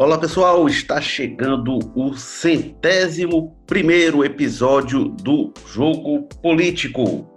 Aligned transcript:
Olá 0.00 0.16
pessoal, 0.16 0.68
está 0.68 1.00
chegando 1.00 1.76
o 1.96 2.14
centésimo 2.14 3.56
primeiro 3.66 4.24
episódio 4.24 5.08
do 5.08 5.52
Jogo 5.66 6.28
Político. 6.40 7.28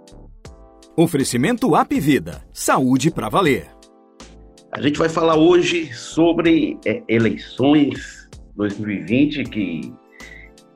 Oferecimento 0.96 1.74
App 1.74 1.98
Vida, 1.98 2.46
saúde 2.52 3.10
para 3.10 3.28
valer. 3.28 3.66
A 4.70 4.80
gente 4.80 4.96
vai 4.96 5.08
falar 5.08 5.34
hoje 5.34 5.92
sobre 5.92 6.78
é, 6.86 7.02
eleições 7.08 8.30
2020 8.54 9.42
que 9.42 9.92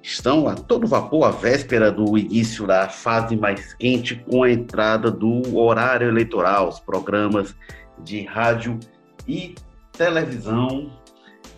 estão 0.02 0.48
a 0.48 0.56
todo 0.56 0.88
vapor 0.88 1.22
à 1.22 1.30
véspera 1.30 1.92
do 1.92 2.18
início 2.18 2.66
da 2.66 2.88
fase 2.88 3.36
mais 3.36 3.74
quente 3.74 4.16
com 4.28 4.42
a 4.42 4.50
entrada 4.50 5.08
do 5.08 5.56
horário 5.56 6.08
eleitoral, 6.08 6.68
os 6.68 6.80
programas 6.80 7.54
de 8.02 8.24
rádio 8.24 8.76
e 9.28 9.54
televisão 9.92 10.90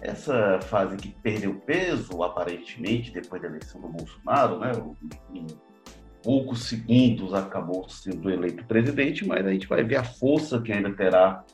essa 0.01 0.61
fase 0.61 0.97
que 0.97 1.09
perdeu 1.23 1.55
peso, 1.61 2.23
aparentemente, 2.23 3.13
depois 3.13 3.43
da 3.43 3.49
eleição 3.49 3.81
do 3.81 3.89
Bolsonaro, 3.89 4.59
né? 4.59 4.73
Em 5.35 5.47
poucos 6.23 6.65
segundos 6.65 7.35
acabou 7.35 7.89
sendo 7.89 8.31
eleito 8.31 8.65
presidente, 8.67 9.27
mas 9.27 9.47
a 9.47 9.51
gente 9.51 9.67
vai 9.67 9.83
ver 9.83 9.97
a 9.97 10.05
força 10.05 10.61
que 10.61 10.73
ainda 10.73 10.95
terá 10.95 11.45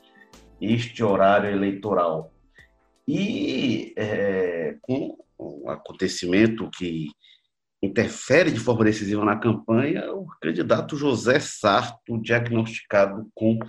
este 0.59 1.03
horário 1.03 1.49
eleitoral. 1.49 2.31
E 3.07 3.93
é, 3.97 4.75
com 4.81 5.17
um 5.39 5.69
acontecimento 5.69 6.69
que 6.71 7.09
interfere 7.81 8.51
de 8.51 8.59
forma 8.59 8.85
decisiva 8.85 9.23
na 9.23 9.37
campanha, 9.37 10.11
o 10.11 10.25
candidato 10.41 10.97
José 10.97 11.39
Sarto, 11.39 12.19
diagnosticado 12.21 13.29
com 13.35 13.59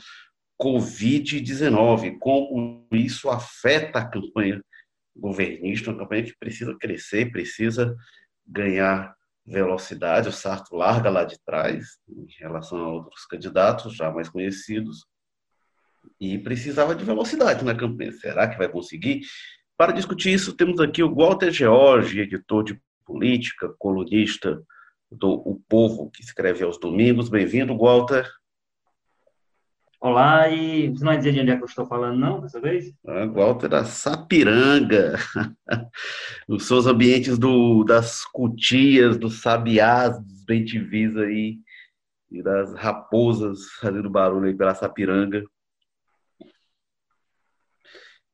Covid-19, 0.61 2.19
como 2.19 2.87
isso 2.93 3.29
afeta 3.29 3.99
a 3.99 4.09
campanha 4.09 4.63
governista, 5.15 5.91
uma 5.91 5.99
campanha 5.99 6.25
que 6.25 6.37
precisa 6.39 6.77
crescer, 6.79 7.31
precisa 7.31 7.95
ganhar 8.47 9.15
velocidade. 9.45 10.29
O 10.29 10.33
Sarto 10.33 10.75
larga 10.75 11.09
lá 11.09 11.25
de 11.25 11.39
trás 11.45 11.99
em 12.09 12.27
relação 12.39 12.79
a 12.79 12.89
outros 12.89 13.25
candidatos 13.27 13.95
já 13.95 14.11
mais 14.11 14.29
conhecidos 14.29 15.07
e 16.21 16.39
precisava 16.39 16.95
de 16.95 17.05
velocidade 17.05 17.65
na 17.65 17.75
campanha. 17.75 18.13
Será 18.13 18.49
que 18.49 18.59
vai 18.59 18.69
conseguir? 18.69 19.23
Para 19.77 19.93
discutir 19.93 20.33
isso, 20.33 20.55
temos 20.55 20.81
aqui 20.81 21.03
o 21.03 21.15
Walter 21.15 21.51
George, 21.51 22.21
editor 22.21 22.65
de 22.65 22.81
política, 23.05 23.73
colunista 23.79 24.63
do 25.11 25.31
O 25.31 25.61
Povo, 25.69 26.11
que 26.11 26.23
escreve 26.23 26.65
aos 26.65 26.79
domingos. 26.79 27.29
Bem-vindo, 27.29 27.77
Walter. 27.77 28.27
Olá, 30.09 30.49
e 30.49 30.89
você 30.89 31.05
não 31.05 31.11
vai 31.11 31.19
dizer 31.19 31.33
de 31.33 31.41
onde 31.41 31.51
é 31.51 31.57
que 31.57 31.65
eu 31.65 31.67
estou 31.67 31.85
falando, 31.85 32.17
não, 32.17 32.41
dessa 32.41 32.61
vez? 32.61 32.95
Ah, 33.05 33.27
Walter 33.27 33.69
da 33.69 33.85
Sapiranga, 33.85 35.19
nos 36.49 36.69
seus 36.69 36.87
ambientes 36.87 37.37
do, 37.37 37.83
das 37.83 38.25
cutias, 38.25 39.19
dos 39.19 39.41
sabiás, 39.41 40.17
dos 40.23 40.45
bentivis 40.45 41.17
aí, 41.17 41.59
e 42.31 42.41
das 42.41 42.73
raposas 42.75 43.65
fazendo 43.81 44.09
barulho 44.09 44.47
aí 44.47 44.55
pela 44.55 44.77
Sapiranga. 44.77 45.43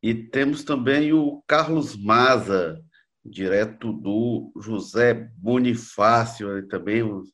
E 0.03 0.13
temos 0.13 0.65
também 0.65 1.15
o 1.15 1.43
Carlos 1.47 1.97
Maza, 1.97 2.85
direto 3.25 3.95
do 3.95 4.53
José 4.61 5.15
Bonifácio, 5.39 6.69
também 6.69 7.03
os, 7.03 7.31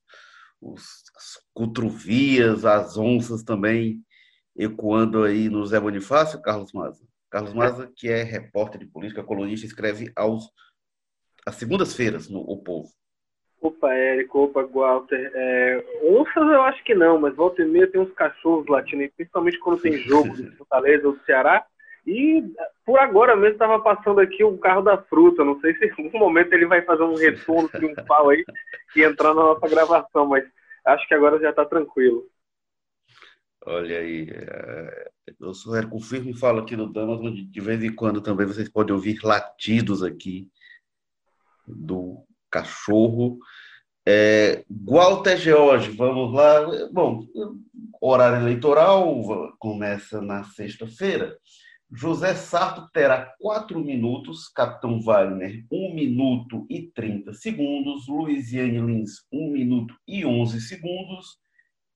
os 0.61 0.81
as 1.17 1.41
cutruvias, 1.53 2.65
as 2.65 2.97
onças 2.97 3.43
também 3.43 4.01
ecoando 4.59 5.23
aí 5.23 5.49
no 5.49 5.65
Zé 5.65 5.79
Bonifácio, 5.79 6.43
Carlos 6.43 6.73
Maza. 6.73 7.07
Carlos 7.31 7.55
Maza, 7.55 7.91
que 7.95 8.09
é 8.09 8.23
repórter 8.23 8.81
de 8.81 8.87
política, 8.87 9.23
colunista, 9.23 9.67
escreve 9.67 10.11
aos 10.17 10.51
às 11.47 11.55
segundas-feiras 11.55 12.29
no 12.29 12.41
O 12.41 12.63
Povo. 12.63 12.89
Opa, 13.61 13.93
Érico, 13.93 14.45
opa, 14.45 14.65
Walter. 14.67 15.31
É, 15.35 15.85
onças 16.05 16.37
eu 16.37 16.63
acho 16.63 16.83
que 16.85 16.95
não, 16.95 17.19
mas 17.19 17.35
volta 17.35 17.63
e 17.63 17.65
meia 17.65 17.91
tem 17.91 18.01
uns 18.01 18.13
cachorros 18.13 18.67
latinos, 18.69 19.11
principalmente 19.17 19.59
quando 19.59 19.81
tem 19.81 19.93
jogo 20.05 20.35
de 20.35 20.51
Fortaleza 20.57 21.07
ou 21.07 21.15
do 21.15 21.25
Ceará. 21.25 21.65
E 22.07 22.43
por 22.87 22.99
agora 22.99 23.37
mesmo 23.37 23.55
estava 23.55 23.81
passando 23.81 24.21
aqui 24.21 24.43
o 24.43 24.57
carro 24.59 24.83
da 24.83 24.97
fruta. 24.97 25.45
Não 25.45 25.61
sei 25.61 25.75
se 25.75 25.87
em 25.87 26.05
algum 26.05 26.19
momento 26.19 26.53
ele 26.53 26.67
vai 26.67 26.83
fazer 26.83 27.03
um 27.03 27.17
retorno 27.17 27.69
triunfal 27.69 28.31
aí 28.31 28.45
e 28.97 29.03
entrar 29.03 29.35
na 29.35 29.43
nossa 29.43 29.69
gravação, 29.69 30.27
mas 30.27 30.45
acho 30.87 31.07
que 31.07 31.15
agora 31.15 31.39
já 31.39 31.51
está 31.51 31.65
tranquilo. 31.65 32.27
Olha 33.71 33.99
aí, 33.99 34.27
é, 34.31 35.11
eu 35.39 35.53
sou 35.53 35.77
Érico 35.77 36.01
Firme 36.01 36.31
e 36.31 36.39
falo 36.39 36.61
aqui 36.61 36.75
no 36.75 36.91
Damas, 36.91 37.21
onde 37.21 37.45
de 37.45 37.61
vez 37.61 37.85
em 37.85 37.95
quando 37.95 38.23
também 38.23 38.47
vocês 38.47 38.67
podem 38.67 38.95
ouvir 38.95 39.19
latidos 39.23 40.03
aqui 40.03 40.49
do 41.67 42.25
cachorro. 42.51 43.39
É, 44.07 44.65
Walter 44.71 45.37
George, 45.37 45.91
vamos 45.91 46.33
lá. 46.33 46.89
Bom, 46.91 47.27
horário 48.01 48.39
eleitoral 48.39 49.55
começa 49.59 50.23
na 50.23 50.45
sexta-feira. 50.45 51.37
José 51.93 52.35
Sarto 52.35 52.89
terá 52.91 53.35
quatro 53.39 53.85
minutos, 53.85 54.49
Capitão 54.49 54.99
Wagner, 54.99 55.67
um 55.71 55.95
minuto 55.95 56.67
e 56.71 56.87
trinta 56.87 57.35
segundos, 57.35 58.09
Luiziane 58.09 58.81
Lins, 58.81 59.27
um 59.31 59.51
minuto 59.51 59.95
e 60.07 60.25
onze 60.25 60.59
segundos, 60.59 61.39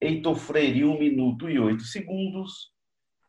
Heitor 0.02 0.34
Freire, 0.34 0.84
1 0.84 0.98
minuto 0.98 1.48
e 1.48 1.60
8 1.60 1.80
segundos. 1.84 2.72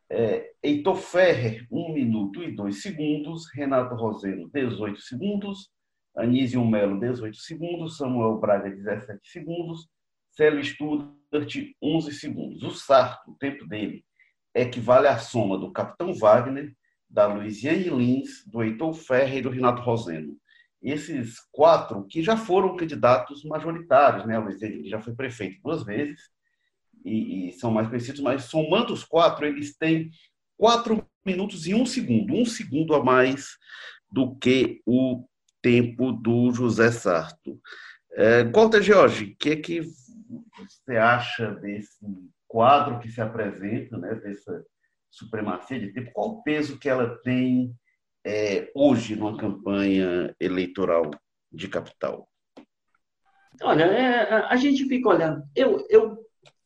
É, 0.09 0.53
Heitor 0.63 0.95
Ferrer, 0.95 1.67
1 1.71 1.93
minuto 1.93 2.43
e 2.43 2.51
2 2.51 2.81
segundos. 2.81 3.43
Renato 3.53 3.93
Roseno, 3.93 4.49
18 4.51 4.99
segundos. 4.99 5.69
Anísio 6.17 6.65
Melo, 6.65 6.99
18 6.99 7.37
segundos. 7.37 7.97
Samuel 7.97 8.39
Braga, 8.39 8.71
17 8.71 9.19
segundos. 9.23 9.87
Célio 10.31 10.63
Studart, 10.63 11.55
11 11.79 12.11
segundos. 12.11 12.63
O 12.63 12.71
Sarto, 12.71 13.29
o 13.29 13.35
tempo 13.35 13.67
dele, 13.67 14.03
equivale 14.55 15.07
à 15.07 15.19
soma 15.19 15.59
do 15.59 15.71
Capitão 15.71 16.11
Wagner, 16.11 16.75
da 17.07 17.27
Luiziane 17.27 17.89
Lins, 17.89 18.43
do 18.47 18.63
Heitor 18.63 18.95
Ferrer 18.95 19.37
e 19.37 19.41
do 19.43 19.51
Renato 19.51 19.83
Roseno. 19.83 20.35
Esses 20.81 21.39
quatro 21.51 22.03
que 22.07 22.23
já 22.23 22.35
foram 22.35 22.75
candidatos 22.75 23.43
majoritários, 23.43 24.25
né? 24.25 24.37
A 24.37 24.39
Luiziane 24.39 24.89
já 24.89 24.99
foi 24.99 25.13
prefeito 25.13 25.61
duas 25.61 25.83
vezes, 25.83 26.33
e, 27.03 27.49
e, 27.49 27.51
são 27.53 27.71
mais 27.71 27.87
conhecidos, 27.87 28.21
mas 28.21 28.45
somando 28.45 28.93
os 28.93 29.03
quatro, 29.03 29.45
eles 29.45 29.75
têm 29.77 30.09
quatro 30.57 31.05
minutos 31.25 31.67
e 31.67 31.73
um 31.73 31.85
segundo, 31.85 32.33
um 32.33 32.45
segundo 32.45 32.95
a 32.95 33.03
mais 33.03 33.57
do 34.11 34.35
que 34.35 34.81
o 34.85 35.25
tempo 35.61 36.11
do 36.11 36.51
José 36.51 36.91
Sarto. 36.91 37.59
É, 38.11 38.43
Walter 38.43 38.81
Jorge, 38.81 39.25
o 39.25 39.35
que 39.37 39.49
é 39.51 39.55
que 39.55 39.81
você 39.81 40.97
acha 40.97 41.51
desse 41.55 42.05
quadro 42.47 42.99
que 42.99 43.09
se 43.09 43.19
apresenta, 43.21 43.97
né, 43.97 44.13
dessa 44.15 44.63
supremacia 45.09 45.79
de 45.79 45.91
tempo? 45.91 46.11
Qual 46.13 46.29
o 46.29 46.43
peso 46.43 46.77
que 46.77 46.89
ela 46.89 47.17
tem 47.23 47.75
é, 48.25 48.71
hoje 48.75 49.15
numa 49.15 49.37
campanha 49.37 50.35
eleitoral 50.39 51.09
de 51.51 51.67
capital? 51.67 52.29
Olha, 53.61 53.83
é, 53.83 54.33
a 54.45 54.55
gente 54.55 54.85
fica 54.85 55.09
olhando. 55.09 55.43
Eu, 55.55 55.85
eu 55.89 56.17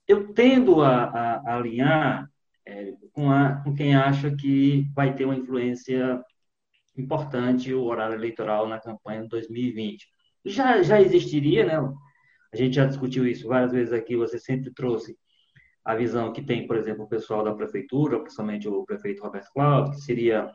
eu 0.07 0.33
tendo 0.33 0.81
a, 0.81 1.03
a, 1.03 1.33
a 1.45 1.55
alinhar 1.57 2.29
é, 2.65 2.93
com, 3.11 3.31
a, 3.31 3.61
com 3.63 3.73
quem 3.73 3.95
acha 3.95 4.35
que 4.35 4.89
vai 4.95 5.13
ter 5.13 5.25
uma 5.25 5.35
influência 5.35 6.23
importante 6.97 7.73
o 7.73 7.83
horário 7.83 8.15
eleitoral 8.15 8.67
na 8.67 8.79
campanha 8.79 9.23
de 9.23 9.29
2020. 9.29 10.07
Já, 10.45 10.81
já 10.81 10.99
existiria, 11.01 11.65
né? 11.65 11.77
A 12.51 12.57
gente 12.57 12.75
já 12.75 12.85
discutiu 12.85 13.27
isso 13.27 13.47
várias 13.47 13.71
vezes 13.71 13.93
aqui, 13.93 14.15
você 14.15 14.39
sempre 14.39 14.71
trouxe 14.73 15.17
a 15.83 15.95
visão 15.95 16.33
que 16.33 16.41
tem, 16.41 16.67
por 16.67 16.75
exemplo, 16.75 17.05
o 17.05 17.09
pessoal 17.09 17.43
da 17.43 17.53
prefeitura, 17.53 18.19
principalmente 18.19 18.67
o 18.67 18.83
prefeito 18.83 19.23
Roberto 19.23 19.51
Cláudio, 19.53 19.93
que 19.93 20.01
seria 20.01 20.51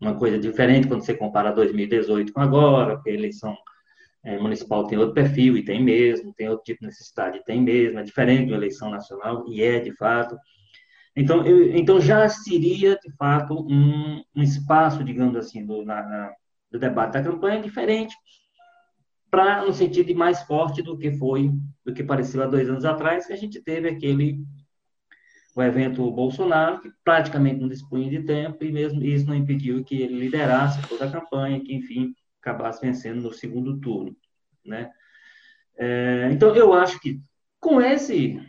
uma 0.00 0.16
coisa 0.16 0.38
diferente 0.38 0.88
quando 0.88 1.02
você 1.02 1.14
compara 1.14 1.52
2018 1.52 2.32
com 2.32 2.40
agora, 2.40 2.94
porque 2.94 3.10
a 3.10 3.14
eleição 3.14 3.56
é, 4.24 4.38
municipal 4.38 4.86
tem 4.86 4.98
outro 4.98 5.14
perfil, 5.14 5.56
e 5.56 5.64
tem 5.64 5.82
mesmo, 5.82 6.34
tem 6.34 6.48
outro 6.48 6.64
tipo 6.64 6.80
de 6.80 6.86
necessidade, 6.86 7.44
tem 7.44 7.60
mesmo, 7.60 7.98
é 7.98 8.02
diferente 8.02 8.46
de 8.46 8.52
uma 8.52 8.58
eleição 8.58 8.90
nacional, 8.90 9.44
e 9.48 9.62
é 9.62 9.80
de 9.80 9.94
fato. 9.96 10.36
Então, 11.16 11.44
eu, 11.44 11.76
então 11.76 12.00
já 12.00 12.28
seria, 12.28 12.96
de 12.96 13.10
fato, 13.16 13.66
um, 13.68 14.22
um 14.36 14.42
espaço, 14.42 15.02
digamos 15.02 15.36
assim, 15.36 15.64
do, 15.64 15.84
na, 15.84 16.02
na, 16.02 16.32
do 16.70 16.78
debate 16.78 17.14
da 17.14 17.22
campanha 17.22 17.62
diferente, 17.62 18.14
para 19.30 19.64
no 19.64 19.72
sentido 19.72 20.06
de 20.06 20.14
mais 20.14 20.42
forte 20.42 20.82
do 20.82 20.96
que 20.96 21.12
foi, 21.12 21.50
do 21.84 21.92
que 21.92 22.02
pareceu 22.02 22.42
há 22.42 22.46
dois 22.46 22.68
anos 22.68 22.84
atrás, 22.84 23.26
que 23.26 23.32
a 23.32 23.36
gente 23.36 23.60
teve 23.62 23.88
aquele 23.88 24.38
o 25.58 25.62
evento 25.62 26.08
Bolsonaro, 26.12 26.80
que 26.80 26.88
praticamente 27.02 27.60
não 27.60 27.68
dispunha 27.68 28.08
de 28.08 28.22
tempo, 28.22 28.62
e 28.62 28.70
mesmo 28.70 29.02
isso 29.02 29.26
não 29.26 29.34
impediu 29.34 29.82
que 29.82 30.00
ele 30.00 30.16
liderasse 30.16 30.80
toda 30.88 31.06
a 31.06 31.10
campanha, 31.10 31.58
que, 31.58 31.74
enfim, 31.74 32.14
acabasse 32.40 32.80
vencendo 32.80 33.22
no 33.22 33.32
segundo 33.32 33.78
turno, 33.78 34.16
né? 34.64 34.90
É, 35.76 36.28
então, 36.32 36.54
eu 36.54 36.72
acho 36.72 37.00
que 37.00 37.20
com 37.60 37.80
esse, 37.80 38.40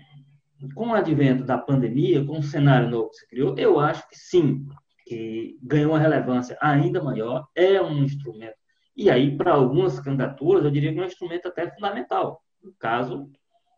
com 0.74 0.90
o 0.90 0.94
advento 0.94 1.44
da 1.44 1.58
pandemia, 1.58 2.26
com 2.26 2.40
o 2.40 2.44
cenário 2.44 2.90
novo 2.90 3.10
que 3.10 3.18
se 3.18 3.28
criou, 3.28 3.56
eu 3.58 3.80
acho 3.80 4.08
que 4.10 4.18
sim, 4.18 4.68
que 5.06 5.58
ganhou 5.62 5.92
uma 5.92 6.00
relevância 6.00 6.58
ainda 6.62 7.04
maior, 7.04 7.48
é 7.56 7.82
um 7.82 8.04
instrumento. 8.04 8.58
E 8.96 9.10
aí, 9.10 9.38
para 9.38 9.54
algumas 9.54 10.00
candidaturas, 10.00 10.66
eu 10.66 10.72
diria 10.72 10.92
que 10.92 11.00
é 11.00 11.04
um 11.04 11.06
instrumento 11.06 11.48
até 11.48 11.70
fundamental. 11.70 12.44
No 12.62 12.74
caso, 12.74 13.30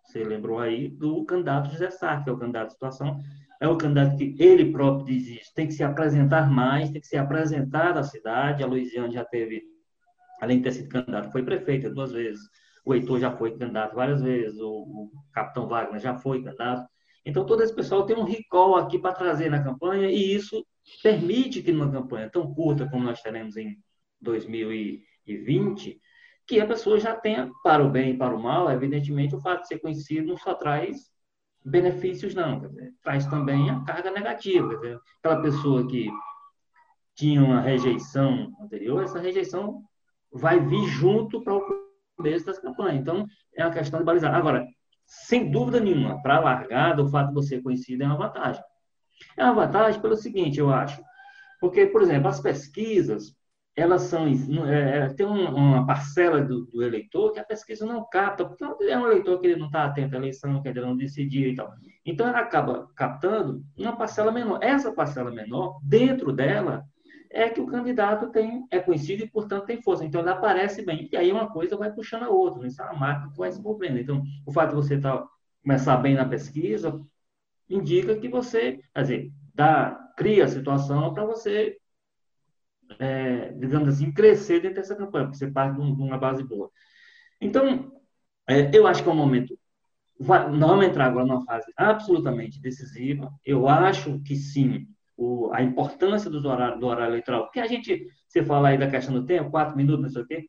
você 0.04 0.24
lembrou 0.24 0.60
aí 0.60 0.90
do 0.90 1.24
candidato 1.26 1.72
José 1.72 1.90
Sá, 1.90 2.22
que 2.22 2.30
é 2.30 2.34
o 2.34 2.38
candidato 2.38 2.68
de 2.68 2.74
situação, 2.74 3.20
é 3.62 3.68
o 3.68 3.78
candidato 3.78 4.18
que 4.18 4.36
ele 4.40 4.72
próprio 4.72 5.06
diz 5.06 5.28
isso, 5.28 5.54
tem 5.54 5.68
que 5.68 5.74
se 5.74 5.84
apresentar 5.84 6.50
mais, 6.50 6.90
tem 6.90 7.00
que 7.00 7.08
se 7.08 7.16
apresentar 7.16 7.96
à 7.98 8.04
cidade. 8.04 8.64
A 8.64 8.68
Luiziane 8.68 9.14
já 9.14 9.24
teve, 9.24 9.62
além 10.42 10.58
de 10.58 10.64
ter 10.64 10.72
sido 10.72 10.90
candidato, 10.90 11.32
foi 11.32 11.44
prefeita 11.44 11.90
duas 11.90 12.12
vezes. 12.12 12.42
O 12.84 12.94
Heitor 12.96 13.20
já 13.20 13.32
foi 13.32 13.52
candidato 13.58 13.96
várias 13.96 14.22
vezes, 14.22 14.60
o, 14.60 14.70
o 14.70 15.12
Capitão 15.32 15.68
Wagner 15.68 16.02
já 16.02 16.18
foi 16.18 16.44
candidato. 16.44 16.86
Então, 17.24 17.46
todo 17.46 17.62
esse 17.62 17.74
pessoal 17.74 18.06
tem 18.06 18.18
um 18.18 18.24
recall 18.24 18.76
aqui 18.76 18.98
para 18.98 19.14
trazer 19.14 19.50
na 19.52 19.64
campanha, 19.64 20.10
e 20.10 20.34
isso 20.34 20.66
permite 21.04 21.62
que 21.62 21.72
numa 21.72 21.92
campanha 21.92 22.30
tão 22.30 22.52
curta 22.54 22.90
como 22.90 23.04
nós 23.04 23.22
teremos 23.22 23.56
em 23.56 23.78
2020, 24.20 26.02
que 26.48 26.60
a 26.60 26.66
pessoa 26.66 27.00
já 27.00 27.16
tenha, 27.16 27.52
para 27.64 27.86
o 27.86 27.90
bem 27.92 28.16
e 28.16 28.18
para 28.18 28.36
o 28.36 28.42
mal, 28.42 28.70
evidentemente, 28.72 29.36
o 29.36 29.40
fato 29.40 29.62
de 29.62 29.68
ser 29.68 29.80
conhecido 29.80 30.28
não 30.28 30.38
só 30.38 30.56
traz 30.56 31.12
benefícios, 31.64 32.34
não, 32.34 32.60
dizer, 32.60 32.92
traz 33.04 33.28
também 33.28 33.70
a 33.70 33.84
carga 33.84 34.10
negativa. 34.10 34.76
Dizer, 34.76 35.00
aquela 35.20 35.42
pessoa 35.44 35.88
que 35.88 36.10
tinha 37.16 37.44
uma 37.44 37.62
rejeição 37.62 38.52
anterior, 38.60 39.04
essa 39.04 39.20
rejeição 39.20 39.84
vai 40.32 40.60
vir 40.60 40.86
junto 40.88 41.44
para 41.44 41.56
o 41.56 41.62
começo 42.18 42.46
das 42.46 42.60
campanhas. 42.60 43.02
Então, 43.02 43.26
é 43.56 43.66
uma 43.66 43.74
questão 43.74 44.00
de 44.00 44.06
balizar. 44.06 44.34
Agora, 44.34 44.66
sem 45.06 45.52
dúvida 45.52 45.80
nenhuma, 45.80 46.22
para 46.22 46.38
a 46.38 46.40
largada, 46.40 47.04
o 47.04 47.10
fato 47.10 47.30
de 47.30 47.34
você 47.34 47.56
ser 47.56 47.62
conhecido 47.62 48.04
é 48.04 48.06
uma 48.06 48.18
vantagem. 48.18 48.64
É 49.38 49.44
uma 49.44 49.66
vantagem 49.66 50.02
pelo 50.02 50.16
seguinte, 50.16 50.60
eu 50.60 50.72
acho. 50.72 51.02
Porque, 51.60 51.86
por 51.86 52.02
exemplo, 52.02 52.28
as 52.28 52.40
pesquisas, 52.40 53.36
elas 53.76 54.04
são. 54.04 54.26
É, 54.68 55.00
é, 55.00 55.10
tem 55.10 55.26
uma 55.26 55.86
parcela 55.86 56.42
do, 56.42 56.66
do, 56.66 56.82
eleitor 56.82 57.32
que 57.32 57.40
a 57.40 57.44
pesquisa 57.44 57.86
não 57.86 58.08
capta, 58.10 58.46
porque 58.46 58.64
é 58.64 58.98
um 58.98 59.06
eleitor 59.06 59.40
que 59.40 59.48
ele 59.48 59.60
não 59.60 59.68
está 59.68 59.86
atento 59.86 60.16
à 60.16 60.18
eleição, 60.18 60.62
que 60.62 60.70
ele 60.70 60.82
não 60.82 60.96
decidiu 60.96 61.50
e 61.50 61.56
tal. 61.56 61.72
Então, 62.06 62.28
ela 62.28 62.40
acaba 62.40 62.88
captando 62.96 63.62
uma 63.78 63.96
parcela 63.96 64.32
menor. 64.32 64.60
Essa 64.64 64.92
parcela 64.92 65.30
menor, 65.30 65.80
dentro 65.84 66.32
dela, 66.34 66.86
é 67.32 67.50
que 67.50 67.62
o 67.62 67.66
candidato 67.66 68.30
tem, 68.30 68.66
é 68.70 68.80
conhecido 68.80 69.24
e, 69.24 69.30
portanto, 69.30 69.66
tem 69.66 69.82
força. 69.82 70.06
Então, 70.06 70.22
ele 70.22 70.30
aparece 70.30 70.84
bem. 70.84 71.10
E 71.12 71.18
aí 71.18 71.32
uma 71.32 71.50
coisa 71.50 71.78
vai 71.78 71.92
puxando 71.92 72.24
a 72.24 72.30
outra. 72.30 72.62
Né? 72.62 72.68
Isso 72.68 72.82
é 72.82 72.86
uma 72.86 73.00
marca 73.00 73.30
que 73.30 73.38
vai 73.38 73.52
se 73.52 73.62
movendo. 73.62 73.98
Então, 73.98 74.24
o 74.46 74.52
fato 74.52 74.70
de 74.70 74.76
você 74.76 75.00
tá, 75.00 75.26
começar 75.64 75.98
bem 75.98 76.14
na 76.16 76.26
pesquisa 76.26 77.00
indica 77.70 78.18
que 78.18 78.28
você, 78.28 78.80
quer 78.94 79.02
dizer, 79.02 79.32
dá, 79.54 80.12
cria 80.18 80.46
a 80.46 80.48
situação 80.48 81.14
para 81.14 81.26
você, 81.26 81.78
é, 83.00 83.54
digamos 83.54 83.88
assim, 83.88 84.12
crescer 84.12 84.60
dentro 84.60 84.76
dessa 84.76 84.96
campanha, 84.96 85.26
porque 85.26 85.38
você 85.38 85.50
parte 85.50 85.76
de, 85.76 85.82
uma 85.82 86.18
base 86.18 86.44
boa. 86.44 86.70
Então, 87.40 87.92
é, 88.48 88.76
eu 88.76 88.86
acho 88.86 89.04
que 89.04 89.10
é 89.10 89.12
um 89.12 89.16
momento 89.16 89.58
vai, 90.22 90.50
não 90.52 90.68
vamos 90.70 90.86
entrar 90.86 91.08
agora 91.08 91.26
numa 91.26 91.44
fase 91.44 91.72
absolutamente 91.76 92.62
decisiva. 92.62 93.34
Eu 93.44 93.68
acho 93.68 94.20
que 94.22 94.36
sim, 94.36 94.88
o, 95.18 95.52
a 95.54 95.62
importância 95.62 96.30
do 96.30 96.48
horário, 96.48 96.80
do 96.80 96.88
horário 96.88 97.12
eleitoral. 97.12 97.44
Porque 97.44 97.60
a 97.60 97.68
gente, 97.68 98.08
você 98.28 98.44
fala 98.44 98.70
aí 98.70 98.78
da 98.78 98.90
questão 98.90 99.14
do 99.14 99.26
tempo, 99.26 99.52
quatro 99.52 99.76
minutos, 99.76 100.04
não 100.04 100.10
sei 100.10 100.22
o 100.22 100.28
quê, 100.28 100.48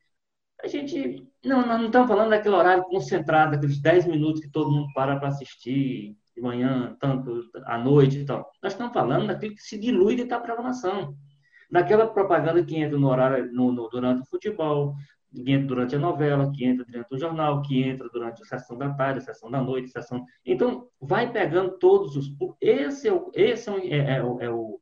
a 0.62 0.68
gente, 0.68 1.26
não, 1.44 1.66
nós 1.66 1.78
não 1.78 1.86
estamos 1.86 2.08
falando 2.08 2.30
daquele 2.30 2.54
horário 2.54 2.84
concentrado, 2.84 3.52
daqueles 3.52 3.80
dez 3.80 4.06
minutos 4.06 4.40
que 4.40 4.50
todo 4.50 4.70
mundo 4.70 4.86
para 4.94 5.18
para 5.18 5.28
assistir, 5.28 6.16
de 6.34 6.40
manhã, 6.40 6.96
tanto 7.00 7.42
à 7.66 7.76
noite 7.76 8.20
e 8.20 8.24
tal. 8.24 8.50
Nós 8.62 8.72
estamos 8.72 8.92
falando 8.92 9.26
daquilo 9.26 9.54
que 9.54 9.62
se 9.62 9.78
dilui 9.78 10.16
dentro 10.16 10.30
da 10.30 10.40
programação. 10.40 11.14
Daquela 11.70 12.06
propaganda 12.06 12.62
que 12.64 12.76
entra 12.76 12.98
no 12.98 13.08
horário, 13.08 13.50
no, 13.52 13.72
no, 13.72 13.88
durante 13.88 14.22
o 14.22 14.26
futebol, 14.26 14.94
que 15.32 15.50
entra 15.50 15.66
durante 15.66 15.96
a 15.96 15.98
novela, 15.98 16.52
que 16.52 16.64
entra 16.64 16.84
durante 16.84 17.14
o 17.14 17.18
jornal, 17.18 17.62
que 17.62 17.82
entra 17.82 18.08
durante 18.08 18.42
a 18.42 18.44
sessão 18.44 18.76
da 18.76 18.92
tarde, 18.92 19.18
a 19.18 19.22
sessão 19.22 19.50
da 19.50 19.60
noite, 19.60 19.86
a 19.86 20.02
sessão. 20.02 20.24
Então, 20.44 20.88
vai 21.00 21.32
pegando 21.32 21.78
todos 21.78 22.16
os. 22.16 22.34
Esse 22.60 23.08
é 23.08 23.12
o, 23.12 23.30
esse 23.34 23.70
é, 23.70 23.72
é, 23.72 23.98
é, 23.98 24.16
é, 24.18 24.50
o, 24.50 24.80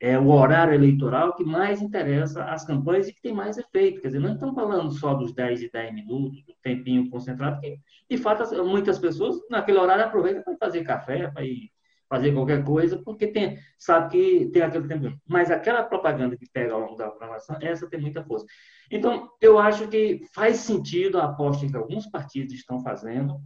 é 0.00 0.18
o 0.18 0.28
horário 0.28 0.74
eleitoral 0.74 1.34
que 1.34 1.44
mais 1.44 1.82
interessa 1.82 2.44
às 2.44 2.64
campanhas 2.64 3.08
e 3.08 3.14
que 3.14 3.20
tem 3.20 3.34
mais 3.34 3.58
efeito. 3.58 4.00
Quer 4.00 4.08
dizer, 4.08 4.20
não 4.20 4.34
estamos 4.34 4.54
falando 4.54 4.90
só 4.92 5.14
dos 5.14 5.34
10 5.34 5.62
e 5.62 5.70
10 5.70 5.94
minutos, 5.94 6.42
do 6.44 6.54
tempinho 6.62 7.10
concentrado, 7.10 7.60
que, 7.60 7.78
de 8.08 8.16
fato, 8.16 8.64
muitas 8.64 8.98
pessoas 8.98 9.36
naquele 9.50 9.78
horário 9.78 10.04
aproveitam 10.04 10.42
para 10.42 10.56
fazer 10.56 10.82
café, 10.84 11.28
para 11.30 11.44
ir 11.44 11.70
fazer 12.10 12.32
qualquer 12.32 12.64
coisa, 12.64 13.00
porque 13.04 13.28
tem, 13.28 13.56
sabe 13.78 14.10
que 14.10 14.50
tem 14.50 14.62
aquele 14.62 14.88
tempo. 14.88 15.16
Mas 15.28 15.48
aquela 15.48 15.84
propaganda 15.84 16.36
que 16.36 16.44
pega 16.52 16.74
ao 16.74 16.80
longo 16.80 16.96
da 16.96 17.08
programação, 17.08 17.56
essa 17.62 17.88
tem 17.88 18.00
muita 18.00 18.24
força. 18.24 18.44
Então, 18.90 19.30
eu 19.40 19.60
acho 19.60 19.86
que 19.86 20.20
faz 20.34 20.56
sentido 20.56 21.20
a 21.20 21.26
aposta 21.26 21.68
que 21.68 21.76
alguns 21.76 22.08
partidos 22.08 22.54
estão 22.54 22.82
fazendo 22.82 23.40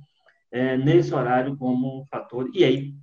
é, 0.51 0.79
nesse 0.79 1.15
horário 1.15 1.59
como 1.59 2.07
fator. 2.07 2.51
E 2.55 2.65
aí, 2.65 2.95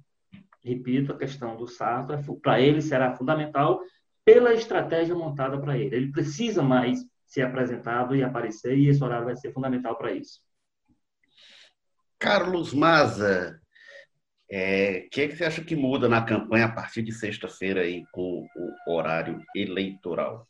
repito, 0.63 1.13
a 1.13 1.17
questão 1.17 1.55
do 1.55 1.67
Sarto, 1.67 2.13
é, 2.13 2.23
para 2.41 2.59
ele 2.59 2.81
será 2.81 3.15
fundamental 3.15 3.79
pela 4.25 4.55
estratégia 4.55 5.13
montada 5.13 5.61
para 5.61 5.77
ele. 5.77 5.95
Ele 5.95 6.11
precisa 6.11 6.63
mais 6.63 7.05
ser 7.23 7.43
apresentado 7.43 8.15
e 8.15 8.23
aparecer, 8.23 8.75
e 8.75 8.87
esse 8.87 9.03
horário 9.03 9.25
vai 9.25 9.35
ser 9.35 9.53
fundamental 9.53 9.95
para 9.95 10.11
isso. 10.11 10.39
Carlos 12.17 12.73
Maza, 12.73 13.60
o 14.51 14.53
é, 14.53 15.07
que, 15.09 15.21
é 15.21 15.27
que 15.29 15.37
você 15.37 15.45
acha 15.45 15.63
que 15.63 15.77
muda 15.77 16.09
na 16.09 16.25
campanha 16.25 16.65
a 16.65 16.71
partir 16.71 17.01
de 17.01 17.13
sexta-feira 17.13 17.83
aí 17.83 18.03
com 18.11 18.45
o 18.85 18.93
horário 18.93 19.41
eleitoral? 19.55 20.45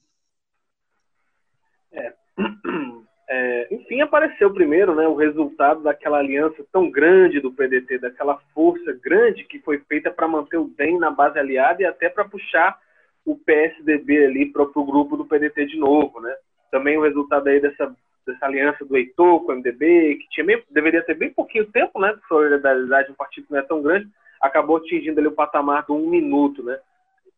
É, 1.92 2.12
é, 3.30 3.68
enfim, 3.76 4.02
apareceu 4.02 4.52
primeiro 4.52 4.96
né, 4.96 5.08
o 5.08 5.14
resultado 5.14 5.84
daquela 5.84 6.18
aliança 6.18 6.66
tão 6.72 6.90
grande 6.90 7.40
do 7.40 7.54
PDT, 7.54 8.00
daquela 8.00 8.40
força 8.56 8.92
grande 9.04 9.44
que 9.44 9.60
foi 9.60 9.78
feita 9.88 10.10
para 10.10 10.28
manter 10.28 10.58
o 10.58 10.74
DEM 10.76 10.98
na 10.98 11.12
base 11.12 11.38
aliada 11.38 11.84
e 11.84 11.86
até 11.86 12.10
para 12.10 12.26
puxar 12.26 12.80
o 13.24 13.36
PSDB 13.38 14.26
ali 14.26 14.52
para 14.52 14.64
o 14.64 14.84
grupo 14.84 15.16
do 15.16 15.28
PDT 15.28 15.68
de 15.68 15.78
novo. 15.78 16.20
Né? 16.22 16.36
Também 16.72 16.98
o 16.98 17.04
resultado 17.04 17.48
aí 17.48 17.62
dessa 17.62 17.96
dessa 18.26 18.46
aliança 18.46 18.86
do 18.86 18.96
Heitor 18.96 19.44
com 19.46 19.52
o 19.52 19.56
MDB, 19.56 20.16
que 20.16 20.30
tinha 20.30 20.46
bem, 20.46 20.64
deveria 20.70 21.04
ter 21.04 21.16
bem 21.16 21.32
pouquinho 21.32 21.66
tempo, 21.72 22.00
né? 22.00 22.16
Solidariedade, 22.28 23.12
um 23.12 23.16
partido 23.16 23.48
que 23.48 23.54
não 23.54 23.60
é 23.60 23.64
tão 23.64 23.82
grande, 23.82 24.08
acabou 24.40 24.78
atingindo 24.78 25.20
ali 25.20 25.28
o 25.28 25.34
patamar 25.34 25.86
de 25.86 25.92
um 25.92 26.10
minuto, 26.10 26.64
né? 26.64 26.80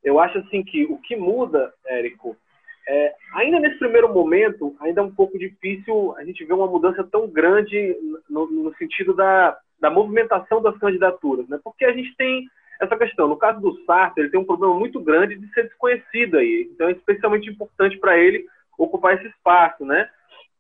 Eu 0.04 0.20
acho 0.20 0.38
assim 0.40 0.64
que 0.64 0.84
o 0.86 0.98
que 0.98 1.16
muda, 1.16 1.74
Érico, 1.88 2.36
é, 2.88 3.14
ainda 3.36 3.60
nesse 3.60 3.80
primeiro 3.80 4.14
momento, 4.14 4.76
ainda 4.82 5.02
é 5.02 5.04
um 5.04 5.14
pouco 5.14 5.38
difícil 5.40 6.14
a 6.18 6.24
gente 6.26 6.44
ver 6.44 6.54
uma 6.54 6.68
mudança 6.68 7.04
tão 7.04 7.28
grande 7.28 7.96
no, 8.30 8.46
no 8.48 8.76
sentido 8.76 9.14
da, 9.14 9.58
da 9.80 9.90
movimentação 9.90 10.62
das 10.62 10.78
candidaturas, 10.78 11.48
né? 11.48 11.60
Porque 11.64 11.86
a 11.86 11.94
gente 11.94 12.14
tem 12.18 12.46
essa 12.82 12.98
questão. 12.98 13.28
No 13.28 13.38
caso 13.38 13.62
do 13.62 13.84
Sartre, 13.86 14.24
ele 14.24 14.32
tem 14.32 14.40
um 14.40 14.46
problema 14.46 14.78
muito 14.78 15.00
grande 15.00 15.36
de 15.36 15.48
ser 15.54 15.64
desconhecido 15.64 16.38
aí. 16.38 16.70
Então 16.74 16.90
é 16.90 16.92
especialmente 16.92 17.50
importante 17.50 17.98
para 17.98 18.18
ele 18.18 18.46
ocupar 18.78 19.16
esse 19.16 19.28
espaço, 19.28 19.86
né? 19.86 20.10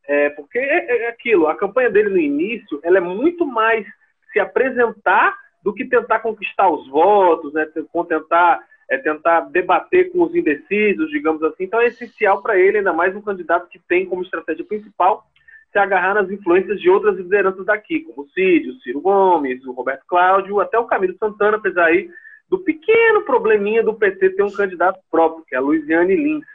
É, 0.07 0.29
porque 0.31 0.59
é, 0.59 1.05
é, 1.05 1.07
aquilo, 1.09 1.47
a 1.47 1.55
campanha 1.55 1.89
dele 1.89 2.09
no 2.09 2.17
início, 2.17 2.79
ela 2.83 2.97
é 2.97 3.01
muito 3.01 3.45
mais 3.45 3.85
se 4.31 4.39
apresentar 4.39 5.37
do 5.63 5.73
que 5.73 5.85
tentar 5.85 6.19
conquistar 6.19 6.69
os 6.69 6.87
votos, 6.89 7.53
né? 7.53 7.65
Tentar, 8.07 8.59
é, 8.89 8.97
tentar 8.97 9.41
debater 9.51 10.11
com 10.11 10.23
os 10.23 10.35
indecisos, 10.35 11.09
digamos 11.09 11.41
assim. 11.43 11.63
Então 11.63 11.79
é 11.79 11.87
essencial 11.87 12.41
para 12.41 12.57
ele, 12.57 12.79
ainda 12.79 12.91
mais 12.91 13.15
um 13.15 13.21
candidato 13.21 13.69
que 13.69 13.79
tem 13.79 14.05
como 14.05 14.23
estratégia 14.23 14.65
principal 14.65 15.25
se 15.71 15.79
agarrar 15.79 16.13
nas 16.13 16.29
influências 16.29 16.79
de 16.79 16.87
outras 16.87 17.17
lideranças 17.17 17.65
daqui, 17.65 18.01
como 18.01 18.21
o 18.21 18.29
Cid, 18.29 18.69
o 18.69 18.79
Ciro 18.81 19.01
Gomes, 19.01 19.65
o 19.65 19.71
Roberto 19.71 20.03
Cláudio, 20.05 20.59
até 20.59 20.77
o 20.77 20.85
Camilo 20.85 21.17
Santana, 21.17 21.57
apesar 21.57 21.85
aí 21.85 22.07
do 22.47 22.59
pequeno 22.59 23.23
probleminha 23.23 23.81
do 23.81 23.95
PT 23.95 24.31
ter 24.31 24.43
um 24.43 24.51
candidato 24.51 24.99
próprio, 25.09 25.43
que 25.47 25.55
é 25.55 25.57
a 25.57 25.61
Luiziane 25.61 26.15
Lins. 26.15 26.45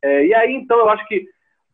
É, 0.00 0.26
e 0.26 0.32
aí, 0.32 0.54
então, 0.54 0.78
eu 0.78 0.88
acho 0.88 1.04
que 1.08 1.26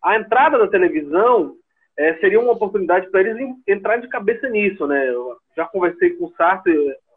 a 0.09 0.17
entrada 0.17 0.59
da 0.59 0.67
televisão 0.67 1.55
é, 1.97 2.15
seria 2.15 2.41
uma 2.41 2.53
oportunidade 2.53 3.11
para 3.11 3.21
eles 3.21 3.37
entrarem 3.67 4.01
de 4.01 4.09
cabeça 4.09 4.49
nisso, 4.49 4.87
né? 4.87 5.07
Eu 5.11 5.37
já 5.55 5.67
conversei 5.67 6.11
com 6.11 6.27
o 6.27 6.33
Sartre 6.33 6.75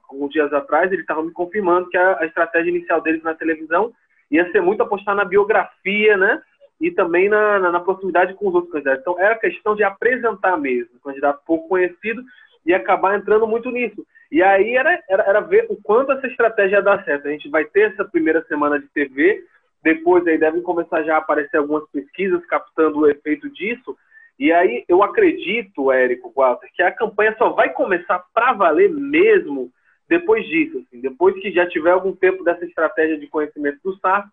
alguns 0.09 0.29
dias 0.31 0.51
atrás, 0.51 0.91
ele 0.91 1.01
estava 1.01 1.23
me 1.23 1.31
confirmando 1.31 1.87
que 1.89 1.95
a, 1.95 2.19
a, 2.19 2.25
estratégia 2.25 2.69
inicial 2.69 2.99
deles 2.99 3.23
na 3.23 3.33
televisão 3.33 3.93
ia 4.29 4.51
ser 4.51 4.61
muito 4.61 4.83
apostar 4.83 5.15
na 5.15 5.23
biografia, 5.23 6.17
né? 6.17 6.41
E 6.81 6.91
também 6.91 7.29
na, 7.29 7.59
na, 7.59 7.71
na 7.71 7.79
proximidade 7.79 8.33
com 8.33 8.49
os 8.49 8.55
outros 8.55 8.73
candidatos. 8.73 9.01
Então, 9.01 9.17
era 9.19 9.39
questão 9.39 9.73
de 9.73 9.83
apresentar 9.83 10.57
mesmo, 10.57 10.89
um 10.97 11.09
candidato 11.09 11.41
pouco 11.45 11.69
conhecido, 11.69 12.21
e 12.65 12.73
acabar 12.73 13.17
entrando 13.17 13.47
muito 13.47 13.71
nisso. 13.71 14.05
E 14.29 14.43
aí 14.43 14.75
era, 14.75 15.01
era, 15.09 15.23
era 15.23 15.39
ver 15.39 15.65
o 15.69 15.77
quanto 15.81 16.11
essa 16.11 16.27
estratégia 16.27 16.77
ia 16.77 16.81
dar 16.81 17.03
certo. 17.05 17.27
A 17.27 17.31
gente 17.31 17.49
vai 17.49 17.63
ter 17.63 17.91
essa 17.91 18.03
primeira 18.03 18.43
semana 18.45 18.79
de 18.79 18.87
TV, 18.87 19.43
depois 19.83 20.25
aí 20.27 20.37
devem 20.37 20.61
começar 20.61 21.03
já 21.03 21.15
a 21.15 21.19
aparecer 21.19 21.57
algumas 21.57 21.89
pesquisas 21.89 22.45
captando 22.45 22.99
o 22.99 23.09
efeito 23.09 23.49
disso. 23.49 23.95
E 24.39 24.51
aí 24.51 24.83
eu 24.87 25.03
acredito, 25.03 25.91
Érico 25.91 26.31
Walter, 26.35 26.69
que 26.73 26.81
a 26.81 26.91
campanha 26.91 27.35
só 27.37 27.49
vai 27.49 27.69
começar 27.69 28.23
para 28.33 28.53
valer 28.53 28.89
mesmo 28.89 29.71
depois 30.11 30.45
disso, 30.45 30.79
assim, 30.79 30.99
depois 30.99 31.33
que 31.39 31.51
já 31.51 31.65
tiver 31.69 31.91
algum 31.91 32.13
tempo 32.13 32.43
dessa 32.43 32.65
estratégia 32.65 33.17
de 33.17 33.27
conhecimento 33.27 33.79
do 33.81 33.97
Sarto, 33.99 34.29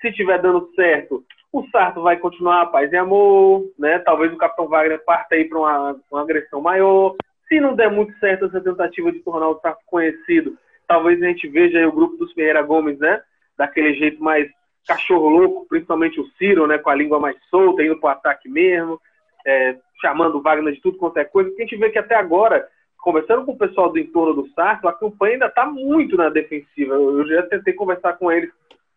se 0.00 0.08
estiver 0.08 0.42
dando 0.42 0.68
certo, 0.74 1.22
o 1.52 1.64
Sarto 1.68 2.02
vai 2.02 2.16
continuar 2.16 2.66
paz 2.66 2.92
e 2.92 2.96
amor, 2.96 3.64
né? 3.78 4.00
Talvez 4.00 4.32
o 4.32 4.36
Capitão 4.36 4.66
Wagner 4.66 5.04
parta 5.04 5.36
aí 5.36 5.44
para 5.44 5.58
uma, 5.58 5.96
uma 6.10 6.22
agressão 6.22 6.60
maior. 6.60 7.14
Se 7.48 7.60
não 7.60 7.76
der 7.76 7.90
muito 7.90 8.12
certo 8.18 8.46
essa 8.46 8.60
tentativa 8.60 9.12
de 9.12 9.20
tornar 9.20 9.48
o 9.48 9.60
Sarto 9.60 9.80
conhecido, 9.86 10.58
talvez 10.88 11.22
a 11.22 11.26
gente 11.26 11.46
veja 11.48 11.86
o 11.86 11.92
grupo 11.92 12.16
dos 12.16 12.32
Ferreira 12.32 12.62
Gomes, 12.62 12.98
né? 12.98 13.22
Daquele 13.56 13.94
jeito 13.94 14.20
mais 14.22 14.50
cachorro 14.86 15.28
louco, 15.28 15.66
principalmente 15.68 16.20
o 16.20 16.26
Ciro, 16.38 16.66
né? 16.66 16.78
Com 16.78 16.90
a 16.90 16.94
língua 16.94 17.18
mais 17.18 17.36
solta, 17.48 17.82
indo 17.82 17.98
para 17.98 18.08
o 18.08 18.12
ataque 18.12 18.48
mesmo, 18.48 19.00
é, 19.46 19.76
chamando 20.00 20.38
o 20.38 20.42
Wagner 20.42 20.74
de 20.74 20.80
tudo 20.80 20.98
quanto 20.98 21.18
é 21.18 21.24
coisa. 21.24 21.50
Porque 21.50 21.62
a 21.62 21.66
gente 21.66 21.78
vê 21.78 21.90
que 21.90 21.98
até 21.98 22.14
agora, 22.14 22.66
conversando 22.98 23.44
com 23.44 23.52
o 23.52 23.58
pessoal 23.58 23.90
do 23.90 23.98
entorno 23.98 24.42
do 24.42 24.48
Sarto, 24.50 24.88
a 24.88 24.92
campanha 24.92 25.34
ainda 25.34 25.46
está 25.46 25.66
muito 25.66 26.16
na 26.16 26.28
defensiva. 26.28 26.94
Eu 26.94 27.26
já 27.26 27.42
tentei 27.44 27.72
conversar 27.72 28.14
com 28.14 28.30
eles 28.30 28.50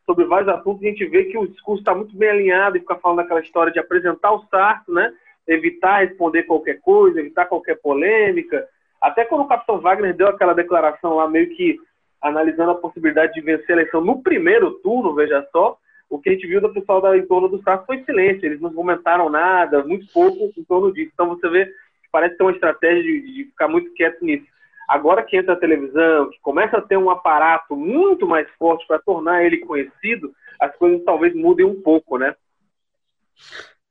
sobre 0.05 0.25
vários 0.25 0.49
assuntos, 0.49 0.83
a 0.83 0.87
gente 0.87 1.05
vê 1.05 1.25
que 1.25 1.37
o 1.37 1.47
discurso 1.47 1.81
está 1.81 1.95
muito 1.95 2.15
bem 2.15 2.29
alinhado 2.29 2.77
e 2.77 2.81
fica 2.81 2.95
falando 2.95 3.17
daquela 3.17 3.39
história 3.39 3.71
de 3.71 3.79
apresentar 3.79 4.33
o 4.33 4.45
Sarto, 4.47 4.93
né? 4.93 5.13
Evitar 5.47 6.05
responder 6.05 6.43
qualquer 6.43 6.79
coisa, 6.81 7.19
evitar 7.19 7.45
qualquer 7.45 7.79
polêmica. 7.79 8.67
Até 9.01 9.25
quando 9.25 9.41
o 9.41 9.47
capitão 9.47 9.79
Wagner 9.79 10.15
deu 10.15 10.27
aquela 10.27 10.53
declaração 10.53 11.15
lá, 11.15 11.27
meio 11.27 11.49
que 11.55 11.77
analisando 12.23 12.71
a 12.71 12.75
possibilidade 12.75 13.33
de 13.33 13.41
vencer 13.41 13.71
a 13.71 13.73
eleição 13.73 14.01
no 14.01 14.23
primeiro 14.23 14.71
turno, 14.79 15.13
veja 15.13 15.45
só, 15.51 15.77
o 16.09 16.19
que 16.19 16.29
a 16.29 16.31
gente 16.31 16.47
viu 16.47 16.61
do 16.61 16.73
pessoal 16.73 17.01
da, 17.01 17.17
em 17.17 17.25
torno 17.25 17.49
do 17.49 17.61
Sarto 17.61 17.85
foi 17.85 18.03
silêncio, 18.03 18.45
eles 18.45 18.61
não 18.61 18.73
comentaram 18.73 19.29
nada, 19.29 19.83
muito 19.83 20.07
pouco 20.13 20.53
em 20.57 20.63
torno 20.63 20.93
disso. 20.93 21.11
Então 21.13 21.27
você 21.27 21.49
vê, 21.49 21.69
parece 22.11 22.37
ter 22.37 22.43
uma 22.43 22.51
estratégia 22.51 23.03
de, 23.03 23.33
de 23.33 23.43
ficar 23.45 23.67
muito 23.67 23.93
quieto 23.93 24.23
nisso. 24.23 24.45
Agora 24.87 25.23
que 25.23 25.35
entra 25.35 25.53
a 25.53 25.59
televisão, 25.59 26.29
que 26.29 26.39
começa 26.41 26.77
a 26.77 26.81
ter 26.81 26.97
um 26.97 27.09
aparato 27.09 27.75
muito 27.75 28.27
mais 28.27 28.47
forte 28.57 28.85
para 28.87 28.99
tornar 28.99 29.43
ele 29.43 29.57
conhecido, 29.57 30.33
as 30.59 30.75
coisas 30.77 31.03
talvez 31.03 31.33
mudem 31.35 31.65
um 31.65 31.81
pouco, 31.81 32.17
né? 32.17 32.35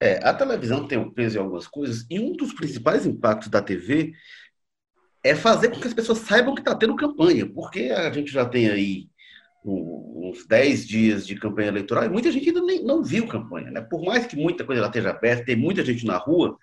É, 0.00 0.20
a 0.26 0.34
televisão 0.34 0.86
tem 0.86 0.98
um 0.98 1.10
peso 1.10 1.38
em 1.38 1.40
algumas 1.40 1.66
coisas, 1.66 2.06
e 2.10 2.18
um 2.18 2.32
dos 2.32 2.52
principais 2.52 3.06
impactos 3.06 3.48
da 3.48 3.60
TV 3.60 4.12
é 5.22 5.34
fazer 5.34 5.68
com 5.68 5.80
que 5.80 5.86
as 5.86 5.94
pessoas 5.94 6.18
saibam 6.18 6.54
que 6.54 6.60
está 6.60 6.74
tendo 6.74 6.96
campanha, 6.96 7.46
porque 7.46 7.90
a 7.90 8.10
gente 8.10 8.32
já 8.32 8.44
tem 8.44 8.68
aí 8.68 9.06
uns 9.64 10.44
10 10.46 10.86
dias 10.86 11.26
de 11.26 11.36
campanha 11.36 11.68
eleitoral 11.68 12.04
e 12.04 12.08
muita 12.08 12.32
gente 12.32 12.48
ainda 12.48 12.62
nem, 12.62 12.82
não 12.82 13.02
viu 13.02 13.28
campanha. 13.28 13.70
Né? 13.70 13.80
Por 13.80 14.04
mais 14.04 14.26
que 14.26 14.34
muita 14.34 14.64
coisa 14.64 14.82
lá 14.82 14.88
esteja 14.88 15.10
aberta, 15.10 15.44
tem 15.44 15.56
muita 15.56 15.84
gente 15.84 16.04
na 16.04 16.16
rua, 16.16 16.58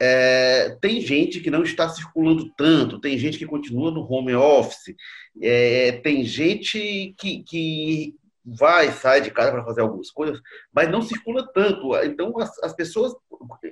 é, 0.00 0.76
tem 0.80 1.00
gente 1.00 1.40
que 1.40 1.50
não 1.50 1.62
está 1.62 1.88
circulando 1.88 2.50
tanto, 2.56 2.98
tem 2.98 3.18
gente 3.18 3.38
que 3.38 3.46
continua 3.46 3.90
no 3.90 4.10
home 4.10 4.34
office, 4.34 4.94
é, 5.40 5.92
tem 5.92 6.24
gente 6.24 7.14
que, 7.18 7.42
que 7.44 8.14
vai, 8.44 8.90
sai 8.90 9.20
de 9.20 9.30
casa 9.30 9.52
para 9.52 9.64
fazer 9.64 9.82
algumas 9.82 10.10
coisas, 10.10 10.40
mas 10.72 10.90
não 10.90 11.02
circula 11.02 11.46
tanto. 11.52 11.94
Então, 12.02 12.36
as, 12.38 12.58
as 12.64 12.74
pessoas, 12.74 13.12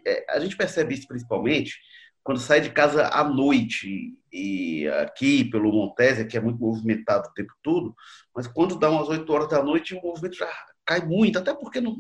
é, 0.07 0.25
a 0.29 0.39
gente 0.39 0.57
percebe 0.57 0.95
isso 0.95 1.09
principalmente 1.09 1.81
quando 2.23 2.39
sai 2.39 2.61
de 2.61 2.71
casa 2.71 3.09
à 3.09 3.25
noite, 3.25 4.17
e 4.33 4.87
aqui 5.03 5.45
pelo 5.45 5.73
Montésia, 5.73 6.25
que 6.25 6.37
é 6.37 6.41
muito 6.41 6.59
movimentado 6.59 7.29
o 7.29 7.33
tempo 7.33 7.53
todo, 7.63 7.95
mas 8.35 8.47
quando 8.47 8.79
dá 8.79 8.91
umas 8.91 9.09
8 9.09 9.33
horas 9.33 9.49
da 9.49 9.63
noite, 9.63 9.95
o 9.95 10.03
movimento 10.03 10.37
já 10.37 10.49
cai 10.85 11.05
muito, 11.05 11.39
até 11.39 11.55
porque 11.55 11.81
não, 11.81 11.97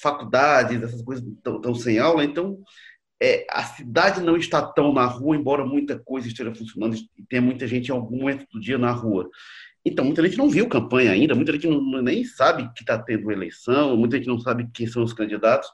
faculdades, 0.00 0.82
essas 0.82 1.02
coisas 1.02 1.24
estão 1.24 1.74
sem 1.74 1.98
aula, 1.98 2.24
então 2.24 2.58
é, 3.22 3.46
a 3.50 3.62
cidade 3.64 4.20
não 4.22 4.36
está 4.36 4.62
tão 4.62 4.92
na 4.92 5.04
rua, 5.04 5.36
embora 5.36 5.64
muita 5.64 5.98
coisa 5.98 6.26
esteja 6.26 6.54
funcionando 6.54 6.96
e 6.96 7.22
tenha 7.28 7.42
muita 7.42 7.66
gente 7.66 7.88
em 7.88 7.92
algum 7.92 8.18
momento 8.18 8.46
do 8.50 8.58
dia 8.58 8.78
na 8.78 8.90
rua. 8.92 9.28
Então, 9.84 10.04
muita 10.04 10.22
gente 10.22 10.36
não 10.36 10.48
viu 10.48 10.68
campanha 10.68 11.12
ainda, 11.12 11.34
muita 11.34 11.52
gente 11.52 11.66
não, 11.66 12.02
nem 12.02 12.24
sabe 12.24 12.70
que 12.74 12.82
está 12.82 12.98
tendo 12.98 13.30
eleição, 13.30 13.96
muita 13.96 14.16
gente 14.16 14.26
não 14.26 14.38
sabe 14.38 14.68
quem 14.72 14.86
são 14.86 15.02
os 15.02 15.12
candidatos, 15.12 15.70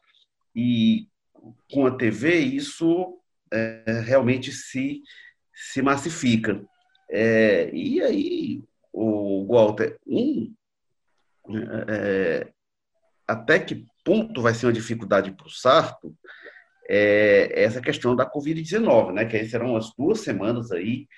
e 0.54 1.08
com 1.70 1.86
a 1.86 1.90
TV 1.90 2.38
isso 2.38 3.18
é, 3.52 4.00
realmente 4.04 4.52
se, 4.52 5.02
se 5.54 5.82
massifica. 5.82 6.64
É, 7.10 7.70
e 7.72 8.02
aí, 8.02 8.62
o 8.92 9.46
Walter, 9.46 9.98
um, 10.06 10.52
é, 11.88 12.48
até 13.26 13.58
que 13.58 13.86
ponto 14.04 14.40
vai 14.42 14.54
ser 14.54 14.66
uma 14.66 14.72
dificuldade 14.72 15.32
para 15.32 15.46
o 15.46 15.50
Sarto 15.50 16.16
é, 16.88 17.64
essa 17.64 17.80
questão 17.80 18.14
da 18.14 18.30
Covid-19, 18.30 19.12
né? 19.12 19.24
Que 19.24 19.36
aí 19.36 19.48
serão 19.48 19.76
as 19.76 19.92
duas 19.96 20.20
semanas 20.20 20.70
aí 20.70 21.08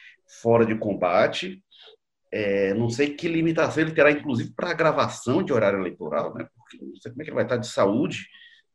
fora 0.41 0.65
de 0.65 0.75
combate. 0.77 1.63
É, 2.31 2.75
não 2.75 2.91
sei 2.91 3.15
que 3.15 3.29
limitação 3.29 3.83
ele 3.83 3.95
terá, 3.95 4.11
inclusive, 4.11 4.53
para 4.55 4.71
a 4.71 4.75
gravação 4.75 5.43
de 5.43 5.53
horário 5.53 5.79
eleitoral, 5.79 6.35
né? 6.35 6.49
Porque 6.57 6.79
não 6.83 6.97
sei 6.97 7.13
como 7.13 7.23
é 7.23 7.25
que 7.25 7.31
ele 7.31 7.35
vai 7.37 7.45
estar 7.45 7.57
de 7.57 7.69
saúde. 7.69 8.27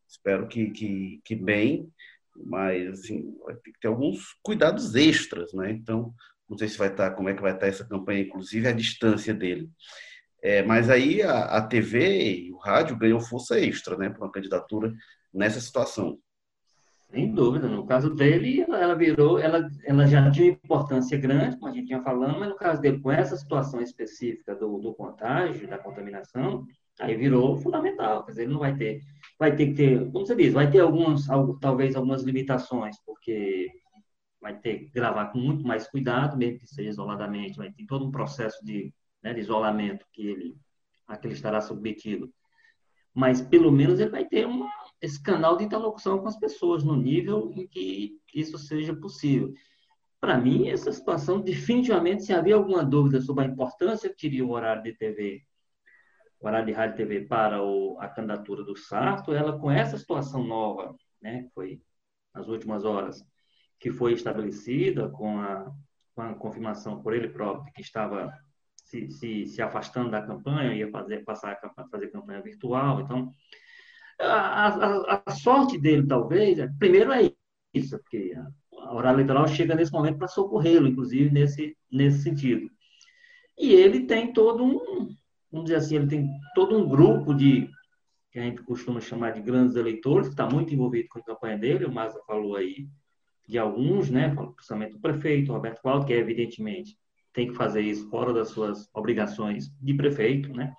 Espero 0.07 0.47
que, 0.47 0.69
que, 0.69 1.21
que 1.23 1.35
bem, 1.35 1.91
mas 2.35 2.99
assim, 2.99 3.35
vai 3.45 3.55
ter 3.55 3.71
que 3.71 3.79
ter 3.79 3.87
alguns 3.87 4.35
cuidados 4.41 4.95
extras, 4.95 5.53
né? 5.53 5.71
Então, 5.71 6.13
não 6.49 6.57
sei 6.57 6.67
se 6.67 6.77
vai 6.77 6.89
estar, 6.89 7.11
como 7.11 7.29
é 7.29 7.33
que 7.33 7.41
vai 7.41 7.53
estar 7.53 7.67
essa 7.67 7.87
campanha, 7.87 8.21
inclusive 8.21 8.67
a 8.67 8.71
distância 8.71 9.33
dele. 9.33 9.69
É, 10.41 10.61
mas 10.61 10.89
aí 10.89 11.21
a, 11.21 11.45
a 11.45 11.61
TV 11.61 12.45
e 12.47 12.51
o 12.51 12.57
rádio 12.57 12.97
ganhou 12.97 13.21
força 13.21 13.57
extra, 13.59 13.97
né, 13.97 14.09
para 14.09 14.21
uma 14.21 14.31
candidatura 14.31 14.93
nessa 15.33 15.61
situação. 15.61 16.19
Sem 17.09 17.31
dúvida. 17.31 17.67
No 17.67 17.85
caso 17.85 18.13
dele, 18.13 18.61
ela 18.61 18.95
virou, 18.95 19.39
ela, 19.39 19.69
ela 19.85 20.07
já 20.07 20.29
tinha 20.31 20.49
importância 20.49 21.17
grande, 21.17 21.57
como 21.57 21.71
a 21.71 21.73
gente 21.73 21.87
tinha 21.87 22.01
falando, 22.01 22.39
mas 22.39 22.49
no 22.49 22.55
caso 22.55 22.81
dele, 22.81 22.99
com 22.99 23.11
essa 23.11 23.37
situação 23.37 23.79
específica 23.79 24.55
do, 24.55 24.79
do 24.79 24.93
contágio, 24.95 25.67
da 25.67 25.77
contaminação, 25.77 26.65
aí 26.99 27.15
virou 27.15 27.57
fundamental. 27.57 28.23
Quer 28.23 28.31
dizer, 28.31 28.43
ele 28.43 28.53
não 28.53 28.59
vai 28.59 28.75
ter, 28.75 29.01
vai 29.39 29.55
ter 29.55 29.67
que 29.67 29.73
ter, 29.73 30.11
como 30.11 30.25
você 30.25 30.35
diz, 30.35 30.53
vai 30.53 30.69
ter 30.69 30.79
algumas, 30.79 31.27
talvez 31.59 31.95
algumas 31.95 32.23
limitações, 32.23 32.97
porque 33.05 33.69
vai 34.41 34.57
ter 34.59 34.79
que 34.79 34.91
gravar 34.91 35.27
com 35.27 35.39
muito 35.39 35.65
mais 35.65 35.87
cuidado, 35.87 36.37
mesmo 36.37 36.59
que 36.59 36.67
seja 36.67 36.89
isoladamente, 36.89 37.57
vai 37.57 37.71
ter 37.71 37.85
todo 37.85 38.05
um 38.05 38.11
processo 38.11 38.63
de, 38.63 38.93
né, 39.23 39.33
de 39.33 39.39
isolamento 39.39 40.05
que 40.11 40.27
ele, 40.27 40.57
a 41.07 41.17
que 41.17 41.27
ele 41.27 41.33
estará 41.33 41.61
submetido. 41.61 42.31
Mas 43.13 43.41
pelo 43.41 43.71
menos 43.71 43.99
ele 43.99 44.09
vai 44.09 44.25
ter 44.25 44.45
uma 44.45 44.69
esse 45.03 45.21
canal 45.21 45.57
de 45.57 45.65
interlocução 45.65 46.19
com 46.19 46.29
as 46.29 46.39
pessoas, 46.39 46.81
no 46.81 46.95
nível 46.95 47.51
em 47.53 47.67
que 47.67 48.17
isso 48.33 48.57
seja 48.57 48.95
possível. 48.95 49.53
Para 50.17 50.37
mim, 50.37 50.69
essa 50.69 50.93
situação, 50.93 51.41
definitivamente, 51.41 52.23
se 52.23 52.31
havia 52.31 52.55
alguma 52.55 52.85
dúvida 52.85 53.19
sobre 53.19 53.43
a 53.43 53.47
importância 53.47 54.09
que 54.09 54.15
teria 54.15 54.45
o 54.45 54.51
horário 54.51 54.81
de 54.81 54.93
TV, 54.93 55.43
horário 56.47 56.65
de 56.65 56.73
rádio 56.73 56.97
TV 56.97 57.21
para 57.21 57.61
o, 57.63 57.97
a 57.99 58.07
candidatura 58.07 58.63
do 58.63 58.75
Sarto, 58.75 59.33
ela 59.33 59.57
com 59.57 59.71
essa 59.71 59.97
situação 59.97 60.43
nova, 60.43 60.95
né, 61.21 61.43
que 61.43 61.49
foi 61.53 61.81
nas 62.33 62.47
últimas 62.47 62.83
horas, 62.83 63.23
que 63.79 63.91
foi 63.91 64.13
estabelecida 64.13 65.09
com 65.09 65.39
a, 65.39 65.71
com 66.15 66.21
a 66.21 66.33
confirmação 66.33 67.01
por 67.01 67.13
ele 67.13 67.29
próprio 67.29 67.71
que 67.73 67.81
estava 67.81 68.33
se, 68.75 69.09
se, 69.09 69.45
se 69.45 69.61
afastando 69.61 70.11
da 70.11 70.21
campanha, 70.21 70.73
ia 70.73 70.89
fazer, 70.89 71.23
passar 71.23 71.57
a 71.61 71.87
fazer 71.87 72.07
campanha 72.07 72.41
virtual, 72.41 73.01
então 73.01 73.31
a, 74.19 74.67
a, 74.67 75.23
a, 75.25 75.31
sorte 75.31 75.77
dele, 75.77 76.05
talvez, 76.07 76.59
é, 76.59 76.67
primeiro 76.79 77.11
é 77.11 77.31
isso, 77.73 77.97
porque 77.99 78.33
a 78.73 78.93
hora 78.93 79.11
eleitoral 79.11 79.47
chega 79.47 79.75
nesse 79.75 79.91
momento 79.91 80.17
para 80.17 80.27
socorrê-lo, 80.27 80.87
inclusive, 80.87 81.31
nesse, 81.31 81.75
nesse 81.91 82.21
sentido. 82.21 82.69
E 83.57 83.73
ele 83.73 84.05
tem 84.05 84.33
todo 84.33 84.63
um, 84.63 85.15
vamos 85.53 85.65
dizer 85.65 85.77
assim, 85.77 85.95
ele 85.97 86.07
tem 86.07 86.29
todo 86.55 86.75
um 86.75 86.89
grupo 86.89 87.31
de, 87.31 87.69
que 88.31 88.39
a 88.39 88.41
gente 88.41 88.63
costuma 88.63 88.99
chamar 88.99 89.33
de 89.33 89.41
grandes 89.41 89.75
eleitores, 89.75 90.27
que 90.27 90.33
está 90.33 90.49
muito 90.49 90.73
envolvido 90.73 91.07
com 91.09 91.19
a 91.19 91.23
campanha 91.23 91.57
dele, 91.57 91.85
o 91.85 91.91
Maza 91.91 92.19
falou 92.25 92.55
aí 92.55 92.87
de 93.47 93.59
alguns, 93.59 94.09
né, 94.09 94.33
principalmente 94.55 94.95
o 94.95 94.99
prefeito, 94.99 95.53
Roberto 95.53 95.81
Cláudio, 95.81 96.07
que 96.07 96.13
evidentemente 96.13 96.97
tem 97.31 97.47
que 97.47 97.53
fazer 97.53 97.81
isso 97.81 98.09
fora 98.09 98.33
das 98.33 98.49
suas 98.49 98.89
obrigações 98.95 99.69
de 99.79 99.93
prefeito, 99.93 100.51
né, 100.51 100.73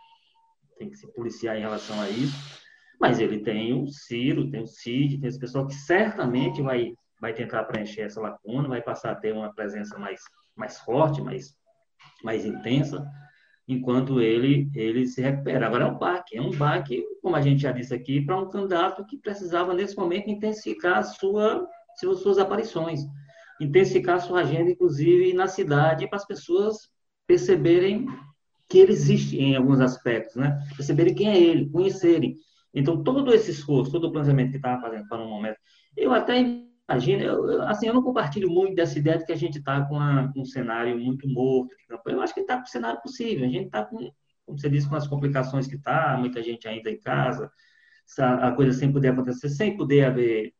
tem 0.76 0.90
que 0.90 0.97
se 0.97 1.07
policiar 1.14 1.57
em 1.57 1.61
relação 1.61 2.00
a 2.00 2.11
isso. 2.11 2.64
Mas 3.00 3.21
ele 3.21 3.40
tem 3.40 3.73
o 3.73 3.87
Ciro, 3.87 4.50
tem 4.50 4.62
o 4.62 4.66
Cid, 4.66 5.19
tem 5.19 5.28
esse 5.28 5.38
pessoal 5.38 5.66
que 5.66 5.75
certamente 5.75 6.62
vai, 6.62 6.95
vai 7.21 7.33
tentar 7.33 7.64
preencher 7.64 8.02
essa 8.02 8.21
lacuna, 8.21 8.69
vai 8.69 8.83
passar 8.83 9.12
a 9.12 9.14
ter 9.14 9.33
uma 9.33 9.52
presença 9.52 9.99
mais, 9.99 10.21
mais 10.57 10.81
forte, 10.81 11.21
mais, 11.21 11.54
mais 12.23 12.45
intensa, 12.45 13.04
enquanto 13.66 14.21
ele, 14.21 14.71
ele 14.75 15.06
se 15.06 15.23
recupera. 15.23 15.66
Agora 15.66 15.85
é 15.85 15.87
um 15.87 15.99
baque, 15.99 16.37
é 16.37 16.40
um 16.40 16.50
baque, 16.50 17.04
como 17.23 17.37
a 17.37 17.40
gente 17.40 17.62
já 17.62 17.73
disse 17.73 17.94
aqui, 17.94 18.21
para 18.21 18.38
um 18.38 18.50
candidato 18.50 19.04
que 19.06 19.16
precisava, 19.16 19.73
nesse 19.75 19.97
momento, 19.97 20.28
intensificar 20.28 21.02
sua, 21.04 21.66
suas 21.99 22.38
aparições, 22.38 23.00
intensificar 23.61 24.21
sua 24.21 24.40
agenda, 24.40 24.71
inclusive 24.71 25.33
na 25.33 25.47
cidade, 25.47 26.06
para 26.09 26.16
as 26.16 26.26
pessoas 26.26 26.90
perceberem 27.26 28.06
que 28.68 28.78
ele 28.78 28.92
existe 28.92 29.38
em 29.38 29.56
alguns 29.56 29.80
aspectos, 29.80 30.37
né? 30.37 30.59
Perceberem 30.76 31.14
quem 31.14 31.28
é 31.28 31.38
ele, 31.38 31.71
conhecerem. 31.71 32.37
Então, 32.75 33.02
todo 33.02 33.33
esse 33.33 33.50
esforço, 33.50 33.92
todo 33.92 34.09
o 34.09 34.12
planejamento 34.12 34.50
que 34.50 34.56
estava 34.56 34.80
fazendo 34.80 35.06
para 35.06 35.23
um 35.23 35.28
momento, 35.28 35.56
eu 35.97 36.12
até 36.12 36.38
imagina, 36.88 37.24
eu, 37.24 37.62
assim, 37.62 37.86
eu 37.86 37.94
não 37.94 38.02
compartilho 38.02 38.50
muito 38.50 38.74
dessa 38.74 38.98
ideia 38.98 39.18
de 39.18 39.24
que 39.24 39.32
a 39.32 39.36
gente 39.36 39.58
está 39.58 39.84
com, 39.84 39.98
com, 40.32 40.40
um 40.40 40.44
cenário 40.44 40.98
muito 40.98 41.28
morto 41.28 41.76
de 41.76 41.86
campanha. 41.86 42.16
Eu 42.16 42.22
acho 42.22 42.34
que 42.34 42.40
está 42.40 42.56
com 42.58 42.64
o 42.64 42.68
cenário 42.68 43.00
possível. 43.00 43.46
A 43.46 43.50
gente 43.50 43.66
está 43.66 43.84
com, 43.84 43.96
como 44.44 44.58
você 44.58 44.68
disse, 44.68 44.88
com 44.88 44.96
as 44.96 45.06
complicações 45.06 45.66
que 45.66 45.76
está, 45.76 46.16
muita 46.18 46.42
gente 46.42 46.68
ainda 46.68 46.90
em 46.90 47.00
casa, 47.00 47.50
a 48.18 48.52
coisa 48.52 48.72
sem 48.72 48.92
poder 48.92 49.08
acontecer, 49.08 49.48
sem 49.48 49.76
poder 49.76 50.04
haver 50.04 50.52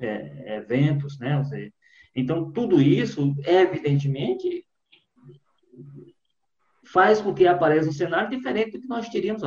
é, 0.00 0.56
eventos, 0.56 1.18
né? 1.18 1.42
Seja, 1.44 1.72
então, 2.14 2.52
tudo 2.52 2.80
isso, 2.80 3.34
evidentemente, 3.44 4.64
faz 6.84 7.20
com 7.20 7.34
que 7.34 7.46
apareça 7.46 7.88
um 7.88 7.92
cenário 7.92 8.30
diferente 8.30 8.72
do 8.72 8.80
que 8.80 8.86
nós 8.86 9.08
teríamos 9.08 9.42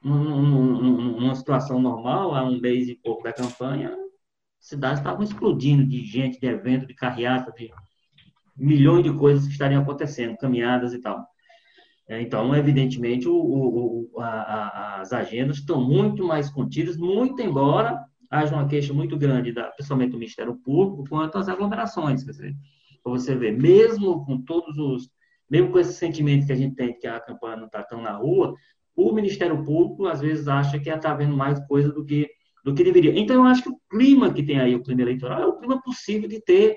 numa 0.00 1.34
situação 1.34 1.80
normal, 1.80 2.34
há 2.34 2.44
um 2.44 2.60
mês 2.60 2.88
e 2.88 2.94
pouco 2.94 3.24
da 3.24 3.32
campanha, 3.32 3.96
cidades 4.62 5.00
estavam 5.00 5.22
explodindo 5.22 5.84
de 5.84 6.04
gente, 6.04 6.40
de 6.40 6.46
evento, 6.46 6.86
de 6.86 6.94
carreata, 6.94 7.52
de 7.52 7.70
milhões 8.56 9.02
de 9.02 9.12
coisas 9.12 9.44
que 9.44 9.52
estariam 9.52 9.82
acontecendo, 9.82 10.36
caminhadas 10.38 10.94
e 10.94 11.00
tal. 11.00 11.26
É, 12.08 12.20
então, 12.22 12.54
evidentemente, 12.54 13.28
o, 13.28 13.34
o, 13.34 14.20
a, 14.20 14.26
a, 14.26 15.00
as 15.00 15.12
agendas 15.12 15.58
estão 15.58 15.82
muito 15.82 16.24
mais 16.24 16.48
contidas, 16.48 16.96
muito 16.96 17.42
embora 17.42 18.04
haja 18.30 18.54
uma 18.54 18.66
queixa 18.66 18.94
muito 18.94 19.16
grande, 19.18 19.52
da, 19.52 19.64
principalmente 19.70 20.12
do 20.12 20.18
Ministério 20.18 20.54
Público, 20.64 21.04
quanto 21.08 21.38
às 21.38 21.48
aglomerações. 21.48 22.24
Quer 22.24 22.30
dizer, 22.30 22.56
você 23.04 23.34
ver, 23.34 23.52
mesmo 23.52 24.24
com 24.24 24.40
todos 24.40 24.78
os. 24.78 25.10
Mesmo 25.50 25.70
com 25.70 25.78
esse 25.78 25.92
sentimento 25.92 26.46
que 26.46 26.52
a 26.52 26.56
gente 26.56 26.74
tem 26.74 26.98
que 26.98 27.06
a 27.06 27.20
campanha 27.20 27.56
não 27.56 27.66
está 27.66 27.82
tão 27.82 28.00
na 28.00 28.12
rua, 28.12 28.54
o 28.96 29.12
Ministério 29.12 29.62
Público 29.62 30.06
às 30.06 30.18
vezes 30.18 30.48
acha 30.48 30.78
que 30.78 30.88
está 30.88 31.12
vendo 31.12 31.36
mais 31.36 31.60
coisa 31.66 31.92
do 31.92 32.02
que 32.06 32.26
do 32.62 32.74
que 32.74 32.84
deveria. 32.84 33.18
Então, 33.18 33.36
eu 33.36 33.44
acho 33.44 33.62
que 33.62 33.70
o 33.70 33.80
clima 33.90 34.32
que 34.32 34.42
tem 34.42 34.60
aí, 34.60 34.74
o 34.74 34.82
clima 34.82 35.02
eleitoral, 35.02 35.42
é 35.42 35.46
o 35.46 35.58
clima 35.58 35.82
possível 35.82 36.28
de 36.28 36.40
ter. 36.40 36.76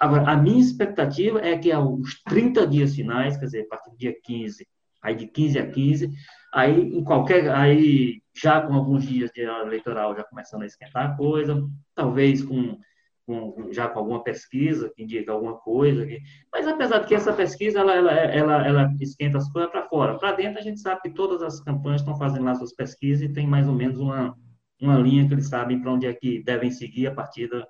Agora, 0.00 0.30
a 0.30 0.36
minha 0.36 0.60
expectativa 0.60 1.40
é 1.40 1.56
que 1.58 1.70
aos 1.70 2.22
30 2.24 2.66
dias 2.66 2.94
finais, 2.94 3.36
quer 3.36 3.46
dizer, 3.46 3.62
a 3.62 3.68
partir 3.68 3.90
do 3.90 3.96
dia 3.96 4.14
15, 4.22 4.66
aí 5.02 5.14
de 5.14 5.26
15 5.26 5.58
a 5.58 5.70
15, 5.70 6.10
aí 6.54 6.80
em 6.80 7.04
qualquer, 7.04 7.50
aí 7.50 8.22
já 8.34 8.62
com 8.62 8.72
alguns 8.72 9.04
dias 9.04 9.30
de 9.32 9.42
eleitoral 9.42 10.16
já 10.16 10.24
começando 10.24 10.62
a 10.62 10.66
esquentar 10.66 11.10
a 11.10 11.16
coisa, 11.16 11.68
talvez 11.94 12.42
com, 12.42 12.78
com 13.26 13.68
já 13.72 13.88
com 13.88 13.98
alguma 13.98 14.22
pesquisa 14.22 14.90
que 14.94 15.02
indica 15.02 15.32
alguma 15.32 15.58
coisa, 15.58 16.06
que, 16.06 16.20
mas 16.52 16.66
apesar 16.66 17.00
de 17.00 17.08
que 17.08 17.14
essa 17.14 17.32
pesquisa 17.32 17.80
ela, 17.80 17.94
ela, 17.94 18.12
ela, 18.12 18.66
ela 18.66 18.94
esquenta 19.00 19.38
as 19.38 19.50
coisas 19.50 19.70
para 19.70 19.88
fora, 19.88 20.18
para 20.18 20.32
dentro 20.32 20.58
a 20.58 20.62
gente 20.62 20.80
sabe 20.80 21.02
que 21.02 21.10
todas 21.10 21.42
as 21.42 21.60
campanhas 21.60 22.00
estão 22.00 22.16
fazendo 22.16 22.44
lá 22.44 22.54
suas 22.54 22.74
pesquisas 22.74 23.28
e 23.28 23.32
tem 23.32 23.46
mais 23.46 23.68
ou 23.68 23.74
menos 23.74 23.98
uma 23.98 24.34
uma 24.82 24.98
linha 24.98 25.26
que 25.26 25.34
eles 25.34 25.48
sabem 25.48 25.80
para 25.80 25.92
onde 25.92 26.06
é 26.06 26.12
que 26.12 26.42
devem 26.42 26.70
seguir 26.70 27.06
a 27.06 27.14
partir 27.14 27.48
da, 27.48 27.66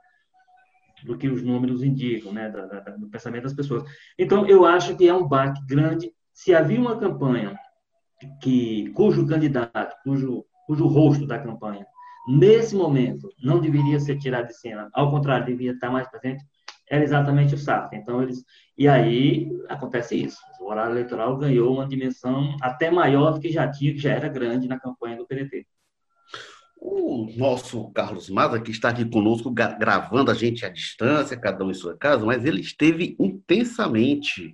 do 1.05 1.17
que 1.17 1.29
os 1.29 1.43
números 1.43 1.83
indicam, 1.83 2.33
né, 2.33 2.49
da, 2.49 2.67
da, 2.67 2.81
do 2.97 3.09
pensamento 3.09 3.45
das 3.45 3.55
pessoas. 3.55 3.85
Então, 4.19 4.47
eu 4.47 4.65
acho 4.65 4.97
que 4.97 5.07
é 5.07 5.15
um 5.15 5.27
baque 5.27 5.65
grande. 5.67 6.13
Se 6.33 6.55
havia 6.55 6.81
uma 6.81 6.99
campanha 6.99 7.57
que 8.41 8.91
cujo 8.95 9.27
candidato, 9.27 9.97
cujo, 10.03 10.45
cujo 10.67 10.87
rosto 10.87 11.27
da 11.27 11.39
campanha, 11.39 11.87
nesse 12.29 12.75
momento, 12.75 13.29
não 13.43 13.61
deveria 13.61 14.01
ser 14.01 14.19
tirado 14.19 14.47
de 14.47 14.59
cena, 14.59 14.89
ao 14.95 15.11
contrário, 15.11 15.47
deveria 15.47 15.73
estar 15.73 15.91
mais 15.91 16.09
presente, 16.09 16.45
era 16.89 17.03
exatamente 17.03 17.55
o 17.55 17.59
SAF. 17.59 17.95
Então, 17.97 18.23
eles. 18.23 18.45
E 18.77 18.87
aí 18.87 19.51
acontece 19.69 20.15
isso. 20.15 20.39
O 20.61 20.71
horário 20.71 20.93
eleitoral 20.93 21.37
ganhou 21.37 21.75
uma 21.75 21.87
dimensão 21.87 22.55
até 22.61 22.91
maior 22.91 23.33
do 23.33 23.41
que 23.41 23.51
já 23.51 23.69
tinha, 23.69 23.93
que 23.93 23.99
já 23.99 24.13
era 24.13 24.29
grande 24.29 24.69
na 24.69 24.79
campanha 24.79 25.17
do 25.17 25.27
PDT. 25.27 25.67
O 26.85 27.29
nosso 27.37 27.93
Carlos 27.93 28.29
Maza, 28.29 28.61
que 28.61 28.73
está 28.73 28.89
aqui 28.89 29.09
conosco, 29.09 29.53
gravando 29.53 30.33
a 30.33 30.35
gente 30.35 30.67
à 30.67 30.69
distância, 30.69 31.39
cada 31.39 31.65
um 31.65 31.71
em 31.71 31.75
sua 31.75 31.97
casa, 31.97 32.27
mas 32.27 32.45
ele 32.45 32.61
esteve 32.61 33.15
intensamente 33.21 34.53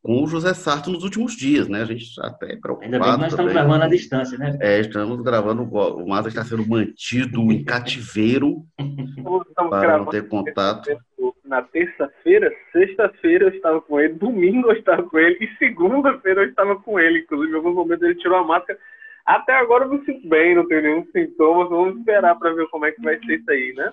com 0.00 0.22
o 0.22 0.28
José 0.28 0.54
Sarto 0.54 0.92
nos 0.92 1.02
últimos 1.02 1.34
dias, 1.34 1.66
né? 1.66 1.82
A 1.82 1.84
gente 1.84 2.04
está 2.04 2.28
até 2.28 2.54
preocupado. 2.54 2.84
Ainda 2.84 3.00
bem 3.00 3.12
que 3.14 3.18
nós 3.18 3.32
estamos 3.32 3.52
gravando 3.52 3.84
à 3.84 3.88
distância, 3.88 4.38
né? 4.38 4.56
É, 4.60 4.78
estamos 4.78 5.20
gravando. 5.20 5.64
O 5.64 6.08
Maza 6.08 6.28
está 6.28 6.44
sendo 6.44 6.64
mantido 6.64 7.40
em 7.50 7.64
cativeiro 7.64 8.64
para 9.68 9.98
não 9.98 10.06
ter 10.06 10.28
contato. 10.28 10.96
Na 11.44 11.62
terça-feira, 11.62 12.48
sexta-feira 12.70 13.46
eu 13.46 13.50
estava 13.50 13.80
com 13.80 13.98
ele, 13.98 14.14
domingo 14.14 14.68
eu 14.68 14.76
estava 14.76 15.02
com 15.02 15.18
ele 15.18 15.36
e 15.40 15.56
segunda-feira 15.58 16.42
eu 16.42 16.48
estava 16.48 16.76
com 16.76 17.00
ele. 17.00 17.20
Inclusive, 17.20 17.52
em 17.52 17.56
alguns 17.56 17.74
momentos 17.74 18.04
ele 18.04 18.14
tirou 18.14 18.38
a 18.38 18.44
máscara 18.44 18.78
até 19.26 19.56
agora 19.56 19.84
eu 19.84 19.90
me 19.90 20.04
sinto 20.04 20.28
bem, 20.28 20.54
não 20.54 20.66
tenho 20.68 20.82
nenhum 20.82 21.06
sintoma. 21.10 21.68
Vamos 21.68 21.98
esperar 21.98 22.36
para 22.36 22.54
ver 22.54 22.68
como 22.68 22.84
é 22.84 22.92
que 22.92 23.02
vai 23.02 23.18
ser 23.18 23.40
isso 23.40 23.50
aí, 23.50 23.74
né? 23.74 23.90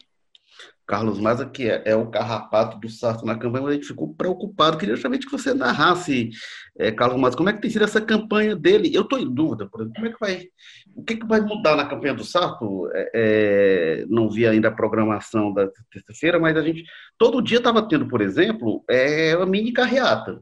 Carlos 0.85 1.19
Maza, 1.19 1.45
que 1.45 1.69
é, 1.69 1.81
é, 1.85 1.95
o 1.95 2.11
carrapato 2.11 2.77
do 2.77 2.89
Sarto 2.89 3.25
na 3.25 3.37
campanha, 3.37 3.63
mas 3.63 3.71
a 3.71 3.75
gente 3.75 3.87
ficou 3.87 4.13
preocupado. 4.13 4.77
Queria 4.77 4.95
justamente 4.95 5.25
que 5.25 5.31
você 5.31 5.53
narrasse, 5.53 6.29
é, 6.77 6.91
Carlos 6.91 7.19
Maza, 7.19 7.37
como 7.37 7.49
é 7.49 7.53
que 7.53 7.61
tem 7.61 7.71
sido 7.71 7.85
essa 7.85 8.01
campanha 8.01 8.55
dele. 8.55 8.93
Eu 8.93 9.03
estou 9.03 9.17
em 9.17 9.33
dúvida, 9.33 9.65
por 9.65 9.81
exemplo, 9.81 9.95
como 9.95 10.07
é 10.07 10.11
que 10.11 10.19
vai. 10.19 10.47
O 10.93 11.03
que, 11.03 11.15
que 11.15 11.25
vai 11.25 11.39
mudar 11.41 11.75
na 11.75 11.87
campanha 11.87 12.13
do 12.13 12.23
Sarto? 12.23 12.89
É, 12.93 13.11
é 13.13 14.05
não 14.09 14.29
vi 14.29 14.45
ainda 14.45 14.67
a 14.67 14.75
programação 14.75 15.53
da 15.53 15.67
terça-feira, 15.91 16.37
mas 16.37 16.55
a 16.57 16.61
gente. 16.61 16.83
Todo 17.17 17.41
dia 17.41 17.59
estava 17.59 17.87
tendo, 17.87 18.07
por 18.07 18.21
exemplo, 18.21 18.83
é, 18.89 19.35
uma 19.37 19.45
mini 19.45 19.71
carreata. 19.71 20.41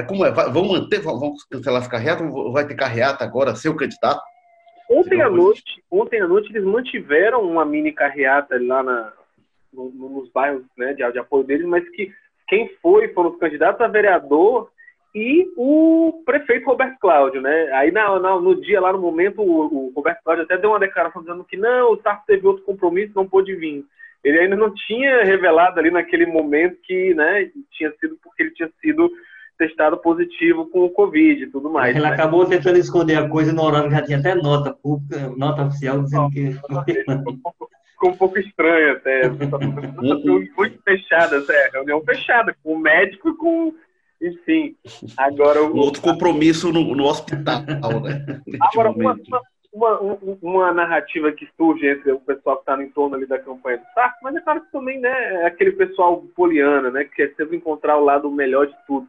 É 0.00 0.02
como 0.02 0.24
é? 0.24 0.30
Vão 0.30 0.66
manter, 0.66 1.00
vão 1.00 1.34
cancelar 1.50 1.82
as 1.82 1.88
carreatas? 1.88 2.26
Vai 2.52 2.66
ter 2.66 2.74
carreata 2.74 3.22
agora, 3.22 3.54
seu 3.54 3.76
candidato? 3.76 4.22
Ontem 4.90 5.20
à 5.20 5.28
noite, 5.28 5.84
ontem 5.90 6.20
à 6.20 6.26
noite 6.26 6.50
eles 6.50 6.64
mantiveram 6.64 7.42
uma 7.42 7.64
mini 7.64 7.92
carreata 7.92 8.58
lá 8.60 8.82
na, 8.82 9.12
no, 9.72 9.90
nos 9.90 10.30
bairros 10.32 10.62
né, 10.76 10.94
de, 10.94 11.12
de, 11.12 11.18
apoio 11.18 11.44
deles, 11.44 11.66
mas 11.66 11.88
que 11.90 12.10
quem 12.48 12.68
foi 12.82 13.08
foram 13.08 13.30
os 13.30 13.38
candidatos 13.38 13.80
a 13.80 13.88
vereador 13.88 14.70
e 15.14 15.52
o 15.56 16.22
prefeito 16.24 16.66
Roberto 16.66 16.98
Cláudio, 16.98 17.42
né? 17.42 17.70
Aí 17.72 17.92
na, 17.92 18.18
na, 18.18 18.40
no 18.40 18.58
dia 18.60 18.80
lá 18.80 18.92
no 18.92 18.98
momento 18.98 19.42
o, 19.42 19.88
o, 19.88 19.92
Roberto 19.94 20.22
Cláudio 20.24 20.44
até 20.44 20.56
deu 20.56 20.70
uma 20.70 20.80
declaração 20.80 21.22
dizendo 21.22 21.44
que 21.44 21.58
não, 21.58 21.92
o 21.92 22.00
Sarto 22.00 22.24
teve 22.26 22.46
outro 22.46 22.64
compromisso, 22.64 23.12
não 23.14 23.28
pôde 23.28 23.54
vir. 23.54 23.84
Ele 24.24 24.38
ainda 24.38 24.56
não 24.56 24.72
tinha 24.74 25.24
revelado 25.24 25.78
ali 25.78 25.90
naquele 25.90 26.26
momento 26.26 26.76
que, 26.82 27.14
né, 27.14 27.50
tinha 27.72 27.92
sido 28.00 28.18
porque 28.22 28.42
ele 28.42 28.50
tinha 28.52 28.70
sido 28.80 29.10
testado 29.60 29.98
positivo 29.98 30.66
com 30.70 30.86
o 30.86 30.90
Covid 30.90 31.44
e 31.44 31.50
tudo 31.50 31.68
mais. 31.68 31.94
Ele 31.94 32.06
né? 32.06 32.10
acabou 32.10 32.46
tentando 32.46 32.78
esconder 32.78 33.16
a 33.16 33.28
coisa 33.28 33.52
no 33.52 33.62
horário 33.62 33.90
que 33.90 33.94
já 33.94 34.02
tinha 34.02 34.18
até 34.18 34.34
nota 34.34 34.72
pública, 34.72 35.30
nota 35.36 35.66
oficial 35.66 36.02
dizendo 36.02 36.30
que. 36.30 36.52
Ficou 37.92 38.12
um 38.12 38.16
pouco 38.16 38.38
estranho 38.38 38.92
até. 38.92 39.28
muito 39.28 40.80
fechada, 40.82 41.44
é, 41.46 41.70
reunião 41.74 42.02
fechada, 42.02 42.56
com 42.64 42.72
o 42.72 42.78
médico 42.78 43.28
e 43.28 43.36
com. 43.36 43.74
Enfim. 44.22 44.74
Agora. 45.18 45.60
Outro 45.60 46.00
compromisso 46.00 46.72
no, 46.72 46.94
no 46.94 47.04
hospital, 47.04 47.62
né? 48.02 48.40
Agora, 48.62 48.90
uma, 48.92 49.18
uma, 49.74 50.00
uma, 50.00 50.18
uma, 50.40 50.72
narrativa 50.72 51.30
que 51.32 51.46
surge 51.54 51.86
entre 51.86 52.12
o 52.12 52.20
pessoal 52.20 52.56
que 52.56 52.62
está 52.62 52.76
no 52.76 52.82
entorno 52.82 53.14
ali 53.14 53.26
da 53.26 53.38
campanha 53.38 53.76
do 53.76 53.84
Sarco, 53.92 54.18
mas 54.22 54.34
é 54.34 54.40
claro 54.40 54.62
que 54.62 54.72
também 54.72 54.98
né, 54.98 55.42
é 55.42 55.46
aquele 55.46 55.72
pessoal 55.72 56.22
poliana, 56.34 56.90
né, 56.90 57.04
que 57.04 57.16
quer 57.16 57.34
sempre 57.34 57.58
encontrar 57.58 57.98
o 57.98 58.04
lado 58.04 58.30
melhor 58.30 58.66
de 58.66 58.74
tudo 58.86 59.06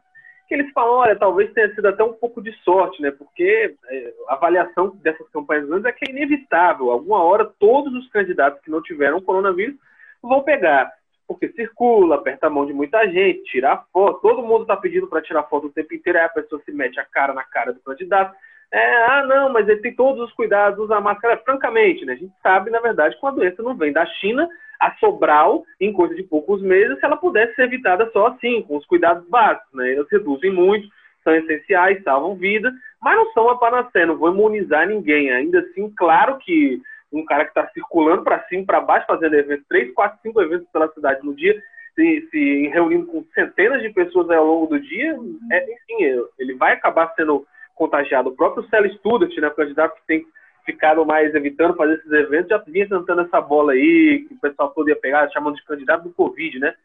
eles 0.54 0.72
falam, 0.74 0.94
olha, 0.96 1.16
talvez 1.16 1.52
tenha 1.54 1.74
sido 1.74 1.88
até 1.88 2.04
um 2.04 2.14
pouco 2.14 2.42
de 2.42 2.52
sorte, 2.64 3.02
né? 3.02 3.12
Porque 3.12 3.76
é, 3.90 4.14
a 4.28 4.34
avaliação 4.34 4.90
dessas 5.02 5.28
campanhas 5.30 5.70
antes 5.72 5.86
é 5.86 5.92
que 5.92 6.10
é 6.10 6.12
inevitável. 6.12 6.92
Alguma 6.92 7.24
hora, 7.24 7.52
todos 7.60 7.94
os 7.94 8.10
candidatos 8.10 8.62
que 8.62 8.72
não 8.72 8.82
tiveram 8.82 9.22
coronavírus 9.22 9.76
vão 10.22 10.44
pegar. 10.44 10.92
Porque 11.28 11.50
circula, 11.50 12.16
aperta 12.16 12.48
a 12.48 12.50
mão 12.50 12.66
de 12.66 12.74
muita 12.74 13.08
gente, 13.08 13.44
tira 13.44 13.78
foto. 13.94 14.22
Todo 14.22 14.44
mundo 14.44 14.64
está 14.64 14.76
pedindo 14.76 15.08
para 15.08 15.22
tirar 15.22 15.44
foto 15.44 15.68
o 15.68 15.72
tempo 15.72 15.94
inteiro, 15.94 16.20
aí 16.20 16.26
a 16.26 16.30
pessoa 16.30 16.62
se 16.66 16.72
mete 16.72 17.00
a 17.00 17.06
cara 17.06 17.34
na 17.34 17.44
cara 17.44 17.72
do 17.72 17.80
candidato. 17.80 18.36
É, 18.74 19.04
ah, 19.06 19.26
não, 19.28 19.50
mas 19.50 19.68
ele 19.68 19.82
tem 19.82 19.94
todos 19.94 20.22
os 20.24 20.34
cuidados, 20.34 20.80
usa 20.80 21.00
máscara. 21.02 21.38
Francamente, 21.44 22.06
né? 22.06 22.14
A 22.14 22.16
gente 22.16 22.34
sabe, 22.42 22.72
na 22.72 22.80
verdade, 22.80 23.20
que 23.20 23.26
a 23.26 23.32
doença 23.32 23.62
não 23.62 23.76
vem 23.76 23.92
da 23.92 24.06
China, 24.06 24.48
a 24.80 24.96
Sobral, 24.96 25.66
em 25.80 25.92
coisa 25.92 26.16
de 26.16 26.24
poucos 26.24 26.62
meses, 26.62 26.98
se 27.00 27.06
ela 27.06 27.18
pudesse 27.18 27.54
ser 27.56 27.64
evitada 27.64 28.10
só 28.12 28.28
assim, 28.28 28.62
com 28.64 28.78
os 28.78 28.86
cuidados 28.86 29.28
básicos. 29.28 29.74
Né? 29.74 29.92
Eles 29.92 30.10
reduzem 30.10 30.52
muito, 30.52 30.88
são 31.24 31.36
essenciais, 31.36 32.02
salvam 32.04 32.36
vida, 32.36 32.72
mas 33.02 33.18
não 33.18 33.32
são 33.34 33.50
a 33.50 33.58
panacea, 33.58 34.06
não 34.06 34.18
vão 34.18 34.34
imunizar 34.34 34.88
ninguém. 34.88 35.32
Ainda 35.32 35.60
assim, 35.60 35.92
claro 35.96 36.38
que 36.38 36.82
um 37.12 37.26
cara 37.26 37.44
que 37.44 37.52
está 37.52 37.68
circulando 37.74 38.24
para 38.24 38.44
cima, 38.46 38.66
para 38.66 38.80
baixo, 38.80 39.06
fazendo 39.06 39.36
eventos, 39.36 39.68
três, 39.68 39.94
quatro, 39.94 40.18
cinco 40.22 40.42
eventos 40.42 40.68
pela 40.72 40.88
cidade 40.94 41.26
no 41.26 41.36
dia, 41.36 41.62
se, 41.94 42.28
se 42.32 42.68
reunindo 42.70 43.06
com 43.08 43.26
centenas 43.34 43.82
de 43.82 43.90
pessoas 43.90 44.30
ao 44.30 44.46
longo 44.46 44.68
do 44.68 44.80
dia, 44.80 45.14
é, 45.52 45.74
enfim, 45.74 46.26
ele 46.40 46.56
vai 46.56 46.72
acabar 46.72 47.14
sendo 47.16 47.46
contagiado. 47.82 48.30
O 48.30 48.36
próprio 48.36 48.64
Célio 48.70 48.94
Student, 48.98 49.36
né, 49.38 49.50
candidato 49.50 49.96
que 49.96 50.06
tem 50.06 50.26
ficaram 50.64 51.04
mais 51.04 51.34
evitando 51.34 51.76
fazer 51.76 51.96
esses 51.96 52.12
eventos, 52.12 52.50
já 52.50 52.60
vinha 52.60 52.88
tentando 52.88 53.22
essa 53.22 53.42
bola 53.42 53.72
aí, 53.72 54.26
que 54.28 54.36
o 54.36 54.40
pessoal 54.40 54.70
todo 54.70 54.90
ia 54.90 54.96
pegar, 54.96 55.28
chamando 55.32 55.56
de 55.56 55.66
candidato 55.66 56.04
do 56.04 56.14
Covid, 56.14 56.60
né? 56.60 56.76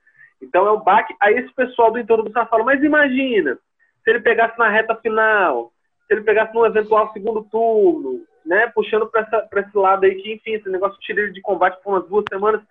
Então 0.41 0.67
é 0.67 0.73
um 0.73 0.81
baque. 0.81 1.15
Aí 1.21 1.35
esse 1.35 1.53
pessoal 1.53 1.93
do 1.93 1.99
entorno 1.99 2.25
do 2.25 2.33
Sá 2.33 2.47
fala, 2.47 2.65
mas 2.65 2.83
imagina, 2.83 3.59
se 4.03 4.11
ele 4.11 4.21
pegasse 4.21 4.59
na 4.59 4.71
reta 4.71 4.97
final, 4.97 5.71
se 6.07 6.15
ele 6.15 6.23
pegasse 6.23 6.55
num 6.55 6.65
eventual 6.65 7.13
segundo 7.13 7.43
turno, 7.45 8.23
né? 8.47 8.67
Puxando 8.75 9.07
para 9.07 9.61
esse 9.61 9.77
lado 9.77 10.07
aí 10.07 10.15
que, 10.15 10.33
enfim, 10.33 10.55
esse 10.55 10.71
negócio 10.71 10.99
tira 11.01 11.21
ele 11.21 11.33
de 11.33 11.43
combate 11.43 11.79
por 11.83 11.93
umas 11.93 12.09
duas 12.09 12.25
semanas. 12.31 12.63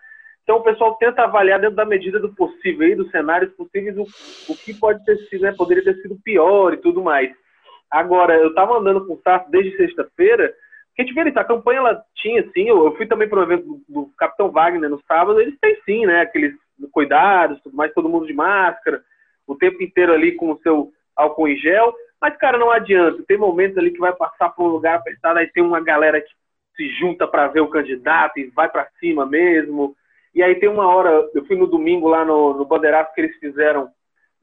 Então 0.42 0.58
o 0.58 0.64
pessoal 0.64 0.96
tenta 0.96 1.24
avaliar 1.24 1.60
dentro 1.60 1.76
da 1.76 1.86
medida 1.86 2.20
do 2.20 2.34
possível, 2.34 2.88
aí, 2.88 2.96
dos 2.96 3.12
cenários 3.12 3.54
possíveis, 3.54 3.96
o, 3.96 4.04
o 4.52 4.58
que 4.58 4.74
pode 4.74 5.04
ter 5.06 5.18
sido, 5.28 5.42
né, 5.42 5.54
poderia 5.56 5.84
ter 5.84 5.96
sido 6.02 6.16
pior 6.24 6.74
e 6.74 6.78
tudo 6.78 7.04
mais. 7.04 7.32
Agora, 7.96 8.36
eu 8.36 8.50
estava 8.50 8.78
andando 8.78 9.06
com 9.06 9.14
o 9.14 9.22
Sarto 9.22 9.50
desde 9.50 9.78
sexta-feira, 9.78 10.54
que 10.94 11.02
a 11.02 11.06
gente 11.06 11.16
vê 11.16 11.30
isso, 11.30 11.40
a 11.40 11.46
campanha 11.46 11.78
ela 11.80 12.04
tinha, 12.14 12.44
sim, 12.52 12.68
eu, 12.68 12.84
eu 12.84 12.96
fui 12.98 13.06
também 13.08 13.30
para 13.30 13.40
um 13.40 13.44
evento 13.44 13.66
do, 13.66 13.82
do, 13.88 14.12
Capitão 14.18 14.52
Wagner 14.52 14.90
no 14.90 15.02
sábado, 15.08 15.40
eles 15.40 15.58
têm 15.62 15.78
sim, 15.86 16.06
né, 16.06 16.20
aqueles 16.20 16.54
cuidados, 16.92 17.62
tudo 17.62 17.74
mais, 17.74 17.94
todo 17.94 18.10
mundo 18.10 18.28
de 18.28 18.34
máscara, 18.34 19.02
o 19.48 19.56
tempo 19.56 19.82
inteiro 19.82 20.12
ali 20.12 20.34
com 20.34 20.52
o 20.52 20.58
seu 20.58 20.92
álcool 21.16 21.48
em 21.48 21.56
gel, 21.56 21.96
mas, 22.20 22.36
cara, 22.36 22.58
não 22.58 22.70
adianta, 22.70 23.24
tem 23.26 23.38
momentos 23.38 23.78
ali 23.78 23.92
que 23.92 24.00
vai 24.00 24.14
passar 24.14 24.50
por 24.50 24.66
um 24.66 24.74
lugar 24.74 24.98
apertado, 24.98 25.40
aí 25.40 25.48
tem 25.48 25.64
uma 25.64 25.80
galera 25.80 26.20
que 26.20 26.28
se 26.76 26.90
junta 27.00 27.26
para 27.26 27.48
ver 27.48 27.62
o 27.62 27.70
candidato 27.70 28.38
e 28.38 28.48
vai 28.48 28.68
para 28.68 28.90
cima 29.00 29.26
mesmo, 29.26 29.96
e 30.34 30.44
aí 30.44 30.56
tem 30.56 30.68
uma 30.68 30.86
hora, 30.94 31.30
eu 31.34 31.46
fui 31.46 31.56
no 31.56 31.66
domingo 31.66 32.10
lá 32.10 32.26
no, 32.26 32.56
no 32.56 32.66
Bandeiraço 32.66 33.14
que 33.14 33.22
eles 33.22 33.38
fizeram 33.38 33.88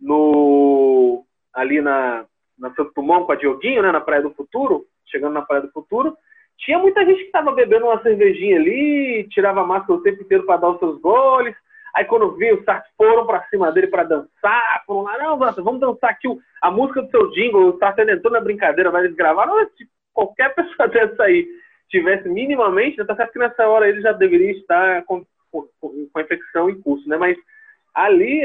no 0.01 1.23
ali 1.53 1.83
na, 1.83 2.25
na 2.59 2.73
Santo 2.75 2.93
Dumont 2.95 3.27
com 3.27 3.33
a 3.33 3.37
Dioguinho, 3.37 3.83
né, 3.83 3.93
na 3.93 4.01
Praia 4.01 4.23
do 4.23 4.35
Futuro, 4.35 4.85
chegando 5.07 5.35
na 5.35 5.43
Praia 5.43 5.63
do 5.63 5.71
Futuro, 5.71 6.17
tinha 6.59 6.79
muita 6.79 7.05
gente 7.05 7.19
que 7.19 7.27
estava 7.27 7.53
bebendo 7.53 7.87
uma 7.87 8.01
cervejinha 8.03 8.57
ali, 8.57 9.27
tirava 9.31 9.63
a 9.63 9.67
máscara 9.67 9.95
o 9.95 10.03
tempo 10.03 10.23
inteiro 10.23 10.47
para 10.47 10.59
dar 10.59 10.71
os 10.71 10.79
seus 10.79 11.01
goles. 11.01 11.55
Aí 11.95 12.05
quando 12.05 12.35
vi, 12.37 12.53
os 12.53 12.65
Sartre 12.65 12.91
foram 12.97 13.27
para 13.27 13.45
cima 13.49 13.71
dele 13.73 13.89
para 13.89 14.05
dançar, 14.05 14.83
foram 14.87 15.03
lá, 15.03 15.19
não, 15.19 15.39
vamos 15.39 15.81
dançar 15.81 16.11
aqui 16.11 16.29
a 16.63 16.71
música 16.71 17.03
do 17.03 17.11
seu 17.11 17.31
jingle, 17.33 17.69
o 17.69 17.79
Sartre 17.79 18.11
entrou 18.11 18.33
na 18.33 18.41
brincadeira, 18.41 18.91
mas 18.91 19.05
eles 19.05 19.17
gravaram, 19.17 19.59
se 19.77 19.87
qualquer 20.15 20.55
pessoa 20.55 20.89
dessa 20.89 21.25
aí 21.25 21.47
tivesse 21.91 22.29
minimamente, 22.29 23.05
tá 23.05 23.15
certo 23.15 23.33
que 23.33 23.39
nessa 23.39 23.69
hora 23.69 23.87
ele 23.87 24.01
já 24.01 24.13
deveria 24.13 24.53
estar 24.53 25.05
com, 25.05 25.23
com, 25.51 25.69
com 25.81 26.19
a 26.19 26.23
infecção 26.23 26.71
em 26.71 26.81
curso, 26.81 27.07
né? 27.07 27.19
Mas 27.19 27.37
ali, 27.95 28.43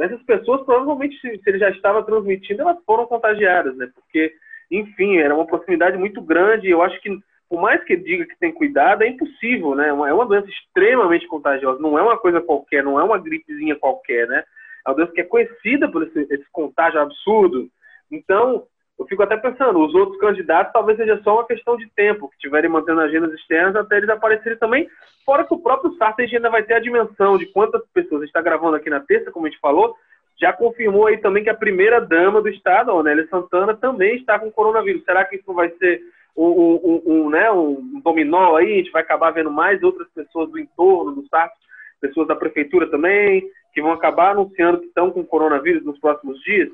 essas 0.00 0.22
pessoas 0.22 0.62
provavelmente, 0.64 1.18
se, 1.20 1.40
ele 1.46 1.58
já 1.58 1.70
estava 1.70 2.02
transmitindo, 2.02 2.62
elas 2.62 2.78
foram 2.84 3.06
contagiadas, 3.06 3.76
né? 3.76 3.90
Porque, 3.94 4.32
enfim, 4.70 5.18
era 5.18 5.34
uma 5.34 5.46
proximidade 5.46 5.96
muito 5.96 6.20
grande, 6.20 6.68
eu 6.68 6.82
acho 6.82 7.00
que 7.00 7.10
por 7.48 7.60
mais 7.60 7.84
que 7.84 7.94
diga 7.96 8.24
que 8.24 8.38
tem 8.38 8.50
cuidado, 8.50 9.02
é 9.02 9.08
impossível, 9.08 9.74
né? 9.74 9.88
É 9.88 9.92
uma 9.92 10.24
doença 10.24 10.48
extremamente 10.48 11.26
contagiosa, 11.26 11.78
não 11.80 11.98
é 11.98 12.02
uma 12.02 12.16
coisa 12.16 12.40
qualquer, 12.40 12.82
não 12.82 12.98
é 12.98 13.04
uma 13.04 13.18
gripezinha 13.18 13.76
qualquer, 13.76 14.26
né? 14.26 14.42
É 14.86 14.90
uma 14.90 14.96
doença 14.96 15.12
que 15.12 15.20
é 15.20 15.24
conhecida 15.24 15.86
por 15.90 16.02
esse, 16.02 16.18
esse 16.30 16.46
contágio 16.50 16.98
absurdo. 16.98 17.68
Então, 18.10 18.64
eu 19.02 19.06
fico 19.06 19.22
até 19.22 19.36
pensando, 19.36 19.84
os 19.84 19.94
outros 19.94 20.18
candidatos 20.18 20.72
talvez 20.72 20.96
seja 20.96 21.20
só 21.22 21.34
uma 21.34 21.46
questão 21.46 21.76
de 21.76 21.88
tempo, 21.90 22.28
que 22.28 22.36
estiverem 22.36 22.70
mantendo 22.70 23.00
agendas 23.00 23.32
externas 23.34 23.76
até 23.76 23.96
eles 23.96 24.08
aparecerem 24.08 24.58
também, 24.58 24.88
fora 25.24 25.44
que 25.44 25.54
o 25.54 25.58
próprio 25.58 25.94
Sartre 25.94 26.34
ainda 26.34 26.50
vai 26.50 26.62
ter 26.62 26.74
a 26.74 26.80
dimensão 26.80 27.36
de 27.36 27.46
quantas 27.46 27.82
pessoas, 27.92 28.22
a 28.22 28.24
gente 28.24 28.28
está 28.28 28.40
gravando 28.40 28.76
aqui 28.76 28.88
na 28.88 29.00
terça, 29.00 29.30
como 29.30 29.46
a 29.46 29.50
gente 29.50 29.60
falou, 29.60 29.94
já 30.40 30.52
confirmou 30.52 31.06
aí 31.06 31.18
também 31.18 31.44
que 31.44 31.50
a 31.50 31.54
primeira 31.54 32.00
dama 32.00 32.40
do 32.40 32.48
estado, 32.48 32.90
a 32.90 32.94
Onélia 32.94 33.26
Santana, 33.28 33.74
também 33.74 34.16
está 34.16 34.38
com 34.38 34.50
coronavírus. 34.50 35.04
Será 35.04 35.24
que 35.24 35.36
isso 35.36 35.52
vai 35.52 35.70
ser 35.78 36.00
um, 36.36 36.46
um, 36.46 37.02
um, 37.06 37.30
né, 37.30 37.50
um 37.50 38.00
dominó 38.02 38.56
aí, 38.56 38.72
a 38.72 38.76
gente 38.76 38.90
vai 38.90 39.02
acabar 39.02 39.30
vendo 39.30 39.50
mais 39.50 39.82
outras 39.82 40.08
pessoas 40.10 40.50
do 40.50 40.58
entorno 40.58 41.12
do 41.12 41.28
SARS, 41.28 41.52
pessoas 42.00 42.26
da 42.26 42.34
prefeitura 42.34 42.90
também, 42.90 43.44
que 43.72 43.82
vão 43.82 43.92
acabar 43.92 44.30
anunciando 44.30 44.80
que 44.80 44.86
estão 44.86 45.10
com 45.10 45.24
coronavírus 45.24 45.84
nos 45.84 45.98
próximos 46.00 46.40
dias? 46.42 46.70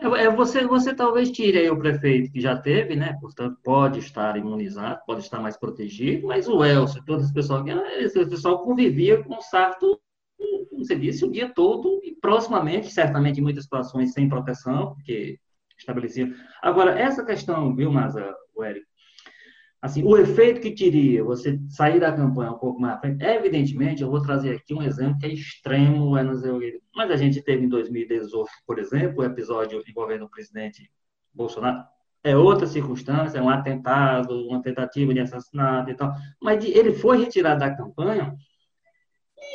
É, 0.00 0.24
é 0.24 0.30
você, 0.30 0.66
você 0.66 0.94
talvez 0.94 1.30
tire 1.30 1.58
aí 1.58 1.70
o 1.70 1.78
prefeito 1.78 2.32
que 2.32 2.40
já 2.40 2.56
teve, 2.56 2.96
né? 2.96 3.16
Portanto, 3.20 3.58
pode 3.62 3.98
estar 3.98 4.36
imunizado, 4.36 5.00
pode 5.06 5.20
estar 5.20 5.40
mais 5.40 5.56
protegido, 5.56 6.26
mas 6.26 6.48
o 6.48 6.64
Elcio, 6.64 7.04
todo 7.04 7.22
esse 7.22 7.32
pessoal, 7.32 7.64
esse 7.98 8.26
pessoal 8.26 8.64
convivia 8.64 9.22
com 9.22 9.36
o 9.36 9.42
Sarto, 9.42 10.00
como 10.70 10.84
você 10.84 10.96
disse, 10.96 11.24
o 11.24 11.30
dia 11.30 11.52
todo 11.54 12.00
e 12.02 12.14
proximamente, 12.14 12.90
certamente 12.90 13.38
em 13.38 13.42
muitas 13.42 13.64
situações 13.64 14.12
sem 14.12 14.28
proteção, 14.28 14.94
porque 14.94 15.38
estabelecia. 15.78 16.34
Agora, 16.62 16.98
essa 16.98 17.24
questão, 17.24 17.74
viu, 17.74 17.90
Maza, 17.90 18.34
o 18.54 18.62
Érico, 18.62 18.86
assim, 19.82 20.04
o 20.04 20.16
efeito 20.16 20.60
que 20.60 20.70
teria 20.70 21.24
você 21.24 21.58
sair 21.68 21.98
da 21.98 22.12
campanha 22.12 22.52
um 22.52 22.58
pouco 22.58 22.80
mais 22.80 22.94
à 22.94 23.00
frente, 23.00 23.22
evidentemente, 23.24 24.02
eu 24.02 24.10
vou 24.10 24.22
trazer 24.22 24.54
aqui 24.54 24.72
um 24.72 24.82
exemplo 24.82 25.18
que 25.18 25.26
é 25.26 25.32
extremo, 25.32 26.16
é 26.16 26.22
mas 26.94 27.10
a 27.10 27.16
gente 27.16 27.42
teve 27.42 27.64
em 27.64 27.68
2018, 27.68 28.48
por 28.64 28.78
exemplo, 28.78 29.20
o 29.20 29.24
episódio 29.24 29.82
envolvendo 29.86 30.24
o 30.24 30.30
presidente 30.30 30.88
Bolsonaro, 31.34 31.84
é 32.22 32.36
outra 32.36 32.66
circunstância, 32.66 33.38
é 33.38 33.42
um 33.42 33.50
atentado, 33.50 34.46
uma 34.46 34.62
tentativa 34.62 35.12
de 35.12 35.18
assassinato 35.18 35.90
e 35.90 35.94
tal, 35.94 36.14
mas 36.40 36.64
ele 36.64 36.92
foi 36.92 37.18
retirado 37.18 37.58
da 37.58 37.74
campanha 37.74 38.36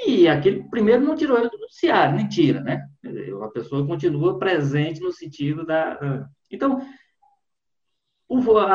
e 0.06 0.28
aquele 0.28 0.64
primeiro 0.64 1.04
não 1.04 1.16
tirou 1.16 1.38
ele 1.38 1.50
do 1.50 1.58
noticiário, 1.58 2.18
nem 2.18 2.28
tira, 2.28 2.62
né? 2.62 2.86
A 3.42 3.48
pessoa 3.48 3.88
continua 3.88 4.38
presente 4.38 5.00
no 5.00 5.12
sentido 5.14 5.66
da. 5.66 6.28
Então, 6.52 6.82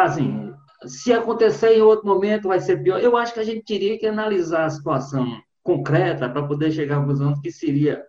assim, 0.03 0.42
se 0.87 1.13
acontecer 1.13 1.77
em 1.77 1.83
outro 1.83 2.07
momento, 2.07 2.49
vai 2.49 2.61
ser 2.61 2.83
pior. 2.83 3.01
Eu 3.01 3.17
acho 3.17 3.35
que 3.35 3.41
a 3.41 3.45
gente 3.45 3.65
teria 3.65 3.99
que 3.99 4.07
analisar 4.07 4.65
a 4.65 4.71
situação 4.71 5.41
concreta 5.63 6.29
para 6.29 6.47
poder 6.47 6.73
chegar 6.73 6.97
à 6.97 7.01
conclusão 7.01 7.41
que 7.41 7.51
seria 7.51 8.05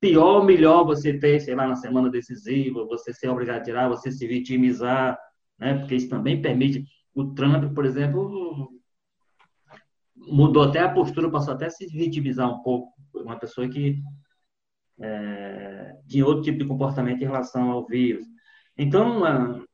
pior 0.00 0.38
ou 0.38 0.44
melhor 0.44 0.84
você 0.84 1.18
ter, 1.18 1.40
sei 1.40 1.54
lá, 1.54 1.66
na 1.66 1.76
semana 1.76 2.10
decisiva, 2.10 2.86
você 2.86 3.12
ser 3.12 3.28
obrigado 3.28 3.58
a 3.58 3.62
tirar, 3.62 3.88
você 3.88 4.10
se 4.10 4.26
vitimizar, 4.26 5.18
né? 5.58 5.78
Porque 5.78 5.94
isso 5.94 6.08
também 6.08 6.40
permite. 6.40 6.84
O 7.14 7.34
Trump, 7.34 7.74
por 7.74 7.84
exemplo, 7.84 8.70
mudou 10.16 10.62
até 10.62 10.80
a 10.80 10.92
postura, 10.92 11.30
passou 11.30 11.54
até 11.54 11.66
a 11.66 11.70
se 11.70 11.86
vitimizar 11.86 12.48
um 12.48 12.62
pouco. 12.62 12.92
Uma 13.14 13.38
pessoa 13.38 13.68
que 13.68 14.00
é, 15.00 15.96
tinha 16.08 16.26
outro 16.26 16.42
tipo 16.42 16.58
de 16.58 16.66
comportamento 16.66 17.20
em 17.20 17.26
relação 17.26 17.70
ao 17.70 17.86
vírus. 17.86 18.26
Então, 18.76 19.66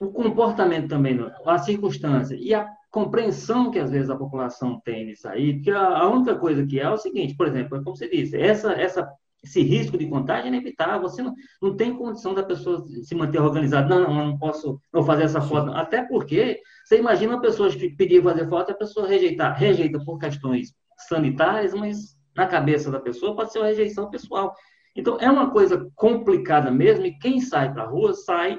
o 0.00 0.12
comportamento 0.12 0.88
também, 0.88 1.18
a 1.44 1.58
circunstância 1.58 2.36
e 2.36 2.54
a 2.54 2.68
compreensão 2.90 3.70
que 3.70 3.78
às 3.78 3.90
vezes 3.90 4.10
a 4.10 4.16
população 4.16 4.80
tem 4.84 5.06
nisso 5.06 5.28
aí, 5.28 5.54
porque 5.54 5.70
a, 5.70 5.98
a 5.98 6.08
única 6.08 6.36
coisa 6.36 6.64
que 6.64 6.78
é, 6.78 6.84
é 6.84 6.90
o 6.90 6.96
seguinte, 6.96 7.36
por 7.36 7.46
exemplo, 7.46 7.76
é 7.76 7.82
como 7.82 7.96
você 7.96 8.08
disse, 8.08 8.36
essa, 8.36 8.72
essa, 8.72 9.08
esse 9.42 9.60
risco 9.60 9.98
de 9.98 10.06
contágio 10.06 10.46
é 10.46 10.48
inevitável, 10.48 11.02
você 11.02 11.22
não, 11.22 11.34
não 11.60 11.76
tem 11.76 11.96
condição 11.96 12.32
da 12.32 12.42
pessoa 12.42 12.84
se 13.02 13.14
manter 13.14 13.40
organizada, 13.40 13.88
não, 13.88 14.14
não, 14.14 14.26
não 14.28 14.38
posso 14.38 14.80
não 14.92 15.02
fazer 15.02 15.24
essa 15.24 15.40
foto, 15.40 15.70
até 15.72 16.02
porque 16.02 16.60
você 16.84 16.98
imagina 16.98 17.34
uma 17.34 17.42
pessoa 17.42 17.70
que 17.70 17.90
pedir 17.90 18.22
fazer 18.22 18.48
foto, 18.48 18.70
a 18.72 18.76
pessoa 18.76 19.06
rejeitar, 19.06 19.58
rejeita 19.58 20.02
por 20.04 20.18
questões 20.18 20.72
sanitárias, 21.08 21.74
mas 21.74 22.16
na 22.36 22.46
cabeça 22.46 22.90
da 22.90 23.00
pessoa 23.00 23.34
pode 23.34 23.52
ser 23.52 23.58
uma 23.58 23.66
rejeição 23.66 24.10
pessoal. 24.10 24.54
Então, 24.96 25.18
é 25.20 25.30
uma 25.30 25.50
coisa 25.50 25.88
complicada 25.94 26.70
mesmo, 26.70 27.04
e 27.06 27.18
quem 27.18 27.40
sai 27.40 27.72
para 27.72 27.84
a 27.84 27.86
rua 27.86 28.14
sai 28.14 28.58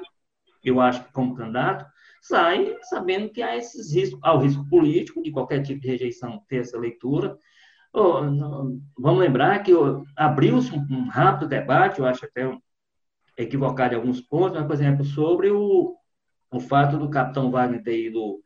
eu 0.63 0.82
acho 0.82 1.04
que 1.04 1.13
como 1.13 1.36
candidato, 1.36 1.86
sai 2.22 2.76
sabendo 2.84 3.30
que 3.30 3.41
há 3.41 3.56
esses 3.56 3.93
riscos, 3.93 4.19
há 4.24 4.34
o 4.34 4.39
risco 4.39 4.67
político 4.67 5.24
de 5.24 5.32
qualquer 5.32 5.62
tipo 5.62 5.82
de 5.82 5.88
rejeição 5.88 6.43
ter 6.48 6.58
essa 6.58 6.78
leitura. 6.78 7.38
Oh, 7.93 8.22
vamos 8.98 9.19
lembrar 9.19 9.63
que 9.63 9.72
abriu-se 10.15 10.76
um, 10.76 11.08
rápido 11.08 11.48
debate, 11.48 12.00
eu 12.00 12.06
acho 12.06 12.26
até 12.26 12.52
equivocado 13.38 13.93
em 13.93 13.98
alguns 13.98 14.22
pontos, 14.22 14.58
mas, 14.58 14.67
por 14.67 14.74
exemplo, 14.74 15.06
sobre 15.06 15.50
o, 15.50 15.95
o 16.52 16.60
fato 16.60 16.98
do 16.98 17.10
capitão 17.10 17.50
Wagner 17.50 17.82
ter 17.82 18.08
ido 18.08 18.41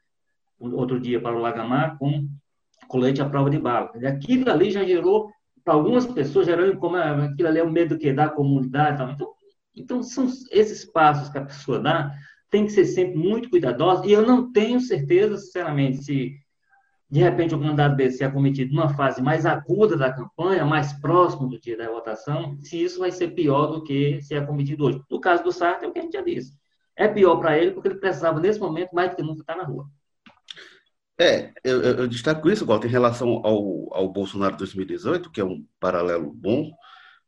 outro 0.59 0.99
dia 0.99 1.19
para 1.19 1.35
o 1.35 1.39
Lagamar 1.39 1.97
com 1.97 2.27
colete 2.87 3.21
à 3.21 3.29
prova 3.29 3.49
de 3.49 3.57
bala. 3.57 3.91
Aquilo 4.07 4.49
ali 4.49 4.71
já 4.71 4.83
gerou, 4.83 5.31
para 5.63 5.73
algumas 5.73 6.05
pessoas, 6.05 6.45
gerando 6.45 6.77
como 6.77 6.95
ah, 6.95 7.25
aquilo 7.25 7.47
ali 7.47 7.59
é 7.59 7.63
o 7.63 7.71
medo 7.71 7.97
que 7.97 8.13
dá 8.13 8.25
à 8.25 8.29
comunidade. 8.29 9.01
Então, 9.11 9.33
então, 9.75 10.03
são 10.03 10.27
esses 10.51 10.85
passos 10.85 11.29
que 11.29 11.37
a 11.37 11.45
pessoa 11.45 11.79
dá, 11.79 12.11
tem 12.49 12.65
que 12.65 12.71
ser 12.71 12.85
sempre 12.85 13.17
muito 13.17 13.49
cuidadosa, 13.49 14.05
e 14.05 14.11
eu 14.11 14.25
não 14.25 14.51
tenho 14.51 14.79
certeza, 14.79 15.37
sinceramente, 15.37 16.03
se 16.03 16.43
de 17.09 17.19
repente 17.19 17.53
o 17.53 17.59
candidato 17.59 17.95
desse 17.95 18.23
é 18.23 18.29
cometido 18.29 18.73
numa 18.73 18.89
fase 18.89 19.21
mais 19.21 19.45
aguda 19.45 19.95
da 19.95 20.11
campanha, 20.11 20.65
mais 20.65 20.93
próximo 20.93 21.47
do 21.47 21.59
dia 21.59 21.77
da 21.77 21.89
votação, 21.89 22.57
se 22.61 22.83
isso 22.83 22.99
vai 22.99 23.11
ser 23.11 23.35
pior 23.35 23.67
do 23.67 23.83
que 23.83 24.19
se 24.21 24.33
é 24.33 24.41
cometido 24.41 24.85
hoje. 24.85 25.01
No 25.09 25.21
caso 25.21 25.43
do 25.43 25.51
Sartre, 25.51 25.85
é 25.85 25.89
o 25.89 25.93
que 25.93 25.99
a 25.99 26.01
gente 26.01 26.13
já 26.13 26.21
disse. 26.21 26.53
É 26.95 27.07
pior 27.07 27.37
para 27.37 27.57
ele 27.57 27.71
porque 27.71 27.87
ele 27.87 27.99
precisava, 27.99 28.39
nesse 28.39 28.59
momento, 28.59 28.93
mais 28.93 29.11
do 29.11 29.15
que 29.15 29.21
nunca 29.21 29.41
estar 29.41 29.55
na 29.55 29.63
rua. 29.63 29.85
É, 31.19 31.51
eu, 31.63 31.81
eu 31.81 32.07
destaco 32.07 32.49
isso, 32.49 32.65
Walter, 32.65 32.87
em 32.87 32.91
relação 32.91 33.41
ao, 33.43 33.93
ao 33.93 34.11
Bolsonaro 34.11 34.57
2018, 34.57 35.29
que 35.31 35.39
é 35.39 35.45
um 35.45 35.63
paralelo 35.79 36.33
bom, 36.33 36.71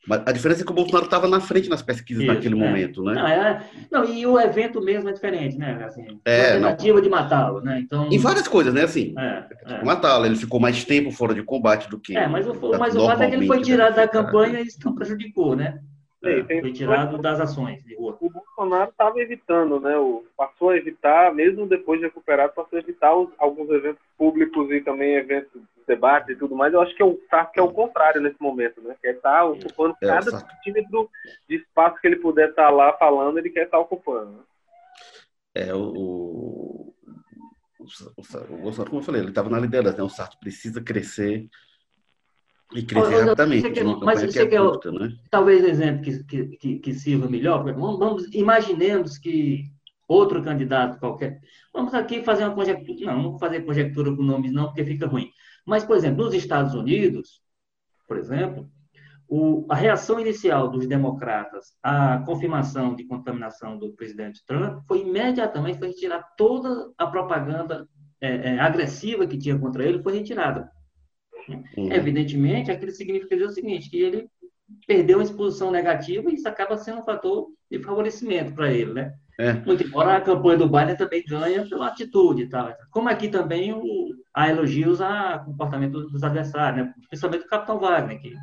mas 0.07 0.21
a 0.25 0.31
diferença 0.31 0.61
é 0.61 0.65
que 0.65 0.71
o 0.71 0.75
Bolsonaro 0.75 1.05
estava 1.05 1.27
na 1.27 1.39
frente 1.39 1.69
nas 1.69 1.81
pesquisas 1.81 2.23
Isso, 2.23 2.33
naquele 2.33 2.55
é. 2.55 2.57
momento, 2.57 3.03
né? 3.03 3.13
Não, 3.13 3.27
é, 3.27 3.63
não, 3.91 4.05
e 4.05 4.25
o 4.25 4.39
evento 4.39 4.81
mesmo 4.81 5.09
é 5.09 5.13
diferente, 5.13 5.57
né? 5.57 5.83
Assim, 5.83 6.19
é, 6.23 6.51
a 6.51 6.53
tentativa 6.53 7.01
de 7.01 7.09
matá-lo, 7.09 7.61
né? 7.61 7.79
Então, 7.79 8.09
em 8.11 8.17
várias 8.19 8.47
coisas, 8.47 8.73
né? 8.73 8.83
Assim, 8.83 9.13
é, 9.17 9.43
é. 9.65 9.83
matá-lo, 9.83 10.25
ele 10.25 10.35
ficou 10.35 10.59
mais 10.59 10.83
tempo 10.83 11.11
fora 11.11 11.33
de 11.33 11.43
combate 11.43 11.89
do 11.89 11.99
que. 11.99 12.15
É, 12.15 12.27
mas 12.27 12.47
o, 12.47 12.53
mas 12.77 12.95
o 12.95 13.05
fato 13.05 13.23
é 13.23 13.29
que 13.29 13.35
ele 13.35 13.47
foi 13.47 13.61
tirado 13.61 13.95
da 13.95 14.07
campanha 14.07 14.59
e 14.59 14.65
isso 14.65 14.79
não 14.85 14.93
prejudicou, 14.93 15.55
né? 15.55 15.79
É, 16.27 16.61
foi 16.61 16.73
tirado 16.73 17.17
das 17.17 17.39
ações 17.39 17.83
de 17.83 17.95
rua. 17.95 18.17
O 18.19 18.29
Bolsonaro 18.29 18.89
estava 18.89 19.19
evitando, 19.19 19.79
né? 19.79 19.97
O, 19.97 20.25
passou 20.35 20.69
a 20.69 20.77
evitar, 20.77 21.33
mesmo 21.33 21.67
depois 21.67 21.99
de 21.99 22.05
recuperado, 22.05 22.53
passou 22.53 22.77
a 22.77 22.81
evitar 22.81 23.15
os, 23.15 23.29
alguns 23.37 23.69
eventos 23.69 24.01
públicos 24.17 24.71
e 24.71 24.81
também 24.81 25.15
eventos 25.15 25.51
de 25.53 25.83
debate 25.87 26.31
e 26.31 26.35
tudo 26.35 26.55
mais. 26.55 26.73
Eu 26.73 26.81
acho 26.81 26.95
que 26.95 27.01
é 27.01 27.05
o 27.05 27.19
Sarto 27.29 27.53
que 27.53 27.59
é 27.59 27.63
o 27.63 27.71
contrário 27.71 28.21
nesse 28.21 28.41
momento, 28.41 28.81
né? 28.81 28.95
Quer 29.01 29.15
estar 29.15 29.37
tá 29.37 29.45
ocupando 29.45 29.95
é, 30.01 30.07
cada 30.07 30.31
centímetro 30.31 31.09
de 31.47 31.57
espaço 31.57 31.99
que 32.01 32.07
ele 32.07 32.17
puder 32.17 32.49
estar 32.49 32.67
tá 32.67 32.71
lá 32.71 32.93
falando, 32.93 33.37
ele 33.37 33.49
quer 33.49 33.65
estar 33.65 33.77
tá 33.77 33.83
ocupando. 33.83 34.31
Né? 34.31 34.39
É, 35.55 35.73
o, 35.73 35.79
o, 35.79 36.93
o, 37.79 38.57
Bolsonaro, 38.57 38.89
como 38.89 39.01
eu 39.01 39.05
falei, 39.05 39.21
ele 39.21 39.29
estava 39.29 39.49
na 39.49 39.59
liderança, 39.59 39.97
né? 39.97 40.03
O 40.03 40.09
Sarto 40.09 40.37
precisa 40.39 40.81
crescer 40.81 41.47
e 42.73 42.83
crescer 42.83 43.23
rapidamente. 43.23 43.71
Quer, 43.71 43.83
mas 43.83 44.21
você 44.21 44.47
quer, 44.47 44.59
curta, 44.59 44.91
né? 44.91 45.15
talvez 45.29 45.63
exemplo 45.63 46.01
que, 46.01 46.57
que, 46.57 46.79
que, 46.79 46.93
sirva 46.93 47.29
melhor. 47.29 47.63
Vamos, 47.73 48.27
imaginemos 48.33 49.17
que 49.17 49.65
outro 50.07 50.43
candidato 50.43 50.99
qualquer. 50.99 51.39
Vamos 51.73 51.93
aqui 51.93 52.23
fazer 52.23 52.45
uma 52.45 52.55
conjectura. 52.55 53.05
Não, 53.05 53.21
não 53.21 53.31
vou 53.31 53.39
fazer 53.39 53.61
conjectura 53.61 54.15
com 54.15 54.23
nomes, 54.23 54.51
não, 54.51 54.65
porque 54.65 54.83
fica 54.83 55.07
ruim. 55.07 55.29
Mas, 55.65 55.83
por 55.83 55.95
exemplo, 55.95 56.25
nos 56.25 56.33
Estados 56.33 56.73
Unidos, 56.73 57.41
por 58.07 58.17
exemplo, 58.17 58.69
o, 59.27 59.65
a 59.69 59.75
reação 59.75 60.19
inicial 60.19 60.69
dos 60.69 60.87
democratas 60.87 61.73
à 61.81 62.19
confirmação 62.19 62.95
de 62.95 63.05
contaminação 63.05 63.77
do 63.77 63.93
presidente 63.93 64.45
Trump 64.45 64.83
foi 64.87 65.01
imediatamente 65.01 65.79
foi 65.79 65.87
retirar 65.89 66.23
toda 66.37 66.91
a 66.97 67.07
propaganda 67.07 67.87
é, 68.21 68.53
é, 68.53 68.59
agressiva 68.59 69.25
que 69.25 69.37
tinha 69.37 69.57
contra 69.57 69.83
ele, 69.83 70.01
foi 70.01 70.13
retirada. 70.13 70.69
Uhum. 71.47 71.91
Evidentemente, 71.91 72.71
aquilo 72.71 72.91
significa 72.91 73.35
o 73.45 73.51
seguinte, 73.51 73.89
que 73.89 73.97
ele 73.97 74.27
perdeu 74.87 75.17
uma 75.17 75.23
exposição 75.23 75.71
negativa 75.71 76.29
e 76.29 76.35
isso 76.35 76.47
acaba 76.47 76.77
sendo 76.77 76.99
um 76.99 77.05
fator 77.05 77.47
de 77.69 77.79
favorecimento 77.79 78.53
para 78.53 78.71
ele, 78.71 78.93
né? 78.93 79.13
É. 79.37 79.53
Muito 79.53 79.83
embora 79.83 80.15
a 80.15 80.21
campanha 80.21 80.57
do 80.57 80.69
Biden 80.69 80.95
também 80.95 81.23
ganha 81.27 81.67
pela 81.67 81.87
atitude 81.87 82.47
tal. 82.47 82.73
Como 82.89 83.09
aqui 83.09 83.27
também 83.27 83.73
o, 83.73 84.15
há 84.33 84.49
elogios 84.49 85.01
ao 85.01 85.43
comportamento 85.43 86.07
dos 86.07 86.23
adversários, 86.23 86.85
né? 86.85 86.93
principalmente 87.09 87.43
do 87.43 87.49
Capitão 87.49 87.77
Wagner, 87.77 88.21
que 88.21 88.33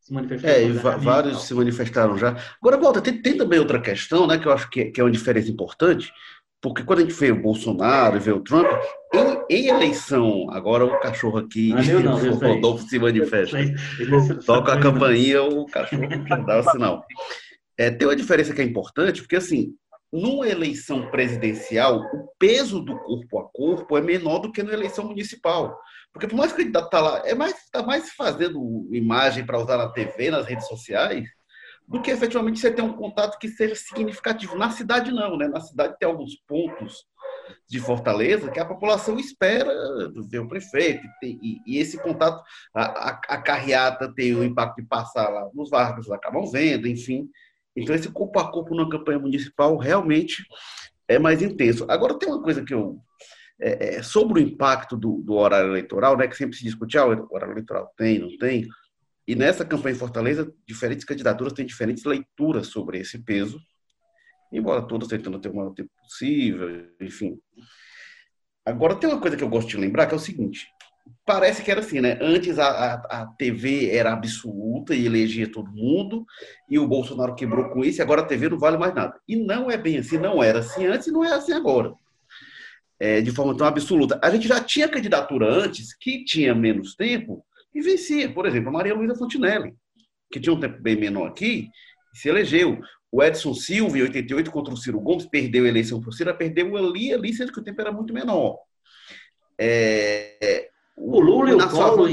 se 0.00 0.12
manifestou. 0.12 0.50
É, 0.50 0.62
e 0.62 0.72
vários 0.72 1.44
se 1.44 1.54
manifestaram 1.54 2.18
já. 2.18 2.36
Agora, 2.60 2.76
Walter, 2.76 3.00
tem, 3.00 3.22
tem, 3.22 3.36
também 3.36 3.58
outra 3.58 3.80
questão, 3.80 4.26
né, 4.26 4.38
que 4.38 4.46
eu 4.46 4.52
acho 4.52 4.68
que, 4.68 4.86
que 4.86 5.00
é 5.00 5.04
uma 5.04 5.10
diferença 5.10 5.50
importante, 5.50 6.12
porque 6.60 6.82
quando 6.82 7.00
a 7.00 7.02
gente 7.02 7.14
vê 7.14 7.32
o 7.32 7.42
Bolsonaro 7.42 8.16
e 8.16 8.20
vê 8.20 8.32
o 8.32 8.40
Trump, 8.40 8.66
em, 9.50 9.68
eleição, 9.68 10.48
agora 10.50 10.84
o 10.84 11.00
cachorro 11.00 11.38
aqui, 11.38 11.72
ah, 11.72 12.00
não, 12.00 12.14
o 12.14 12.34
Rodolfo 12.34 12.88
se 12.88 12.98
manifesta. 12.98 13.58
Toca 14.44 14.74
a 14.74 14.80
campainha, 14.80 15.42
o 15.42 15.66
cachorro 15.66 16.02
já 16.28 16.36
dá 16.36 16.60
o 16.60 16.70
sinal. 16.70 17.04
É, 17.78 17.90
tem 17.90 18.08
uma 18.08 18.16
diferença 18.16 18.54
que 18.54 18.60
é 18.60 18.64
importante, 18.64 19.20
porque 19.20 19.36
assim, 19.36 19.74
numa 20.12 20.48
eleição 20.48 21.10
presidencial, 21.10 22.00
o 22.00 22.28
peso 22.38 22.80
do 22.80 22.98
corpo 22.98 23.38
a 23.38 23.48
corpo 23.52 23.96
é 23.96 24.00
menor 24.00 24.38
do 24.38 24.52
que 24.52 24.62
na 24.62 24.72
eleição 24.72 25.04
municipal. 25.04 25.78
Porque 26.12 26.26
por 26.26 26.36
mais 26.36 26.52
que 26.52 26.56
o 26.56 26.58
candidato 26.62 26.86
está 26.86 27.00
lá, 27.00 27.22
é 27.26 27.34
mais, 27.34 27.54
está 27.56 27.82
mais 27.82 28.10
fazendo 28.10 28.88
imagem 28.92 29.44
para 29.44 29.58
usar 29.58 29.76
na 29.76 29.88
TV, 29.88 30.30
nas 30.30 30.46
redes 30.46 30.66
sociais, 30.66 31.28
do 31.86 32.00
que 32.00 32.10
efetivamente 32.10 32.58
você 32.58 32.70
ter 32.70 32.82
um 32.82 32.94
contato 32.94 33.38
que 33.38 33.48
seja 33.48 33.74
significativo. 33.74 34.56
Na 34.56 34.70
cidade, 34.70 35.12
não, 35.12 35.36
né? 35.36 35.46
Na 35.46 35.60
cidade 35.60 35.96
tem 35.98 36.08
alguns 36.08 36.34
pontos 36.46 37.04
de 37.68 37.80
Fortaleza 37.80 38.50
que 38.50 38.60
a 38.60 38.64
população 38.64 39.18
espera 39.18 39.72
ver 40.28 40.38
o 40.40 40.48
prefeito. 40.48 41.02
E, 41.22 41.60
e, 41.66 41.78
esse 41.78 41.98
contato, 41.98 42.42
a, 42.74 42.82
a, 42.82 43.20
a, 43.28 43.42
carreata 43.42 44.12
tem 44.14 44.34
o 44.34 44.44
impacto 44.44 44.76
de 44.76 44.86
passar 44.86 45.28
lá 45.28 45.48
nos 45.54 45.70
Vargas, 45.70 46.10
acabam 46.10 46.46
vendo, 46.46 46.86
enfim. 46.86 47.28
Então, 47.74 47.94
esse 47.94 48.10
corpo 48.10 48.38
a 48.38 48.50
corpo 48.50 48.74
na 48.74 48.88
campanha 48.88 49.18
municipal 49.18 49.76
realmente 49.76 50.44
é 51.08 51.18
mais 51.18 51.42
intenso. 51.42 51.84
Agora, 51.88 52.18
tem 52.18 52.28
uma 52.28 52.42
coisa 52.42 52.64
que 52.64 52.74
eu. 52.74 52.98
É, 53.58 53.96
é, 53.96 54.02
sobre 54.02 54.38
o 54.38 54.42
impacto 54.42 54.98
do, 54.98 55.22
do, 55.22 55.32
horário 55.32 55.70
eleitoral, 55.70 56.14
né, 56.14 56.28
que 56.28 56.36
sempre 56.36 56.54
se 56.54 56.62
discute, 56.62 56.98
ah, 56.98 57.06
o 57.06 57.34
horário 57.34 57.54
eleitoral 57.54 57.90
tem, 57.96 58.18
não 58.18 58.36
tem. 58.36 58.68
E 59.26 59.34
nessa 59.34 59.64
campanha 59.64 59.96
em 59.96 59.98
Fortaleza, 59.98 60.52
diferentes 60.66 61.06
candidaturas 61.06 61.54
têm 61.54 61.64
diferentes 61.64 62.04
leituras 62.04 62.66
sobre 62.66 62.98
esse 62.98 63.18
peso, 63.18 63.58
embora 64.56 64.82
todas 64.82 65.08
tentando 65.08 65.38
ter 65.38 65.50
o 65.50 65.54
maior 65.54 65.72
tempo 65.72 65.90
possível, 66.02 66.88
enfim. 67.00 67.38
Agora, 68.64 68.96
tem 68.96 69.08
uma 69.08 69.20
coisa 69.20 69.36
que 69.36 69.44
eu 69.44 69.48
gosto 69.48 69.68
de 69.68 69.76
lembrar, 69.76 70.06
que 70.06 70.14
é 70.14 70.16
o 70.16 70.20
seguinte: 70.20 70.66
parece 71.24 71.62
que 71.62 71.70
era 71.70 71.80
assim, 71.80 72.00
né? 72.00 72.18
Antes 72.20 72.58
a, 72.58 72.66
a, 72.66 72.94
a, 73.22 73.26
TV 73.38 73.90
era 73.90 74.12
absoluta 74.12 74.94
e 74.94 75.06
elegia 75.06 75.50
todo 75.50 75.70
mundo, 75.70 76.24
e 76.68 76.78
o 76.78 76.88
Bolsonaro 76.88 77.34
quebrou 77.34 77.68
com 77.70 77.84
isso, 77.84 78.00
e 78.00 78.02
agora 78.02 78.22
a 78.22 78.26
TV 78.26 78.48
não 78.48 78.58
vale 78.58 78.78
mais 78.78 78.94
nada. 78.94 79.20
E 79.28 79.36
não 79.36 79.70
é 79.70 79.76
bem 79.76 79.98
assim, 79.98 80.18
não 80.18 80.42
era 80.42 80.60
assim 80.60 80.86
antes 80.86 81.06
e 81.06 81.12
não 81.12 81.24
é 81.24 81.32
assim 81.32 81.52
agora. 81.52 81.92
É, 82.98 83.20
de 83.20 83.30
forma 83.30 83.54
tão 83.56 83.66
absoluta. 83.66 84.18
A 84.22 84.30
gente 84.30 84.48
já 84.48 84.58
tinha 84.62 84.88
candidatura 84.88 85.46
antes 85.52 85.94
que 85.94 86.24
tinha 86.24 86.54
menos 86.54 86.94
tempo 86.94 87.44
e 87.74 87.82
vencia. 87.82 88.32
Por 88.32 88.46
exemplo, 88.46 88.70
a 88.70 88.72
Maria 88.72 88.94
Luísa 88.94 89.14
Fontinelli, 89.14 89.74
que 90.32 90.40
tinha 90.40 90.54
um 90.54 90.58
tempo 90.58 90.80
bem 90.80 90.96
menor 90.96 91.28
aqui, 91.28 91.68
se 92.14 92.28
elegeu. 92.28 92.80
O 93.16 93.22
Edson 93.22 93.54
Silva, 93.54 93.96
em 93.96 94.02
88, 94.02 94.50
contra 94.50 94.74
o 94.74 94.76
Ciro 94.76 95.00
Gomes, 95.00 95.24
perdeu 95.24 95.64
a 95.64 95.68
eleição 95.68 96.02
para 96.02 96.10
o 96.10 96.12
Ciro, 96.12 96.36
perdeu 96.36 96.76
ali, 96.76 97.14
ali, 97.14 97.32
sendo 97.32 97.50
que 97.50 97.58
o 97.58 97.64
tempo 97.64 97.80
era 97.80 97.90
muito 97.90 98.12
menor. 98.12 98.58
É, 99.58 100.68
o 100.94 101.18
Lula 101.18 101.48
e 101.48 101.54
o 101.54 101.66
Collor, 101.66 102.10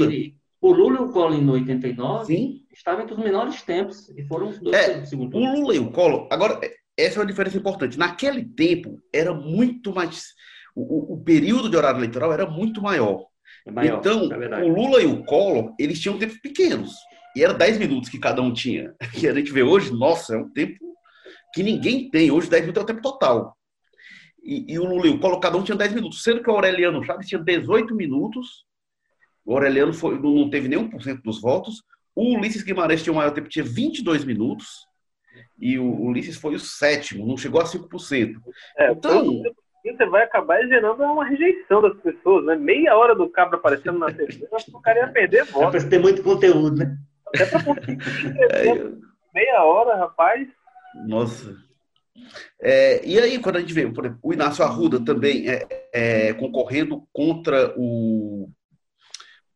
o 0.62 0.72
Lula 0.72 0.96
e 0.96 1.02
o 1.02 1.08
Collor 1.10 1.34
em 1.34 1.46
89 1.46 2.24
Sim. 2.24 2.62
estavam 2.72 3.02
entre 3.02 3.12
os 3.12 3.22
menores 3.22 3.60
tempos 3.60 4.08
e 4.16 4.24
foram 4.26 4.48
os 4.48 4.58
dois 4.58 4.74
é, 4.74 5.04
segundos. 5.04 5.38
O 5.38 5.44
Lula 5.44 5.74
e 5.74 5.78
o 5.78 5.92
Collor, 5.92 6.26
agora, 6.30 6.58
essa 6.96 7.18
é 7.18 7.20
uma 7.20 7.26
diferença 7.26 7.58
importante. 7.58 7.98
Naquele 7.98 8.42
tempo, 8.42 8.98
era 9.12 9.34
muito 9.34 9.92
mais. 9.92 10.28
O, 10.74 11.12
o 11.12 11.22
período 11.22 11.68
de 11.68 11.76
horário 11.76 11.98
eleitoral 11.98 12.32
era 12.32 12.46
muito 12.46 12.80
maior. 12.80 13.26
É 13.66 13.70
maior 13.70 13.98
então, 13.98 14.32
é 14.32 14.64
o 14.64 14.68
Lula 14.68 15.02
e 15.02 15.06
o 15.06 15.22
Collor, 15.26 15.74
eles 15.78 16.00
tinham 16.00 16.18
tempos 16.18 16.38
pequenos. 16.38 16.94
E 17.36 17.44
era 17.44 17.52
10 17.52 17.76
minutos 17.76 18.08
que 18.08 18.18
cada 18.18 18.40
um 18.40 18.54
tinha. 18.54 18.94
E 19.22 19.28
a 19.28 19.34
gente 19.34 19.52
vê 19.52 19.62
hoje, 19.62 19.92
nossa, 19.92 20.34
é 20.34 20.38
um 20.38 20.48
tempo 20.48 20.93
que 21.54 21.62
ninguém 21.62 22.10
tem. 22.10 22.30
Hoje, 22.30 22.50
10 22.50 22.62
minutos 22.62 22.80
é 22.80 22.84
o 22.84 22.86
tempo 22.86 23.02
total. 23.02 23.56
E, 24.42 24.74
e 24.74 24.78
o 24.78 24.84
Lula 24.84 25.08
o 25.08 25.18
Collor, 25.18 25.40
cada 25.40 25.56
um 25.56 25.62
tinha 25.62 25.76
10 25.76 25.94
minutos. 25.94 26.22
Sendo 26.22 26.42
que 26.42 26.50
o 26.50 26.52
Aureliano 26.52 27.02
Chaves 27.02 27.26
tinha 27.26 27.40
18 27.40 27.94
minutos 27.94 28.64
o 29.44 29.52
Aureliano 29.52 29.92
foi, 29.92 30.18
não 30.18 30.48
teve 30.48 30.68
nem 30.68 30.78
1% 30.78 31.22
dos 31.22 31.40
votos. 31.40 31.82
O 32.14 32.36
Ulisses 32.36 32.62
Guimarães 32.62 33.02
tinha 33.02 33.12
o 33.12 33.16
maior 33.16 33.32
tempo, 33.32 33.48
tinha 33.48 33.64
22 33.64 34.24
minutos. 34.24 34.86
E 35.58 35.78
o 35.78 35.84
Ulisses 35.84 36.36
foi 36.36 36.54
o 36.54 36.60
sétimo, 36.60 37.26
não 37.26 37.36
chegou 37.36 37.60
a 37.60 37.64
5%. 37.64 38.36
É, 38.78 38.92
então. 38.92 39.42
Você 39.84 40.06
vai 40.06 40.22
acabar 40.22 40.66
gerando 40.66 41.02
uma 41.02 41.26
rejeição 41.26 41.82
das 41.82 41.94
pessoas, 42.00 42.46
né? 42.46 42.56
Meia 42.56 42.96
hora 42.96 43.14
do 43.14 43.28
cabra 43.28 43.58
aparecendo 43.58 43.98
na 43.98 44.06
TV, 44.06 44.48
acho 44.54 44.64
que 44.64 44.76
o 44.76 44.80
cara 44.80 45.00
ia 45.00 45.08
perder 45.08 45.44
voto. 45.44 45.76
É 45.76 45.84
ter 45.84 45.98
muito 45.98 46.22
conteúdo, 46.22 46.76
né? 46.76 46.96
Até 47.28 47.44
pra 47.44 47.62
conseguir. 47.62 47.98
é, 48.50 48.64
meia 49.34 49.62
hora, 49.62 49.96
rapaz. 49.96 50.48
Nossa. 51.06 51.56
É, 52.60 53.04
e 53.06 53.18
aí, 53.18 53.38
quando 53.38 53.56
a 53.56 53.60
gente 53.60 53.72
vê, 53.72 53.90
por 53.90 54.04
exemplo, 54.04 54.20
o 54.22 54.32
Inácio 54.32 54.64
Arruda 54.64 55.04
também 55.04 55.48
é, 55.48 55.66
é, 55.92 56.32
concorrendo 56.34 57.06
contra 57.12 57.74
o 57.76 58.48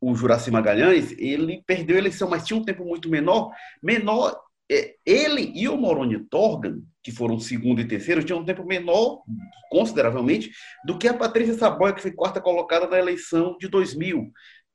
o 0.00 0.14
Juraci 0.14 0.50
Magalhães, 0.50 1.12
ele 1.18 1.62
perdeu 1.66 1.96
a 1.96 1.98
eleição, 1.98 2.30
mas 2.30 2.46
tinha 2.46 2.58
um 2.58 2.64
tempo 2.64 2.84
muito 2.84 3.08
menor. 3.08 3.50
Menor, 3.82 4.38
é, 4.70 4.94
ele 5.04 5.52
e 5.54 5.68
o 5.68 5.76
Moroni 5.76 6.18
Torgan, 6.26 6.80
que 7.02 7.10
foram 7.10 7.38
segundo 7.38 7.80
e 7.80 7.88
terceiro, 7.88 8.22
tinham 8.22 8.40
um 8.40 8.44
tempo 8.44 8.64
menor, 8.64 9.22
consideravelmente, 9.70 10.50
do 10.84 10.98
que 10.98 11.08
a 11.08 11.14
Patrícia 11.14 11.54
Saboia, 11.54 11.92
que 11.92 12.02
foi 12.02 12.12
quarta 12.12 12.40
colocada 12.40 12.86
na 12.86 12.98
eleição 12.98 13.56
de 13.58 13.66
2000. 13.68 14.30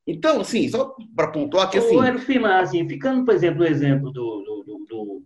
Então, 0.05 0.41
assim, 0.41 0.67
só 0.67 0.93
para 1.15 1.31
pontuar 1.31 1.69
que 1.69 1.77
assim. 1.77 1.95
Ô, 1.95 2.19
Firma, 2.19 2.59
assim, 2.59 2.87
ficando, 2.87 3.23
por 3.23 3.33
exemplo, 3.33 3.61
o 3.61 3.67
exemplo 3.67 4.11
do, 4.11 4.63
do, 4.65 4.72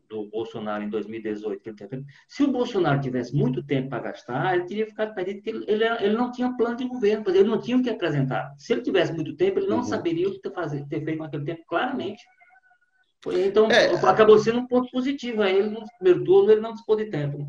do, 0.10 0.26
Bolsonaro 0.30 0.84
em 0.84 0.90
2018, 0.90 1.62
que 1.62 1.70
ele 1.70 2.06
se 2.28 2.44
o 2.44 2.52
Bolsonaro 2.52 3.00
tivesse 3.00 3.36
muito 3.36 3.64
tempo 3.64 3.90
para 3.90 4.04
gastar, 4.04 4.56
ele 4.56 4.66
teria 4.66 4.86
ficado 4.86 5.14
perdido, 5.14 5.38
porque 5.38 5.50
ele, 5.50 5.66
ele, 5.68 5.84
ele, 5.84 6.16
não 6.16 6.32
tinha 6.32 6.56
plano 6.56 6.76
de 6.76 6.88
governo, 6.88 7.24
ele 7.28 7.44
não 7.44 7.60
tinha 7.60 7.78
o 7.78 7.84
que 7.84 7.90
apresentar. 7.90 8.54
Se 8.58 8.74
ele 8.74 8.82
tivesse 8.82 9.14
muito 9.14 9.36
tempo, 9.36 9.60
ele 9.60 9.68
não 9.68 9.78
uhum. 9.78 9.84
saberia 9.84 10.28
o 10.28 10.32
que 10.32 10.42
ter, 10.42 10.54
fazer, 10.54 10.86
ter 10.88 11.04
feito 11.04 11.18
com 11.18 11.24
aquele 11.24 11.46
tempo, 11.46 11.64
claramente. 11.68 12.24
Então, 13.28 13.70
é, 13.70 13.94
acabou 14.08 14.38
sendo 14.40 14.60
um 14.60 14.68
ponto 14.68 14.90
positivo. 14.92 15.42
Aí 15.42 15.58
ele, 15.58 15.70
no 15.70 15.84
primeiro 15.98 16.24
turno, 16.24 16.52
ele 16.52 16.62
não 16.62 16.74
dispôs 16.74 17.04
de 17.04 17.10
tempo. 17.10 17.48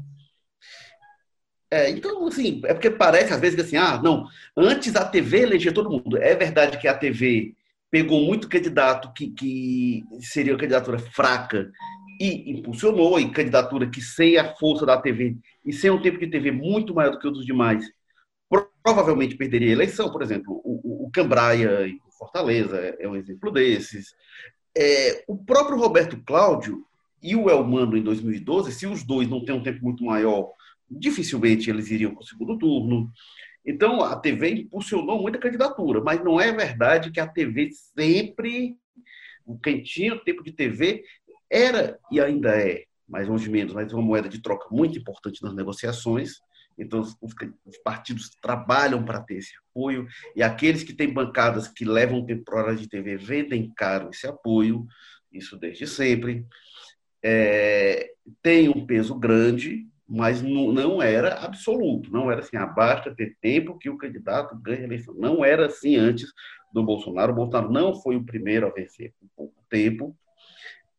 É, 1.71 1.91
então, 1.91 2.27
assim, 2.27 2.63
é 2.65 2.73
porque 2.73 2.91
parece 2.91 3.33
às 3.33 3.41
vezes 3.41 3.55
que 3.55 3.61
assim, 3.61 3.77
ah, 3.77 4.01
não, 4.03 4.27
antes 4.57 4.97
a 4.97 5.05
TV 5.05 5.43
elegia 5.43 5.73
todo 5.73 5.91
mundo. 5.91 6.17
É 6.17 6.35
verdade 6.35 6.79
que 6.79 6.89
a 6.89 6.97
TV 6.97 7.55
pegou 7.91 8.21
muito 8.21 8.49
candidato 8.49 9.13
que, 9.13 9.31
que 9.31 10.03
seria 10.21 10.53
uma 10.53 10.59
candidatura 10.59 10.99
fraca 10.99 11.71
e 12.19 12.51
impulsionou, 12.51 13.19
e 13.21 13.31
candidatura 13.31 13.89
que 13.89 14.01
sem 14.01 14.37
a 14.37 14.55
força 14.57 14.85
da 14.85 15.01
TV 15.01 15.37
e 15.65 15.73
sem 15.73 15.91
um 15.91 16.03
tempo 16.03 16.19
de 16.19 16.27
TV 16.27 16.51
muito 16.51 16.95
maior 16.95 17.13
do 17.13 17.19
que 17.19 17.29
o 17.29 17.31
dos 17.31 17.47
demais, 17.47 17.85
provavelmente 18.83 19.37
perderia 19.37 19.69
a 19.69 19.73
eleição. 19.73 20.11
Por 20.11 20.23
exemplo, 20.23 20.61
o, 20.65 21.07
o 21.07 21.11
Cambraia 21.11 21.87
em 21.87 22.01
Fortaleza 22.19 22.77
é 22.99 23.09
um 23.09 23.15
exemplo 23.15 23.51
desses. 23.51 24.15
É, 24.77 25.25
o 25.29 25.37
próprio 25.37 25.79
Roberto 25.79 26.21
Cláudio, 26.25 26.85
e 27.23 27.35
o 27.35 27.51
Elmano 27.51 27.97
em 27.97 28.03
2012, 28.03 28.73
se 28.73 28.87
os 28.87 29.03
dois 29.03 29.29
não 29.29 29.45
têm 29.45 29.55
um 29.55 29.63
tempo 29.63 29.83
muito 29.83 30.05
maior, 30.05 30.53
dificilmente 30.91 31.69
eles 31.69 31.91
iriam 31.91 32.15
para 32.15 32.23
o 32.23 32.27
segundo 32.27 32.57
turno. 32.57 33.11
Então, 33.65 34.03
a 34.03 34.17
TV 34.17 34.51
impulsionou 34.51 35.21
muita 35.21 35.39
candidatura, 35.39 36.01
mas 36.01 36.23
não 36.23 36.41
é 36.41 36.53
verdade 36.53 37.11
que 37.11 37.21
a 37.21 37.27
TV 37.27 37.71
sempre, 37.73 38.77
quem 39.63 39.83
tinha 39.83 40.15
o 40.15 40.21
tempo 40.21 40.43
de 40.43 40.53
TV, 40.53 41.03
era 41.51 41.99
e 42.11 42.21
ainda 42.21 42.57
é, 42.57 42.85
mais 43.09 43.29
ou 43.29 43.39
menos, 43.51 43.73
mas 43.73 43.93
uma 43.93 44.03
moeda 44.03 44.29
de 44.29 44.43
troca 44.43 44.69
muito 44.71 44.99
importante 44.99 45.43
nas 45.43 45.55
negociações. 45.55 46.41
Então, 46.79 47.01
os, 47.01 47.17
os 47.21 47.79
partidos 47.83 48.31
trabalham 48.41 49.05
para 49.05 49.21
ter 49.21 49.39
esse 49.39 49.53
apoio, 49.71 50.07
e 50.37 50.43
aqueles 50.43 50.85
que 50.85 50.93
têm 50.93 51.13
bancadas 51.13 51.67
que 51.67 51.85
levam 51.85 52.25
tempo 52.25 52.45
para 52.45 52.59
hora 52.59 52.77
de 52.77 52.89
TV 52.89 53.17
vendem 53.17 53.73
caro 53.75 54.11
esse 54.11 54.27
apoio, 54.27 54.87
isso 55.33 55.57
desde 55.57 55.87
sempre. 55.87 56.47
É, 57.23 58.13
tem 58.43 58.69
um 58.69 58.87
peso 58.87 59.15
grande, 59.19 59.89
mas 60.09 60.41
não, 60.41 60.73
não, 60.73 61.03
era 61.03 61.35
absoluto, 61.45 62.11
não 62.13 62.31
era 62.31 62.41
assim, 62.41 62.57
ah, 62.57 63.15
ter 63.17 63.37
tempo 63.41 63.77
que 63.77 63.91
o 63.91 63.99
candidato 63.99 64.57
ganhe 64.57 64.81
a 64.81 64.85
eleição. 64.85 65.15
Não 65.15 65.45
era 65.45 65.67
assim 65.67 65.97
antes 65.97 66.33
do 66.73 66.83
Bolsonaro. 66.83 67.33
O 67.33 67.37
Bolsonaro 67.37 67.73
não 67.73 67.95
foi 67.95 68.17
o 68.17 68.25
primeiro 68.25 68.67
a 68.67 68.71
vencer 68.71 69.13
com 69.19 69.27
pouco 69.37 69.65
tempo, 69.69 70.17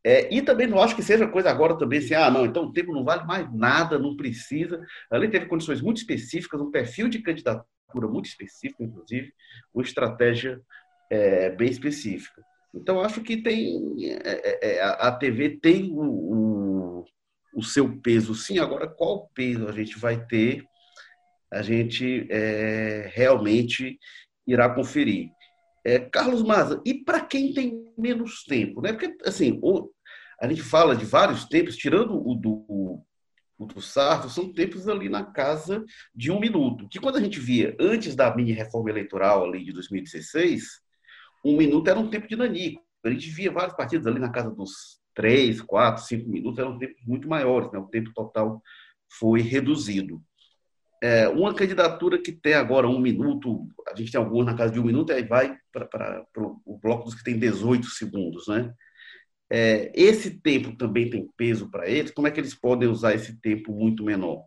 é, 0.04 0.34
e 0.34 0.42
também 0.42 0.68
não 0.68 0.82
acho 0.82 0.96
que 0.96 1.04
seja 1.04 1.28
coisa 1.28 1.50
agora 1.50 1.78
também 1.78 2.00
assim, 2.00 2.14
ah, 2.14 2.32
não, 2.32 2.46
então 2.46 2.66
o 2.66 2.74
tempo 2.74 2.94
não 2.94 3.04
vale 3.04 3.26
mais 3.26 3.54
nada, 3.54 4.00
não 4.00 4.16
precisa. 4.16 4.82
Ali 5.12 5.30
teve 5.30 5.46
condições 5.48 5.82
muito 5.82 5.98
específicas, 5.98 6.62
um 6.62 6.72
perfil 6.72 7.10
de 7.10 7.20
candidatura 7.20 7.68
muito 8.08 8.28
específico, 8.28 8.84
inclusive, 8.84 9.34
uma 9.74 9.84
estratégia 9.84 10.62
é, 11.10 11.50
bem 11.50 11.70
específica. 11.70 12.42
Então, 12.74 13.02
acho 13.02 13.22
que 13.22 13.38
tem 13.38 13.96
é, 14.24 14.68
é, 14.68 14.78
é 14.78 14.84
a 14.84 15.12
TV 15.12 15.60
tem 15.62 15.92
o, 15.92 16.02
o, 16.02 17.06
o, 17.56 17.64
seu 17.64 17.98
peso, 18.00 18.36
sim. 18.36 18.60
Agora, 18.60 18.88
qual 18.88 19.30
peso 19.34 19.68
a 19.68 19.72
gente 19.72 19.98
vai 19.98 20.24
ter, 20.28 20.64
a 21.52 21.62
gente 21.62 22.28
é, 22.30 23.10
realmente 23.14 24.00
irá 24.48 24.70
conferir. 24.70 25.32
É, 25.86 26.00
Carlos 26.00 26.44
Maza, 26.44 26.82
e 26.86 26.94
para 26.94 27.22
quem 27.22 27.54
tem 27.54 27.92
menos 27.98 28.44
tempo? 28.44 28.82
Né? 28.82 28.92
Porque, 28.94 29.16
assim, 29.26 29.60
o, 29.62 29.90
a 30.42 30.48
gente 30.48 30.62
fala 30.62 30.96
de 30.96 31.06
vários 31.06 31.46
tempos, 31.46 31.76
tirando 31.76 32.16
o 32.16 32.36
do, 32.36 33.04
o 33.58 33.66
do 33.66 33.82
Sarto, 33.82 34.30
são 34.30 34.54
tempos 34.54 34.88
ali 34.88 35.10
na 35.10 35.24
casa 35.24 35.84
de 36.16 36.32
um 36.32 36.40
minuto. 36.40 36.88
Que 36.90 37.00
quando 37.00 37.18
a 37.18 37.22
gente 37.22 37.40
via, 37.40 37.76
antes 37.80 38.16
da 38.16 38.34
mini-reforma 38.36 38.90
eleitoral 38.90 39.46
ali 39.46 39.64
de 39.64 39.74
2016, 39.74 40.64
um 41.44 41.58
minuto 41.58 41.90
era 41.90 42.00
um 42.00 42.10
tempo 42.10 42.28
de 42.28 42.36
nanico. 42.36 42.82
A 43.04 43.10
gente 43.10 43.30
via 43.30 43.52
vários 43.52 43.76
partidos 43.76 44.08
ali 44.08 44.20
na 44.20 44.32
casa 44.32 44.50
dos 44.50 45.00
três, 45.14 45.62
quatro, 45.62 46.04
cinco 46.04 46.30
minutos, 46.30 46.60
eram 46.60 46.78
tempos 46.78 47.02
muito 47.06 47.28
maiores, 47.28 47.72
né? 47.72 47.80
o 47.80 47.88
tempo 47.88 48.12
total 48.14 48.62
foi 49.10 49.42
reduzido 49.42 50.24
é, 51.02 51.28
uma 51.30 51.54
candidatura 51.54 52.18
que 52.18 52.32
tem 52.32 52.54
agora 52.54 52.88
um 52.88 53.00
minuto, 53.00 53.68
a 53.88 53.96
gente 53.96 54.12
tem 54.12 54.20
alguns 54.20 54.46
na 54.46 54.56
casa 54.56 54.74
de 54.74 54.80
um 54.80 54.84
minuto, 54.84 55.14
aí 55.14 55.24
vai 55.24 55.58
para 55.72 56.26
o 56.36 56.78
bloco 56.82 57.06
dos 57.06 57.16
que 57.16 57.24
tem 57.24 57.38
18 57.38 57.86
segundos, 57.88 58.48
né? 58.48 58.74
É, 59.52 59.92
esse 59.96 60.40
tempo 60.42 60.76
também 60.78 61.10
tem 61.10 61.28
peso 61.36 61.72
para 61.72 61.90
eles? 61.90 62.12
Como 62.12 62.28
é 62.28 62.32
que 62.32 62.40
eles 62.40 62.54
podem 62.54 62.88
usar 62.88 63.16
esse 63.16 63.42
tempo 63.42 63.72
muito 63.72 64.04
menor? 64.04 64.44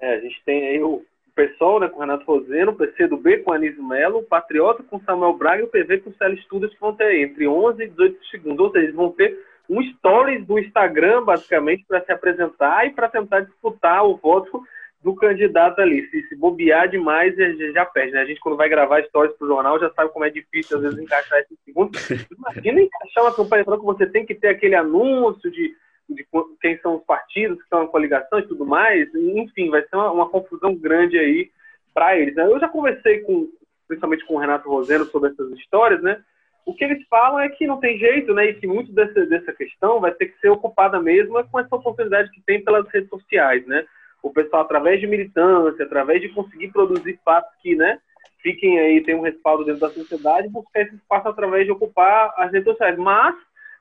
É, 0.00 0.14
a 0.14 0.20
gente 0.20 0.40
tem 0.44 0.68
aí 0.68 0.82
o 0.82 1.04
pessoal 1.34 1.80
né, 1.80 1.88
com 1.88 2.00
Renato 2.00 2.24
Roseno, 2.24 2.72
o 2.72 2.76
PCdoB 2.76 3.38
com 3.38 3.52
Anísio 3.52 3.82
Melo, 3.82 4.18
o 4.18 4.24
Patriota 4.24 4.82
com 4.84 5.00
Samuel 5.00 5.34
Braga 5.34 5.62
e 5.62 5.64
o 5.64 5.68
PV 5.68 5.98
com 5.98 6.12
Célio 6.12 6.38
Estudas, 6.38 6.72
que 6.72 6.80
vão 6.80 6.94
ter 6.94 7.20
entre 7.20 7.48
11 7.48 7.82
e 7.82 7.88
18 7.88 8.26
segundos. 8.26 8.66
Ou 8.66 8.72
seja, 8.72 8.84
eles 8.84 8.94
vão 8.94 9.10
ter 9.10 9.36
um 9.68 9.82
stories 9.82 10.46
do 10.46 10.58
Instagram, 10.58 11.24
basicamente, 11.24 11.84
para 11.86 12.04
se 12.04 12.12
apresentar 12.12 12.86
e 12.86 12.90
para 12.90 13.08
tentar 13.08 13.40
disputar 13.40 14.04
o 14.04 14.16
voto 14.16 14.62
do 15.02 15.14
candidato 15.14 15.80
ali. 15.80 16.08
Se, 16.08 16.22
se 16.28 16.36
bobear 16.36 16.88
demais, 16.88 17.34
já, 17.36 17.72
já 17.72 17.86
perde. 17.86 18.12
Né? 18.12 18.20
A 18.20 18.24
gente, 18.24 18.40
quando 18.40 18.56
vai 18.56 18.68
gravar 18.68 19.00
histórias 19.00 19.36
para 19.36 19.44
o 19.44 19.48
jornal, 19.48 19.78
já 19.78 19.90
sabe 19.90 20.12
como 20.12 20.24
é 20.24 20.30
difícil, 20.30 20.76
às 20.76 20.82
vezes, 20.82 20.98
encaixar 20.98 21.38
esse 21.40 21.56
segundo. 21.64 21.96
Imagina 22.36 22.80
encaixar 22.80 23.24
uma 23.24 23.34
campanha 23.34 23.62
eleitoral 23.62 23.80
que 23.80 23.86
você 23.86 24.06
tem 24.06 24.26
que 24.26 24.34
ter 24.34 24.48
aquele 24.48 24.74
anúncio 24.74 25.50
de, 25.50 25.74
de 26.08 26.26
quem 26.60 26.78
são 26.78 26.96
os 26.96 27.04
partidos, 27.04 27.58
que 27.58 27.64
estão 27.64 27.82
na 27.82 27.88
coligação 27.88 28.38
e 28.38 28.46
tudo 28.46 28.66
mais. 28.66 29.08
Enfim, 29.14 29.70
vai 29.70 29.82
ser 29.82 29.96
uma, 29.96 30.10
uma 30.10 30.28
confusão 30.28 30.74
grande 30.74 31.18
aí 31.18 31.50
para 31.94 32.18
eles. 32.18 32.34
Né? 32.34 32.44
Eu 32.44 32.58
já 32.58 32.68
conversei 32.68 33.20
com, 33.20 33.48
principalmente 33.86 34.24
com 34.26 34.34
o 34.34 34.38
Renato 34.38 34.68
Roseno 34.68 35.04
sobre 35.06 35.30
essas 35.30 35.50
histórias, 35.52 36.02
né? 36.02 36.20
O 36.66 36.74
que 36.74 36.84
eles 36.84 37.02
falam 37.08 37.40
é 37.40 37.48
que 37.48 37.66
não 37.66 37.80
tem 37.80 37.98
jeito, 37.98 38.34
né? 38.34 38.50
E 38.50 38.54
que 38.54 38.66
muito 38.66 38.92
dessa, 38.92 39.24
dessa 39.24 39.54
questão 39.54 40.00
vai 40.00 40.12
ter 40.12 40.26
que 40.26 40.38
ser 40.38 40.50
ocupada 40.50 41.00
mesmo 41.00 41.42
com 41.48 41.58
essa 41.58 41.74
oportunidade 41.74 42.30
que 42.30 42.42
tem 42.42 42.62
pelas 42.62 42.86
redes 42.88 43.08
sociais, 43.08 43.66
né? 43.66 43.86
O 44.22 44.32
pessoal, 44.32 44.62
através 44.62 45.00
de 45.00 45.06
militância, 45.06 45.84
através 45.84 46.20
de 46.20 46.28
conseguir 46.28 46.68
produzir 46.68 47.18
fatos 47.24 47.50
que, 47.62 47.74
né, 47.74 47.98
fiquem 48.42 48.78
aí, 48.78 49.02
tenham 49.02 49.20
um 49.20 49.24
respaldo 49.24 49.64
dentro 49.64 49.80
da 49.80 49.90
sociedade, 49.90 50.48
buscar 50.48 50.82
esse 50.82 50.94
espaço 50.94 51.28
através 51.28 51.64
de 51.64 51.72
ocupar 51.72 52.32
as 52.36 52.52
redes 52.52 52.64
sociais. 52.64 52.96
Mas 52.98 53.34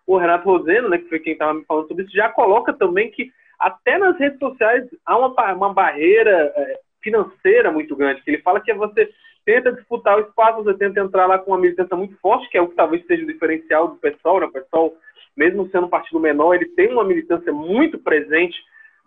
o 0.05 0.17
Renato 0.17 0.49
Roseno, 0.49 0.89
né, 0.89 0.97
que 0.97 1.09
foi 1.09 1.19
quem 1.19 1.33
estava 1.33 1.53
me 1.53 1.65
falando 1.65 1.87
sobre 1.87 2.03
isso, 2.03 2.13
já 2.13 2.29
coloca 2.29 2.73
também 2.73 3.11
que 3.11 3.31
até 3.59 3.97
nas 3.97 4.17
redes 4.17 4.39
sociais 4.39 4.85
há 5.05 5.17
uma, 5.17 5.53
uma 5.53 5.73
barreira 5.73 6.53
é, 6.55 6.79
financeira 7.01 7.71
muito 7.71 7.95
grande, 7.95 8.21
que 8.21 8.31
ele 8.31 8.41
fala 8.41 8.61
que 8.61 8.71
é 8.71 8.75
você 8.75 9.09
tenta 9.45 9.71
disputar 9.71 10.17
o 10.17 10.21
espaço, 10.21 10.63
você 10.63 10.77
tenta 10.77 10.99
entrar 10.99 11.25
lá 11.25 11.39
com 11.39 11.51
uma 11.51 11.59
militância 11.59 11.95
muito 11.95 12.17
forte, 12.17 12.49
que 12.49 12.57
é 12.57 12.61
o 12.61 12.67
que 12.67 12.75
talvez 12.75 13.05
seja 13.05 13.23
o 13.23 13.27
diferencial 13.27 13.87
do 13.87 13.95
pessoal, 13.95 14.39
né? 14.39 14.45
o 14.45 14.51
pessoal, 14.51 14.93
mesmo 15.35 15.69
sendo 15.69 15.87
um 15.87 15.89
partido 15.89 16.19
menor, 16.19 16.53
ele 16.53 16.65
tem 16.65 16.91
uma 16.91 17.03
militância 17.03 17.51
muito 17.51 17.97
presente 17.97 18.57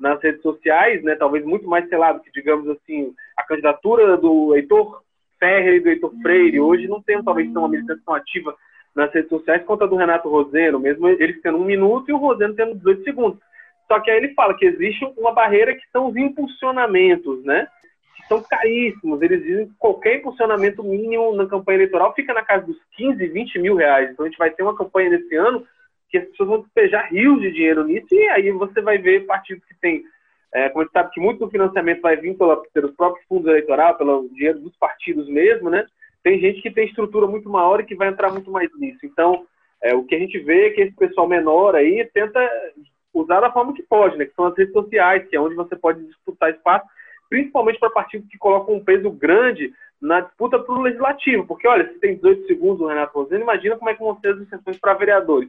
nas 0.01 0.21
redes 0.23 0.41
sociais, 0.41 1.03
né, 1.05 1.15
talvez 1.15 1.45
muito 1.45 1.69
mais 1.69 1.87
selado 1.89 2.21
que, 2.21 2.33
digamos 2.33 2.67
assim, 2.69 3.13
a 3.37 3.43
candidatura 3.43 4.17
do 4.17 4.57
Heitor 4.57 5.03
Ferrer 5.39 5.75
e 5.75 5.81
do 5.81 5.89
Heitor 5.91 6.13
Freire. 6.23 6.59
Hoje 6.59 6.89
não 6.89 7.03
tem, 7.03 7.23
talvez, 7.23 7.49
uma 7.51 7.69
militação 7.69 8.15
ativa 8.15 8.57
nas 8.95 9.13
redes 9.13 9.29
sociais 9.29 9.63
quanto 9.65 9.85
a 9.85 9.87
do 9.87 9.97
Renato 9.97 10.29
Roseno, 10.29 10.81
mesmo 10.81 11.07
eles 11.09 11.41
tendo 11.43 11.59
um 11.59 11.65
minuto 11.65 12.09
e 12.09 12.13
o 12.13 12.17
Roseno 12.17 12.55
tendo 12.55 12.75
18 12.75 13.05
segundos. 13.05 13.39
Só 13.87 14.01
que 14.01 14.11
aí 14.11 14.17
ele 14.17 14.35
fala 14.35 14.55
que 14.55 14.65
existe 14.65 15.05
uma 15.17 15.33
barreira 15.33 15.75
que 15.75 15.83
são 15.93 16.09
os 16.09 16.17
impulsionamentos, 16.17 17.45
né? 17.45 17.67
Que 18.17 18.27
são 18.27 18.43
caríssimos. 18.43 19.21
Eles 19.21 19.43
dizem 19.43 19.67
que 19.67 19.75
qualquer 19.79 20.17
impulsionamento 20.17 20.83
mínimo 20.83 21.35
na 21.35 21.47
campanha 21.47 21.79
eleitoral 21.79 22.15
fica 22.15 22.33
na 22.33 22.43
casa 22.43 22.67
dos 22.67 22.77
15, 22.97 23.27
20 23.27 23.59
mil 23.59 23.75
reais. 23.75 24.11
Então 24.11 24.25
a 24.25 24.29
gente 24.29 24.39
vai 24.39 24.51
ter 24.51 24.63
uma 24.63 24.77
campanha 24.77 25.11
nesse 25.11 25.35
ano 25.35 25.67
que 26.11 26.19
as 26.19 26.29
pessoas 26.29 26.49
vão 26.49 26.61
despejar 26.63 27.09
rios 27.11 27.41
de 27.41 27.53
dinheiro 27.53 27.85
nisso, 27.85 28.09
e 28.13 28.29
aí 28.29 28.51
você 28.51 28.81
vai 28.81 28.99
ver 28.99 29.27
partidos 29.27 29.65
que 29.65 29.75
têm, 29.81 30.03
é, 30.53 30.69
como 30.69 30.83
a 30.83 30.85
gente 30.85 30.93
sabe 30.93 31.11
que 31.13 31.21
muito 31.21 31.39
do 31.39 31.51
financiamento 31.51 32.01
vai 32.01 32.17
vir 32.17 32.37
pela, 32.37 32.61
pelos 32.73 32.95
próprios 32.95 33.25
fundos 33.27 33.47
eleitorais, 33.47 33.97
pelo 33.97 34.29
dinheiro 34.31 34.59
dos 34.61 34.77
partidos 34.77 35.29
mesmo, 35.29 35.71
né? 35.71 35.87
Tem 36.23 36.39
gente 36.39 36.61
que 36.61 36.71
tem 36.71 36.87
estrutura 36.87 37.27
muito 37.27 37.49
maior 37.49 37.81
e 37.81 37.85
que 37.85 37.95
vai 37.95 38.09
entrar 38.09 38.31
muito 38.31 38.51
mais 38.51 38.69
nisso. 38.79 38.99
Então, 39.05 39.47
é, 39.83 39.95
o 39.95 40.05
que 40.05 40.15
a 40.15 40.19
gente 40.19 40.39
vê 40.41 40.67
é 40.67 40.71
que 40.71 40.83
esse 40.83 40.97
pessoal 40.97 41.29
menor 41.29 41.75
aí 41.75 42.05
tenta 42.13 42.41
usar 43.15 43.41
da 43.41 43.53
forma 43.53 43.73
que 43.73 43.83
pode, 43.83 44.19
né? 44.19 44.27
Que 44.27 44.35
são 44.35 44.47
as 44.47 44.57
redes 44.57 44.73
sociais, 44.73 45.27
que 45.29 45.37
é 45.37 45.41
onde 45.41 45.55
você 45.55 45.77
pode 45.77 46.05
disputar 46.05 46.51
espaço, 46.51 46.87
principalmente 47.29 47.79
para 47.79 47.91
partidos 47.91 48.29
que 48.29 48.37
colocam 48.37 48.75
um 48.75 48.85
peso 48.85 49.11
grande 49.11 49.73
na 50.01 50.21
disputa 50.21 50.59
para 50.59 50.75
o 50.75 50.83
legislativo. 50.83 51.47
Porque, 51.47 51.67
olha, 51.67 51.91
se 51.93 51.99
tem 52.01 52.17
18 52.17 52.47
segundos 52.47 52.81
o 52.81 52.89
Renato 52.89 53.19
Rosendo, 53.19 53.43
imagina 53.43 53.77
como 53.77 53.91
é 53.91 53.95
que 53.95 54.03
vão 54.03 54.19
ser 54.21 54.35
as 54.35 54.49
sessões 54.49 54.79
para 54.79 54.95
vereadores. 54.95 55.49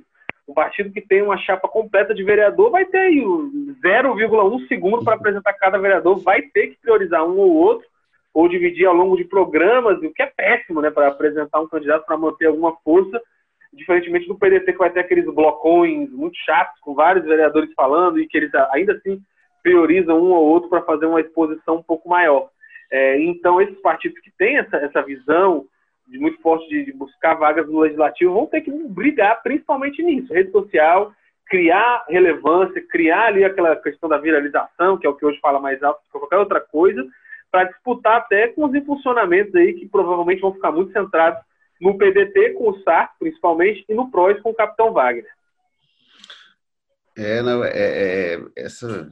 Um 0.52 0.54
partido 0.54 0.92
que 0.92 1.00
tem 1.00 1.22
uma 1.22 1.38
chapa 1.38 1.66
completa 1.70 2.14
de 2.14 2.26
vereador 2.26 2.70
vai 2.70 2.84
ter 2.84 2.98
aí 2.98 3.22
0,1 3.22 4.68
segundo 4.68 5.02
para 5.02 5.16
apresentar 5.16 5.54
cada 5.54 5.78
vereador, 5.78 6.20
vai 6.20 6.42
ter 6.42 6.68
que 6.68 6.82
priorizar 6.82 7.24
um 7.24 7.38
ou 7.38 7.54
outro, 7.54 7.88
ou 8.34 8.50
dividir 8.50 8.86
ao 8.86 8.94
longo 8.94 9.16
de 9.16 9.24
programas, 9.24 9.98
o 10.00 10.12
que 10.12 10.22
é 10.22 10.26
péssimo, 10.26 10.82
né, 10.82 10.92
para 10.92 11.08
apresentar 11.08 11.62
um 11.62 11.70
candidato 11.70 12.06
para 12.06 12.18
manter 12.18 12.48
alguma 12.48 12.76
força, 12.84 13.22
diferentemente 13.72 14.28
do 14.28 14.38
PDT 14.38 14.74
que 14.74 14.78
vai 14.78 14.90
ter 14.90 15.00
aqueles 15.00 15.24
blocões 15.24 16.12
muito 16.12 16.38
chatos, 16.46 16.78
com 16.82 16.94
vários 16.94 17.24
vereadores 17.24 17.72
falando, 17.74 18.20
e 18.20 18.28
que 18.28 18.38
eles 18.38 18.54
ainda 18.74 18.92
assim 18.92 19.22
priorizam 19.64 20.22
um 20.22 20.32
ou 20.32 20.50
outro 20.50 20.70
para 20.70 20.82
fazer 20.82 21.06
uma 21.06 21.22
exposição 21.22 21.78
um 21.78 21.84
pouco 21.84 22.10
maior. 22.10 22.50
É, 22.92 23.22
então, 23.22 23.62
esses 23.62 23.80
partidos 23.80 24.20
que 24.20 24.32
têm 24.38 24.58
essa, 24.58 24.76
essa 24.76 25.02
visão 25.02 25.64
de 26.08 26.20
muito 26.20 26.42
forte 26.42 26.68
de, 26.68 26.86
de, 26.86 26.94
buscar 26.94 27.36
vagas 27.36 27.68
no 27.68 27.80
legislativo 27.80 28.34
vão 28.34 28.46
ter 28.46 28.62
que 28.62 28.72
brigar 28.72 29.42
principalmente 29.42 30.04
nisso, 30.04 30.34
rede 30.34 30.52
social, 30.52 31.14
criar 31.48 32.06
relevância, 32.10 32.86
criar 32.90 33.28
ali 33.28 33.44
aquela 33.44 33.76
questão 33.76 34.10
da 34.10 34.18
viralização, 34.18 34.98
que 34.98 35.06
é 35.06 35.10
o 35.10 35.16
que 35.16 35.26
hoje 35.26 35.40
fala 35.40 35.60
mais 35.60 35.82
alto 35.84 36.02
que 36.04 36.18
qualquer 36.18 36.38
outra 36.38 36.60
coisa, 36.60 37.06
para 37.52 37.66
disputar 37.66 38.18
até 38.18 38.48
com 38.48 38.66
os 38.66 38.74
impulsionamentos 38.74 39.54
aí 39.56 39.74
que 39.74 39.88
provavelmente 39.88 40.42
vão 40.42 40.54
ficar 40.54 40.72
muito 40.72 40.94
centrados 40.94 41.42
no 41.82 41.98
PDT 41.98 42.52
com 42.54 42.70
o 42.70 42.84
SAR, 42.84 43.14
principalmente, 43.20 43.84
e 43.90 43.94
no 43.94 44.10
PROS 44.10 44.40
com 44.42 44.52
o 44.52 44.56
Capitão 44.56 44.94
Wagner. 44.94 45.28
É, 47.18 47.42
não, 47.42 47.64
é, 47.64 47.72
é, 47.74 48.40
essa 48.56 49.10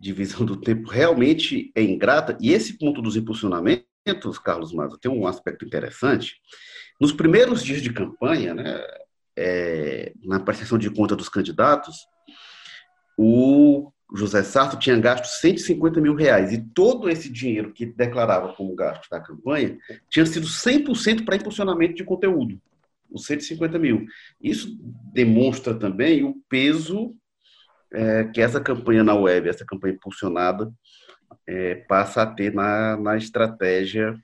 divisão 0.00 0.46
do 0.46 0.60
tempo 0.60 0.88
realmente 0.88 1.70
é 1.74 1.82
ingrata, 1.82 2.38
e 2.40 2.52
esse 2.52 2.78
ponto 2.78 3.02
dos 3.02 3.16
impulsionamentos 3.16 3.93
Carlos 4.42 4.72
Maza, 4.72 4.98
tem 5.00 5.10
um 5.10 5.26
aspecto 5.26 5.64
interessante. 5.64 6.36
Nos 7.00 7.12
primeiros 7.12 7.62
dias 7.62 7.80
de 7.80 7.92
campanha, 7.92 8.54
né, 8.54 8.84
é, 9.36 10.12
na 10.22 10.38
prestação 10.38 10.76
de 10.76 10.90
conta 10.90 11.16
dos 11.16 11.28
candidatos, 11.28 12.06
o 13.16 13.90
José 14.14 14.42
Sarto 14.42 14.78
tinha 14.78 14.98
gasto 14.98 15.26
150 15.26 16.00
mil 16.00 16.14
reais 16.14 16.52
e 16.52 16.60
todo 16.74 17.08
esse 17.08 17.30
dinheiro 17.30 17.72
que 17.72 17.86
declarava 17.86 18.52
como 18.52 18.74
gasto 18.74 19.08
da 19.08 19.20
campanha 19.20 19.78
tinha 20.10 20.26
sido 20.26 20.46
100% 20.46 21.24
para 21.24 21.36
impulsionamento 21.36 21.94
de 21.94 22.04
conteúdo, 22.04 22.60
os 23.10 23.24
150 23.24 23.78
mil. 23.78 24.04
Isso 24.40 24.76
demonstra 25.12 25.74
também 25.74 26.22
o 26.22 26.34
peso 26.48 27.14
é, 27.92 28.24
que 28.24 28.40
essa 28.40 28.60
campanha 28.60 29.02
na 29.02 29.14
web, 29.14 29.48
essa 29.48 29.64
campanha 29.64 29.94
impulsionada, 29.94 30.70
é, 31.46 31.76
passa 31.88 32.22
a 32.22 32.26
ter 32.26 32.52
na, 32.52 32.96
na 32.96 33.16
estratégia 33.16 34.16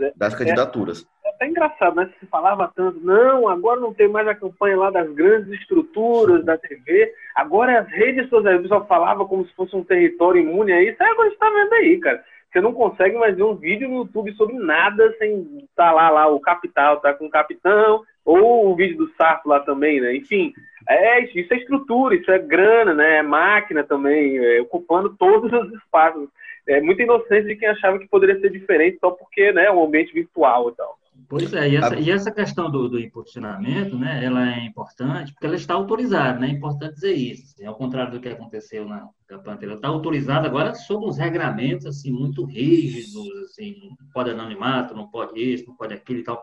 é. 0.00 0.12
das 0.16 0.34
candidaturas. 0.34 1.06
É, 1.24 1.28
é 1.28 1.30
até 1.30 1.46
engraçado, 1.46 1.96
né? 1.96 2.10
Se 2.18 2.26
falava 2.26 2.70
tanto, 2.74 2.98
não, 3.00 3.48
agora 3.48 3.80
não 3.80 3.94
tem 3.94 4.08
mais 4.08 4.26
a 4.26 4.34
campanha 4.34 4.76
lá 4.76 4.90
das 4.90 5.10
grandes 5.12 5.52
estruturas 5.60 6.44
da 6.44 6.58
TV, 6.58 7.12
agora 7.34 7.80
as 7.80 7.88
redes 7.88 8.28
sociais, 8.28 8.58
o 8.58 8.62
pessoal 8.62 8.86
falava 8.86 9.24
como 9.24 9.46
se 9.46 9.54
fosse 9.54 9.76
um 9.76 9.84
território 9.84 10.42
imune 10.42 10.72
a 10.72 10.82
isso, 10.82 11.02
aí 11.02 11.10
agora 11.10 11.28
a 11.28 11.30
gente 11.30 11.38
tá 11.38 11.50
vendo 11.50 11.72
aí, 11.74 11.98
cara. 11.98 12.24
Você 12.50 12.62
não 12.62 12.72
consegue 12.72 13.16
mais 13.18 13.36
ver 13.36 13.42
um 13.42 13.54
vídeo 13.54 13.88
no 13.88 13.98
YouTube 13.98 14.32
sobre 14.32 14.56
nada 14.56 15.14
sem 15.18 15.42
estar 15.58 15.88
tá 15.88 15.92
lá, 15.92 16.08
lá 16.08 16.28
o 16.28 16.40
Capital, 16.40 16.98
tá 16.98 17.12
com 17.12 17.26
o 17.26 17.30
Capitão, 17.30 18.02
ou 18.24 18.70
o 18.70 18.76
vídeo 18.76 18.96
do 18.96 19.12
Sarto 19.14 19.48
lá 19.48 19.60
também, 19.60 20.00
né? 20.00 20.16
Enfim, 20.16 20.52
é, 20.88 21.24
isso 21.24 21.52
é 21.52 21.56
estrutura, 21.56 22.14
isso 22.14 22.30
é 22.30 22.38
grana, 22.38 22.94
né? 22.94 23.18
É 23.18 23.22
máquina 23.22 23.84
também, 23.84 24.38
é, 24.38 24.60
ocupando 24.62 25.14
todos 25.16 25.52
os 25.52 25.72
espaços 25.74 26.28
é 26.68 26.82
muita 26.82 27.02
inocência 27.02 27.44
de 27.44 27.56
quem 27.56 27.66
achava 27.66 27.98
que 27.98 28.06
poderia 28.06 28.38
ser 28.40 28.50
diferente 28.50 28.98
só 29.00 29.10
porque 29.10 29.52
né, 29.52 29.64
é 29.64 29.72
um 29.72 29.82
ambiente 29.82 30.12
virtual 30.12 30.68
e 30.68 30.74
tal. 30.74 30.98
Pois 31.28 31.52
é, 31.52 31.68
e 31.68 31.76
essa, 31.76 31.96
e 31.98 32.10
essa 32.10 32.30
questão 32.30 32.70
do, 32.70 32.88
do 32.88 33.00
impulsionamento, 33.00 33.98
né, 33.98 34.24
ela 34.24 34.54
é 34.54 34.64
importante 34.64 35.32
porque 35.32 35.46
ela 35.46 35.56
está 35.56 35.74
autorizada, 35.74 36.38
né? 36.38 36.48
É 36.48 36.50
importante 36.50 36.94
dizer 36.94 37.12
isso. 37.12 37.54
Assim, 37.54 37.66
ao 37.66 37.74
contrário 37.74 38.12
do 38.12 38.20
que 38.20 38.28
aconteceu 38.28 38.86
na 38.86 39.08
campanha 39.26 39.56
anterior, 39.56 39.76
está 39.76 39.88
autorizada 39.88 40.46
agora 40.46 40.74
sob 40.74 41.06
uns 41.06 41.18
regramentos 41.18 41.86
assim, 41.86 42.12
muito 42.12 42.44
rígidos, 42.44 43.14
assim, 43.44 43.74
não 43.98 44.08
pode 44.12 44.30
anonimato, 44.30 44.94
não 44.94 45.08
pode 45.08 45.40
isso, 45.40 45.66
não 45.66 45.74
pode 45.74 45.94
aquilo 45.94 46.20
e 46.20 46.24
tal. 46.24 46.42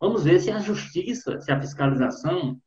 Vamos 0.00 0.24
ver 0.24 0.40
se 0.40 0.50
a 0.50 0.58
justiça, 0.58 1.40
se 1.40 1.52
a 1.52 1.60
fiscalização 1.60 2.58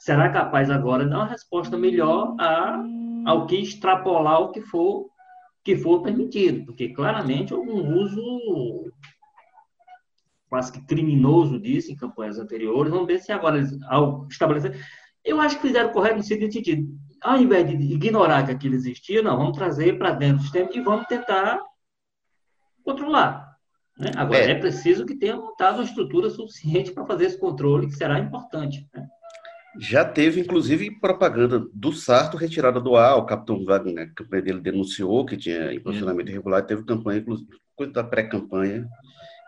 será 0.00 0.30
capaz 0.30 0.70
agora 0.70 1.04
de 1.04 1.10
dar 1.10 1.18
uma 1.18 1.26
resposta 1.26 1.76
melhor 1.76 2.34
a, 2.40 2.82
ao 3.26 3.46
que 3.46 3.56
extrapolar 3.56 4.40
o 4.40 4.50
que 4.50 4.62
for 4.62 5.10
que 5.62 5.76
for 5.76 6.00
permitido, 6.02 6.64
porque 6.64 6.88
claramente 6.88 7.52
houve 7.52 7.70
um 7.70 7.94
uso 7.98 8.90
quase 10.48 10.72
que 10.72 10.80
criminoso 10.86 11.60
disso 11.60 11.92
em 11.92 11.96
campanhas 11.96 12.38
anteriores. 12.38 12.90
Vamos 12.90 13.06
ver 13.06 13.20
se 13.20 13.30
agora 13.30 13.58
eles, 13.58 13.78
ao 13.82 14.26
estabelecer. 14.26 14.82
Eu 15.22 15.38
acho 15.38 15.56
que 15.56 15.68
fizeram 15.68 15.92
correto 15.92 16.16
no 16.16 16.22
seguinte 16.22 16.54
sentido: 16.54 16.88
ao 17.20 17.36
invés 17.36 17.68
de 17.68 17.74
ignorar 17.74 18.46
que 18.46 18.52
aquilo 18.52 18.74
existia, 18.74 19.22
não, 19.22 19.36
vamos 19.36 19.56
trazer 19.56 19.98
para 19.98 20.12
dentro 20.12 20.38
do 20.38 20.42
sistema 20.44 20.70
e 20.72 20.80
vamos 20.80 21.06
tentar 21.06 21.60
controlar. 22.82 23.54
Né? 23.98 24.12
Agora, 24.16 24.44
é. 24.44 24.52
é 24.52 24.54
preciso 24.54 25.04
que 25.04 25.14
tenha 25.14 25.36
montado 25.36 25.74
uma 25.74 25.84
estrutura 25.84 26.30
suficiente 26.30 26.90
para 26.90 27.04
fazer 27.04 27.26
esse 27.26 27.38
controle, 27.38 27.86
que 27.86 27.92
será 27.92 28.18
importante. 28.18 28.88
Né? 28.94 29.06
Já 29.78 30.04
teve, 30.04 30.40
inclusive, 30.40 30.90
propaganda 30.98 31.64
do 31.72 31.92
Sarto 31.92 32.36
retirada 32.36 32.80
do 32.80 32.96
ar. 32.96 33.16
O 33.16 33.24
Capitão 33.24 33.64
Wagner, 33.64 34.04
a 34.04 34.14
campanha 34.14 34.42
dele 34.42 34.60
denunciou 34.60 35.24
que 35.24 35.36
tinha 35.36 35.72
impulsionamento 35.72 36.28
uhum. 36.28 36.34
irregular. 36.34 36.66
Teve 36.66 36.84
campanha, 36.84 37.20
inclusive, 37.20 37.48
coisa 37.76 37.92
da 37.92 38.04
pré-campanha, 38.04 38.88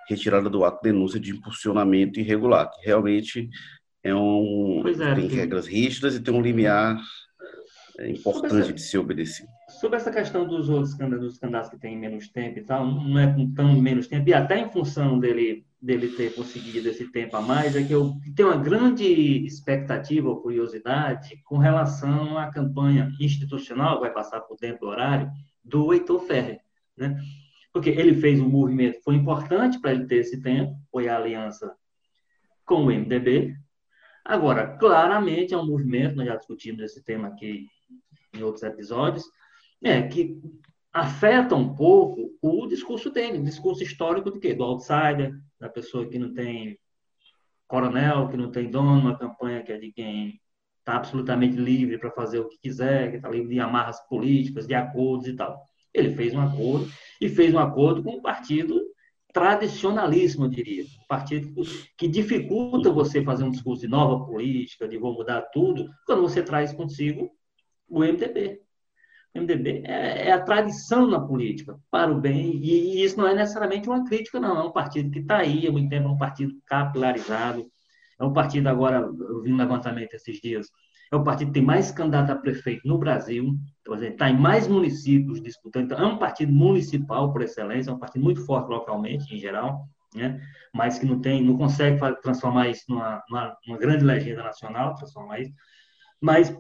retirada 0.08 0.48
do 0.48 0.64
ar, 0.64 0.78
denúncia 0.82 1.18
de 1.18 1.32
impulsionamento 1.32 2.20
irregular. 2.20 2.70
Que 2.70 2.86
realmente 2.86 3.50
é 4.04 4.14
um. 4.14 4.84
É, 4.86 5.14
tem 5.14 5.26
regras 5.26 5.66
rígidas 5.66 6.14
e 6.14 6.20
tem 6.20 6.32
um 6.32 6.40
limiar 6.40 7.00
é, 7.98 8.10
importante 8.10 8.60
essa, 8.60 8.72
de 8.72 8.80
se 8.80 8.96
obedecer. 8.96 9.46
Sobre 9.80 9.96
essa 9.96 10.10
questão 10.10 10.46
dos 10.46 10.68
outros 10.68 10.94
candidatos, 10.94 11.38
dos 11.40 11.68
que 11.70 11.78
têm 11.78 11.98
menos 11.98 12.28
tempo 12.28 12.58
e 12.58 12.62
tal, 12.62 12.86
não 12.86 13.18
é 13.18 13.32
com 13.32 13.52
tão 13.52 13.80
menos 13.80 14.06
tempo, 14.06 14.28
e 14.28 14.34
até 14.34 14.58
em 14.58 14.70
função 14.70 15.18
dele 15.18 15.66
dele 15.82 16.10
ter 16.10 16.32
conseguido 16.34 16.88
esse 16.88 17.10
tempo 17.10 17.36
a 17.36 17.42
mais 17.42 17.74
é 17.74 17.82
que 17.82 17.92
eu 17.92 18.14
tenho 18.36 18.50
uma 18.50 18.62
grande 18.62 19.04
expectativa 19.44 20.28
ou 20.28 20.40
curiosidade 20.40 21.42
com 21.44 21.58
relação 21.58 22.38
à 22.38 22.48
campanha 22.48 23.10
institucional, 23.18 23.98
vai 23.98 24.12
passar 24.12 24.40
por 24.42 24.56
dentro 24.58 24.82
do 24.82 24.86
horário, 24.86 25.28
do 25.64 25.92
Heitor 25.92 26.20
Ferrer, 26.20 26.60
né? 26.96 27.20
Porque 27.72 27.90
ele 27.90 28.14
fez 28.14 28.38
um 28.38 28.48
movimento, 28.48 29.02
foi 29.02 29.16
importante 29.16 29.80
para 29.80 29.92
ele 29.92 30.06
ter 30.06 30.16
esse 30.16 30.40
tempo, 30.40 30.76
foi 30.90 31.08
a 31.08 31.16
aliança 31.16 31.74
com 32.64 32.84
o 32.84 32.86
MDB. 32.86 33.56
Agora, 34.24 34.76
claramente 34.76 35.52
é 35.52 35.58
um 35.58 35.66
movimento, 35.66 36.14
nós 36.14 36.26
já 36.26 36.36
discutimos 36.36 36.82
esse 36.82 37.02
tema 37.02 37.28
aqui 37.28 37.66
em 38.34 38.42
outros 38.42 38.62
episódios, 38.62 39.24
é, 39.82 40.02
que 40.02 40.40
afeta 40.92 41.56
um 41.56 41.74
pouco 41.74 42.30
o 42.40 42.66
discurso 42.66 43.10
dele, 43.10 43.38
o 43.38 43.44
discurso 43.44 43.82
histórico 43.82 44.30
do 44.30 44.38
quê? 44.38 44.54
Do 44.54 44.62
outsider, 44.62 45.34
da 45.62 45.68
pessoa 45.68 46.08
que 46.08 46.18
não 46.18 46.34
tem 46.34 46.76
coronel, 47.68 48.28
que 48.28 48.36
não 48.36 48.50
tem 48.50 48.68
dono, 48.68 49.00
uma 49.00 49.16
campanha 49.16 49.62
que 49.62 49.70
é 49.70 49.78
de 49.78 49.92
quem 49.92 50.40
está 50.80 50.96
absolutamente 50.96 51.56
livre 51.56 51.96
para 51.98 52.10
fazer 52.10 52.40
o 52.40 52.48
que 52.48 52.58
quiser, 52.58 53.10
que 53.10 53.16
está 53.16 53.30
livre 53.30 53.54
de 53.54 53.60
amarras 53.60 54.00
políticas, 54.08 54.66
de 54.66 54.74
acordos 54.74 55.28
e 55.28 55.36
tal. 55.36 55.64
Ele 55.94 56.16
fez 56.16 56.34
um 56.34 56.40
acordo 56.40 56.90
e 57.20 57.28
fez 57.28 57.54
um 57.54 57.60
acordo 57.60 58.02
com 58.02 58.16
um 58.16 58.20
partido 58.20 58.82
tradicionalíssimo, 59.32 60.46
eu 60.46 60.48
diria. 60.50 60.82
Um 60.82 61.06
partido 61.08 61.54
que 61.96 62.08
dificulta 62.08 62.90
você 62.90 63.22
fazer 63.22 63.44
um 63.44 63.50
discurso 63.50 63.82
de 63.82 63.88
nova 63.88 64.26
política, 64.26 64.88
de 64.88 64.98
vou 64.98 65.14
mudar 65.14 65.42
tudo, 65.52 65.88
quando 66.04 66.22
você 66.22 66.42
traz 66.42 66.72
consigo 66.72 67.30
o 67.88 68.00
MDB. 68.00 68.60
MDB 69.34 69.82
é, 69.86 70.28
é, 70.28 70.32
a 70.32 70.40
tradição 70.40 71.06
na 71.06 71.20
política, 71.20 71.78
para 71.90 72.12
o 72.12 72.20
bem, 72.20 72.56
e, 72.56 72.96
e, 72.96 73.04
isso 73.04 73.16
não 73.16 73.26
é 73.26 73.34
necessariamente 73.34 73.88
uma 73.88 74.04
crítica, 74.04 74.38
não. 74.38 74.58
É 74.58 74.62
um 74.62 74.72
partido 74.72 75.10
que 75.10 75.20
está 75.20 75.38
aí 75.38 75.70
muito 75.70 75.88
tempo, 75.88 76.08
é 76.08 76.10
um 76.10 76.18
partido 76.18 76.54
capilarizado, 76.66 77.64
é 78.20 78.24
um 78.24 78.32
partido 78.32 78.68
agora, 78.68 78.98
eu 78.98 79.42
vi 79.42 79.52
um 79.52 79.56
levantamento 79.56 80.14
esses 80.14 80.38
dias, 80.40 80.68
é 81.10 81.16
o 81.16 81.24
partido 81.24 81.48
que 81.48 81.54
tem 81.54 81.62
mais 81.62 81.90
candidato 81.90 82.30
a 82.30 82.36
prefeito 82.36 82.86
no 82.86 82.98
Brasil, 82.98 83.54
está 84.02 84.30
em 84.30 84.38
mais 84.38 84.68
municípios 84.68 85.42
disputando, 85.42 85.84
então 85.84 85.98
é 85.98 86.06
um 86.06 86.18
partido 86.18 86.52
municipal 86.52 87.32
por 87.32 87.42
excelência, 87.42 87.90
é 87.90 87.94
um 87.94 87.98
partido 87.98 88.22
muito 88.22 88.44
forte 88.44 88.68
localmente, 88.68 89.34
em 89.34 89.38
geral, 89.38 89.86
né? 90.14 90.40
mas 90.74 90.98
que 90.98 91.06
não 91.06 91.20
tem, 91.20 91.42
não 91.42 91.56
consegue 91.56 91.98
transformar 92.22 92.68
isso 92.68 92.84
numa, 92.88 93.22
numa, 93.28 93.56
numa 93.66 93.78
grande 93.78 94.04
legenda 94.04 94.42
nacional, 94.42 94.94
transformar 94.94 95.40
isso, 95.40 95.52
mas 96.20 96.54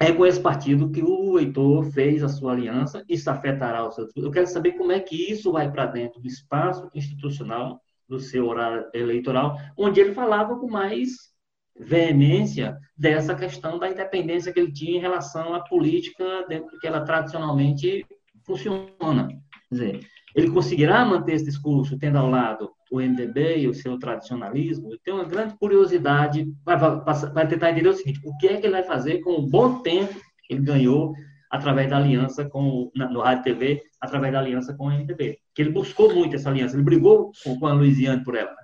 é 0.00 0.12
com 0.12 0.26
esse 0.26 0.40
partido 0.40 0.90
que 0.90 1.02
o 1.02 1.38
Heitor 1.38 1.84
fez 1.92 2.22
a 2.22 2.28
sua 2.28 2.52
aliança, 2.52 3.04
isso 3.08 3.30
afetará 3.30 3.86
o 3.86 3.92
seu. 3.92 4.08
Eu 4.16 4.30
quero 4.30 4.46
saber 4.46 4.72
como 4.72 4.92
é 4.92 5.00
que 5.00 5.30
isso 5.30 5.52
vai 5.52 5.70
para 5.70 5.86
dentro 5.86 6.20
do 6.20 6.26
espaço 6.26 6.90
institucional 6.94 7.80
do 8.08 8.18
seu 8.18 8.46
horário 8.46 8.86
eleitoral, 8.92 9.56
onde 9.76 10.00
ele 10.00 10.12
falava 10.12 10.58
com 10.58 10.68
mais 10.68 11.32
veemência 11.78 12.76
dessa 12.96 13.34
questão 13.34 13.78
da 13.78 13.88
independência 13.88 14.52
que 14.52 14.60
ele 14.60 14.72
tinha 14.72 14.98
em 14.98 15.00
relação 15.00 15.54
à 15.54 15.60
política 15.60 16.44
dentro 16.48 16.78
que 16.78 16.86
ela 16.86 17.00
tradicionalmente 17.00 18.06
funciona. 18.44 19.28
Quer 19.68 19.74
dizer, 19.74 20.00
ele 20.34 20.50
conseguirá 20.50 21.04
manter 21.04 21.34
esse 21.34 21.46
discurso 21.46 21.98
tendo 21.98 22.18
ao 22.18 22.28
lado 22.28 22.70
o 22.94 23.00
MDB 23.00 23.58
e 23.58 23.68
o 23.68 23.74
seu 23.74 23.98
tradicionalismo, 23.98 24.92
eu 24.92 24.98
tenho 24.98 25.16
uma 25.16 25.24
grande 25.24 25.56
curiosidade, 25.56 26.46
vai, 26.64 27.48
tentar 27.48 27.72
entender 27.72 27.88
o 27.88 27.94
seguinte, 27.94 28.20
o 28.24 28.36
que 28.38 28.46
é 28.46 28.56
que 28.56 28.66
ele 28.66 28.74
vai 28.74 28.84
fazer 28.84 29.20
com 29.20 29.32
o 29.32 29.46
bom 29.46 29.80
tempo 29.80 30.14
que 30.44 30.54
ele 30.54 30.62
ganhou 30.62 31.12
através 31.50 31.90
da 31.90 31.96
aliança 31.96 32.44
com 32.44 32.90
no 32.94 33.20
Rádio 33.20 33.44
TV, 33.44 33.82
através 34.00 34.32
da 34.32 34.38
aliança 34.38 34.74
com 34.74 34.86
o 34.86 34.90
MDB. 34.90 35.38
Que 35.54 35.62
ele 35.62 35.70
buscou 35.70 36.14
muito 36.14 36.36
essa 36.36 36.50
aliança, 36.50 36.76
ele 36.76 36.84
brigou 36.84 37.32
com, 37.42 37.58
com 37.58 37.66
a 37.66 37.72
Luiziane 37.72 38.22
por 38.24 38.36
ela. 38.36 38.54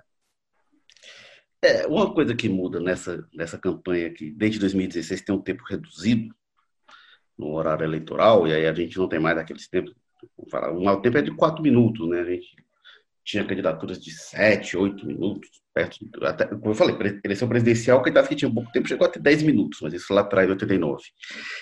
É, 1.63 1.85
uma 1.87 2.13
coisa 2.13 2.33
que 2.33 2.49
muda 2.49 2.79
nessa, 2.79 3.27
nessa 3.33 3.57
campanha 3.57 4.09
que 4.09 4.31
desde 4.31 4.59
2016 4.59 5.21
tem 5.21 5.35
um 5.35 5.41
tempo 5.41 5.63
reduzido 5.69 6.33
no 7.37 7.53
horário 7.53 7.83
eleitoral, 7.83 8.47
e 8.47 8.53
aí 8.53 8.65
a 8.67 8.73
gente 8.73 8.97
não 8.97 9.07
tem 9.07 9.19
mais 9.19 9.37
aqueles 9.37 9.67
tempos, 9.67 9.93
falar, 10.49 10.71
o 10.71 11.01
tempo 11.01 11.17
é 11.17 11.21
de 11.21 11.31
quatro 11.31 11.61
minutos, 11.61 12.07
né? 12.09 12.21
A 12.21 12.25
gente 12.25 12.55
tinha 13.23 13.45
candidaturas 13.45 14.01
de 14.01 14.11
7, 14.11 14.77
8 14.77 15.05
minutos, 15.05 15.49
perto, 15.73 15.97
até, 16.23 16.45
como 16.45 16.71
eu 16.71 16.75
falei, 16.75 16.95
eleição 17.23 17.47
presidencial, 17.47 17.99
o 17.99 18.01
candidato 18.01 18.27
que 18.27 18.35
tinha 18.35 18.53
pouco 18.53 18.71
tempo 18.71 18.87
chegou 18.87 19.07
até 19.07 19.19
10 19.19 19.43
minutos, 19.43 19.79
mas 19.81 19.93
isso 19.93 20.13
lá 20.13 20.21
atrás, 20.21 20.47
em 20.47 20.51
89. 20.51 21.03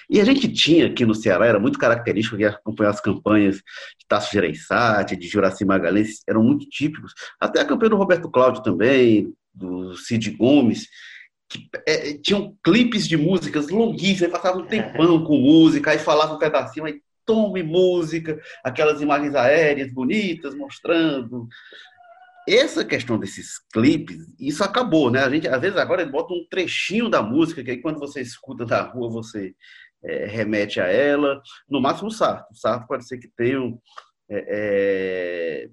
E 0.10 0.20
a 0.20 0.26
gente 0.26 0.52
tinha 0.52 0.88
aqui 0.88 1.06
no 1.06 1.14
Ceará, 1.14 1.46
era 1.46 1.60
muito 1.60 1.78
característico, 1.78 2.38
que 2.38 2.46
acompanhar 2.46 2.92
as 2.92 3.02
campanhas 3.02 3.58
de 3.58 4.08
Tasso 4.08 4.32
Gereissati, 4.32 5.16
de 5.16 5.28
Juraci 5.28 5.66
Magalhães, 5.66 6.22
eram 6.28 6.44
muito 6.44 6.68
típicos, 6.70 7.14
até 7.40 7.62
a 7.62 7.66
campanha 7.66 7.92
do 7.92 7.98
Roberto 7.98 8.30
Cláudio 8.30 8.64
também, 8.64 9.34
do 9.54 9.96
Cid 9.96 10.32
Gomes, 10.32 10.88
que 11.50 11.68
é, 11.88 12.14
tinham 12.14 12.56
clipes 12.64 13.08
de 13.08 13.18
músicas 13.18 13.70
longuíssimas, 13.70 14.32
passavam 14.32 14.62
um 14.62 14.68
tempão 14.68 15.24
com 15.24 15.38
música, 15.38 15.92
aí 15.92 16.00
falavam 16.00 16.36
um 16.36 16.40
pedacinho, 16.40 16.86
aí 16.86 17.02
tome 17.30 17.62
música, 17.62 18.42
aquelas 18.64 19.02
imagens 19.02 19.36
aéreas 19.36 19.94
bonitas 19.94 20.56
mostrando. 20.56 21.48
essa 22.48 22.84
questão 22.84 23.20
desses 23.20 23.60
clipes, 23.72 24.18
isso 24.40 24.64
acabou, 24.64 25.12
né? 25.12 25.24
A 25.24 25.30
gente, 25.30 25.48
às 25.48 25.62
vezes, 25.62 25.78
agora 25.78 26.02
ele 26.02 26.12
bota 26.12 26.34
um 26.34 26.44
trechinho 26.50 27.08
da 27.08 27.22
música, 27.22 27.64
que 27.64 27.70
aí 27.70 27.78
quando 27.80 28.00
você 28.00 28.20
escuta 28.20 28.66
na 28.66 28.82
rua, 28.82 29.12
você 29.12 29.54
é, 30.04 30.26
remete 30.26 30.82
a 30.82 30.88
ela. 30.88 31.40
No 31.70 31.80
máximo, 31.80 32.08
o 32.08 32.12
Sarto. 32.12 32.52
O 32.52 32.56
Sarto 32.56 32.88
pode 32.88 33.08
ser 33.08 33.20
que 33.20 33.28
tenha 33.28 33.62
um, 33.62 33.78
é, 34.28 35.68
é 35.68 35.70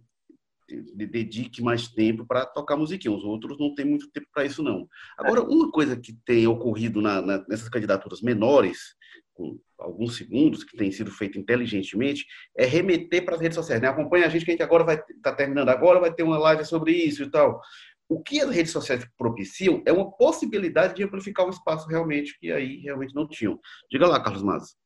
dedique 0.69 1.63
mais 1.63 1.89
tempo 1.89 2.27
para 2.27 2.45
tocar 2.45 2.77
musiquinha. 2.77 3.15
Os 3.15 3.25
outros 3.25 3.59
não 3.59 3.75
tem 3.75 3.87
muito 3.87 4.11
tempo 4.11 4.27
para 4.31 4.45
isso, 4.45 4.63
não. 4.63 4.87
Agora, 5.17 5.43
uma 5.43 5.71
coisa 5.71 5.97
que 5.97 6.13
tem 6.27 6.47
ocorrido 6.47 7.01
na, 7.01 7.23
na, 7.23 7.45
nessas 7.49 7.71
candidaturas 7.71 8.21
menores, 8.21 8.95
com 9.37 9.59
alguns 9.79 10.17
segundos, 10.17 10.65
que 10.65 10.77
tem 10.77 10.91
sido 10.91 11.11
feito 11.11 11.39
inteligentemente, 11.39 12.27
é 12.57 12.65
remeter 12.65 13.25
para 13.25 13.35
as 13.35 13.41
redes 13.41 13.55
sociais. 13.55 13.81
Né? 13.81 13.89
Acompanha 13.89 14.27
a 14.27 14.29
gente, 14.29 14.45
que 14.45 14.51
a 14.51 14.55
gente 14.55 14.63
agora 14.63 14.83
vai 14.83 14.97
estar 14.97 15.15
tá 15.23 15.35
terminando 15.35 15.69
agora, 15.69 16.01
vai 16.01 16.13
ter 16.13 16.23
uma 16.23 16.39
live 16.39 16.65
sobre 16.65 16.93
isso 16.93 17.23
e 17.23 17.31
tal. 17.31 17.61
O 18.09 18.23
que 18.23 18.41
as 18.41 18.51
redes 18.51 18.73
sociais 18.73 19.07
propiciam 19.19 19.83
é 19.85 19.93
uma 19.93 20.11
possibilidade 20.11 20.95
de 20.95 21.05
amplificar 21.05 21.47
o 21.47 21.51
espaço 21.51 21.87
realmente, 21.89 22.39
que 22.39 22.51
aí 22.51 22.79
realmente 22.79 23.15
não 23.15 23.29
tinham. 23.29 23.61
Diga 23.91 24.07
lá, 24.07 24.23
Carlos 24.23 24.43
Matos. 24.43 24.77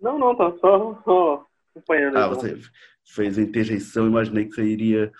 Não, 0.00 0.18
não, 0.18 0.36
tá 0.36 0.52
só, 0.60 1.02
só 1.02 1.46
acompanhando. 1.74 2.18
Ah, 2.18 2.28
você 2.28 2.58
fez 3.04 3.38
a 3.38 3.42
interjeição, 3.42 4.06
imaginei 4.06 4.44
que 4.44 4.54
você 4.54 4.64
iria 4.64 5.10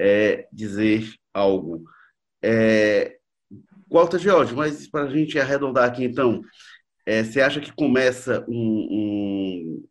é, 0.00 0.48
dizer 0.52 1.04
algo. 1.32 1.84
É, 2.42 3.18
Walter 3.92 4.18
George, 4.18 4.54
mas 4.54 4.88
para 4.88 5.04
a 5.04 5.08
gente 5.08 5.38
arredondar 5.38 5.84
aqui 5.84 6.02
então, 6.02 6.42
é, 7.04 7.22
você 7.22 7.40
acha 7.40 7.60
que 7.60 7.72
começa 7.72 8.44
um. 8.48 8.88
um... 8.90 9.88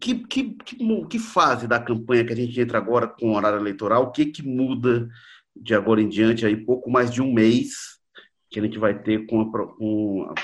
Que, 0.00 0.16
que, 0.26 0.50
que, 0.54 1.06
que, 1.08 1.18
fase 1.18 1.68
da 1.68 1.78
campanha 1.78 2.24
que 2.24 2.32
a 2.32 2.36
gente 2.36 2.60
entra 2.60 2.76
agora 2.76 3.06
com 3.06 3.30
o 3.30 3.34
horário 3.36 3.60
eleitoral? 3.60 4.04
O 4.04 4.10
que, 4.10 4.26
que 4.26 4.42
muda 4.42 5.08
de 5.54 5.74
agora 5.74 6.02
em 6.02 6.08
diante, 6.08 6.44
aí 6.44 6.56
pouco 6.56 6.90
mais 6.90 7.10
de 7.10 7.22
um 7.22 7.32
mês, 7.32 8.00
que 8.50 8.58
a 8.58 8.62
gente 8.62 8.78
vai 8.78 9.00
ter 9.00 9.26
com 9.26 9.40
a, 9.40 9.76
com 9.76 10.28
a 10.28 10.34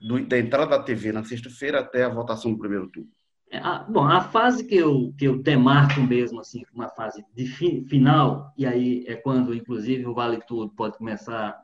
do, 0.00 0.24
da 0.26 0.38
entrada 0.38 0.76
da 0.76 0.82
TV 0.82 1.12
na 1.12 1.24
sexta-feira 1.24 1.80
até 1.80 2.04
a 2.04 2.08
votação 2.08 2.52
do 2.52 2.58
primeiro 2.58 2.88
turno? 2.88 3.10
É, 3.50 3.58
a, 3.58 3.78
bom, 3.78 4.04
a 4.04 4.20
fase 4.20 4.64
que 4.64 4.74
eu, 4.74 5.14
que 5.16 5.26
eu 5.26 5.40
demarco 5.40 6.00
mesmo, 6.00 6.40
assim, 6.40 6.64
uma 6.74 6.88
fase 6.88 7.24
de 7.34 7.46
fi, 7.46 7.84
final, 7.88 8.52
e 8.58 8.66
aí 8.66 9.04
é 9.06 9.14
quando, 9.14 9.54
inclusive, 9.54 10.06
o 10.06 10.14
Vale 10.14 10.40
Tudo 10.46 10.70
pode 10.74 10.98
começar 10.98 11.60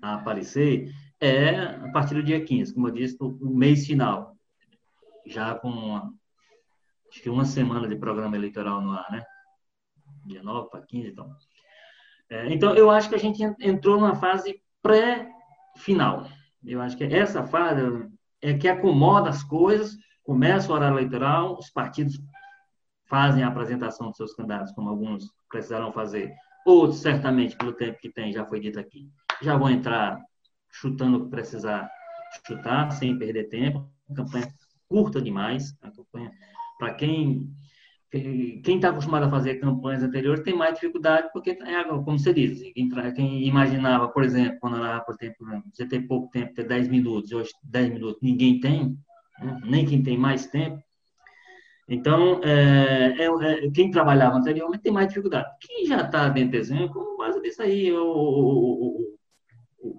a 0.00 0.14
aparecer, 0.14 0.90
é 1.20 1.50
a 1.50 1.90
partir 1.92 2.14
do 2.14 2.22
dia 2.22 2.44
15, 2.44 2.74
como 2.74 2.88
eu 2.88 2.92
disse, 2.92 3.16
o 3.20 3.54
mês 3.54 3.86
final, 3.86 4.36
já 5.26 5.54
com 5.54 5.68
uma, 5.68 6.12
acho 7.10 7.22
que 7.22 7.30
uma 7.30 7.44
semana 7.44 7.88
de 7.88 7.96
programa 7.96 8.36
eleitoral 8.36 8.80
no 8.80 8.92
ar, 8.92 9.10
né? 9.10 9.24
Dia 10.26 10.42
9 10.42 10.70
para 10.70 10.82
15, 10.82 11.08
então. 11.08 11.34
É, 12.30 12.52
então, 12.52 12.74
eu 12.74 12.90
acho 12.90 13.08
que 13.08 13.14
a 13.14 13.18
gente 13.18 13.42
entrou 13.60 14.00
numa 14.00 14.14
fase 14.14 14.60
pré-final. 14.82 16.26
Eu 16.64 16.80
acho 16.80 16.96
que 16.96 17.04
essa 17.04 17.44
fase 17.44 17.80
é 18.40 18.54
que 18.54 18.68
acomoda 18.68 19.28
as 19.28 19.42
coisas 19.42 19.96
começa 20.24 20.72
o 20.72 20.74
horário 20.74 20.98
eleitoral, 20.98 21.56
os 21.58 21.70
partidos 21.70 22.18
fazem 23.06 23.44
a 23.44 23.48
apresentação 23.48 24.08
dos 24.08 24.16
seus 24.16 24.34
candidatos, 24.34 24.72
como 24.72 24.88
alguns 24.88 25.30
precisarão 25.48 25.92
fazer. 25.92 26.34
Outros, 26.66 27.00
certamente, 27.00 27.56
pelo 27.56 27.74
tempo 27.74 27.98
que 28.00 28.10
tem, 28.10 28.32
já 28.32 28.44
foi 28.46 28.58
dito 28.58 28.80
aqui, 28.80 29.10
já 29.42 29.56
vão 29.56 29.70
entrar 29.70 30.18
chutando 30.74 31.18
o 31.18 31.24
que 31.24 31.30
precisar 31.30 31.90
chutar, 32.46 32.90
sem 32.92 33.18
perder 33.18 33.48
tempo. 33.48 33.88
A 34.10 34.14
campanha 34.14 34.48
curta 34.88 35.20
demais. 35.20 35.76
A 35.80 35.90
campanha, 35.90 36.30
para 36.78 36.94
quem 36.94 37.54
quem 38.62 38.76
está 38.76 38.90
acostumado 38.90 39.24
a 39.24 39.30
fazer 39.30 39.56
campanhas 39.56 40.02
anteriores 40.02 40.44
tem 40.44 40.56
mais 40.56 40.74
dificuldade, 40.74 41.28
porque, 41.32 41.50
é, 41.50 41.84
como 41.84 42.18
você 42.18 42.32
disse, 42.32 42.72
quem, 42.72 43.44
imaginava, 43.44 44.08
por 44.08 44.22
exemplo, 44.22 44.58
quando 44.60 44.76
era, 44.76 45.00
por 45.00 45.16
exemplo, 45.20 45.62
você 45.72 45.86
ter 45.86 46.06
pouco 46.06 46.30
tempo, 46.30 46.54
ter 46.54 46.64
10 46.64 46.88
minutos, 46.88 47.32
hoje 47.32 47.50
10 47.64 47.94
minutos 47.94 48.22
ninguém 48.22 48.60
tem, 48.60 48.96
né? 49.40 49.60
nem 49.64 49.84
quem 49.84 50.02
tem 50.02 50.16
mais 50.16 50.46
tempo. 50.46 50.80
Então, 51.88 52.40
é, 52.44 53.16
é, 53.18 53.26
é, 53.26 53.70
quem 53.70 53.90
trabalhava 53.90 54.36
anteriormente 54.36 54.82
tem 54.82 54.92
mais 54.92 55.08
dificuldade. 55.08 55.48
Quem 55.60 55.84
já 55.86 56.02
está 56.02 56.28
dentro 56.28 56.52
do 56.52 56.56
exemplo, 56.56 56.94
como 56.94 57.18
base 57.18 57.42
disso 57.42 57.62
aí, 57.62 57.92
o, 57.92 58.00
o, 58.00 59.00
o 59.00 59.13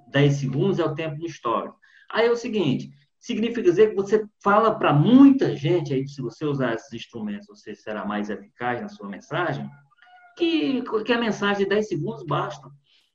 10 0.10 0.34
segundos 0.36 0.80
é 0.80 0.84
o 0.84 0.96
tempo 0.96 1.18
do 1.18 1.26
histórico. 1.26 1.78
Aí 2.12 2.28
é 2.28 2.32
o 2.32 2.36
seguinte, 2.36 2.90
significa 3.20 3.62
dizer 3.62 3.90
que 3.90 3.96
você 3.96 4.24
fala 4.44 4.78
para 4.78 4.94
muita 4.94 5.56
gente, 5.56 5.94
aí, 5.94 6.08
se 6.08 6.22
você 6.22 6.46
usar 6.46 6.76
esses 6.76 6.94
instrumentos, 6.94 7.48
você 7.48 7.74
será 7.74 8.06
mais 8.06 8.30
eficaz 8.30 8.82
na 8.82 8.88
sua 8.88 9.10
mensagem, 9.10 9.68
que, 10.38 10.84
que 11.04 11.14
a 11.14 11.20
mensagem 11.20 11.64
de 11.64 11.70
10 11.70 11.88
segundos 11.88 12.24
basta. 12.24 12.70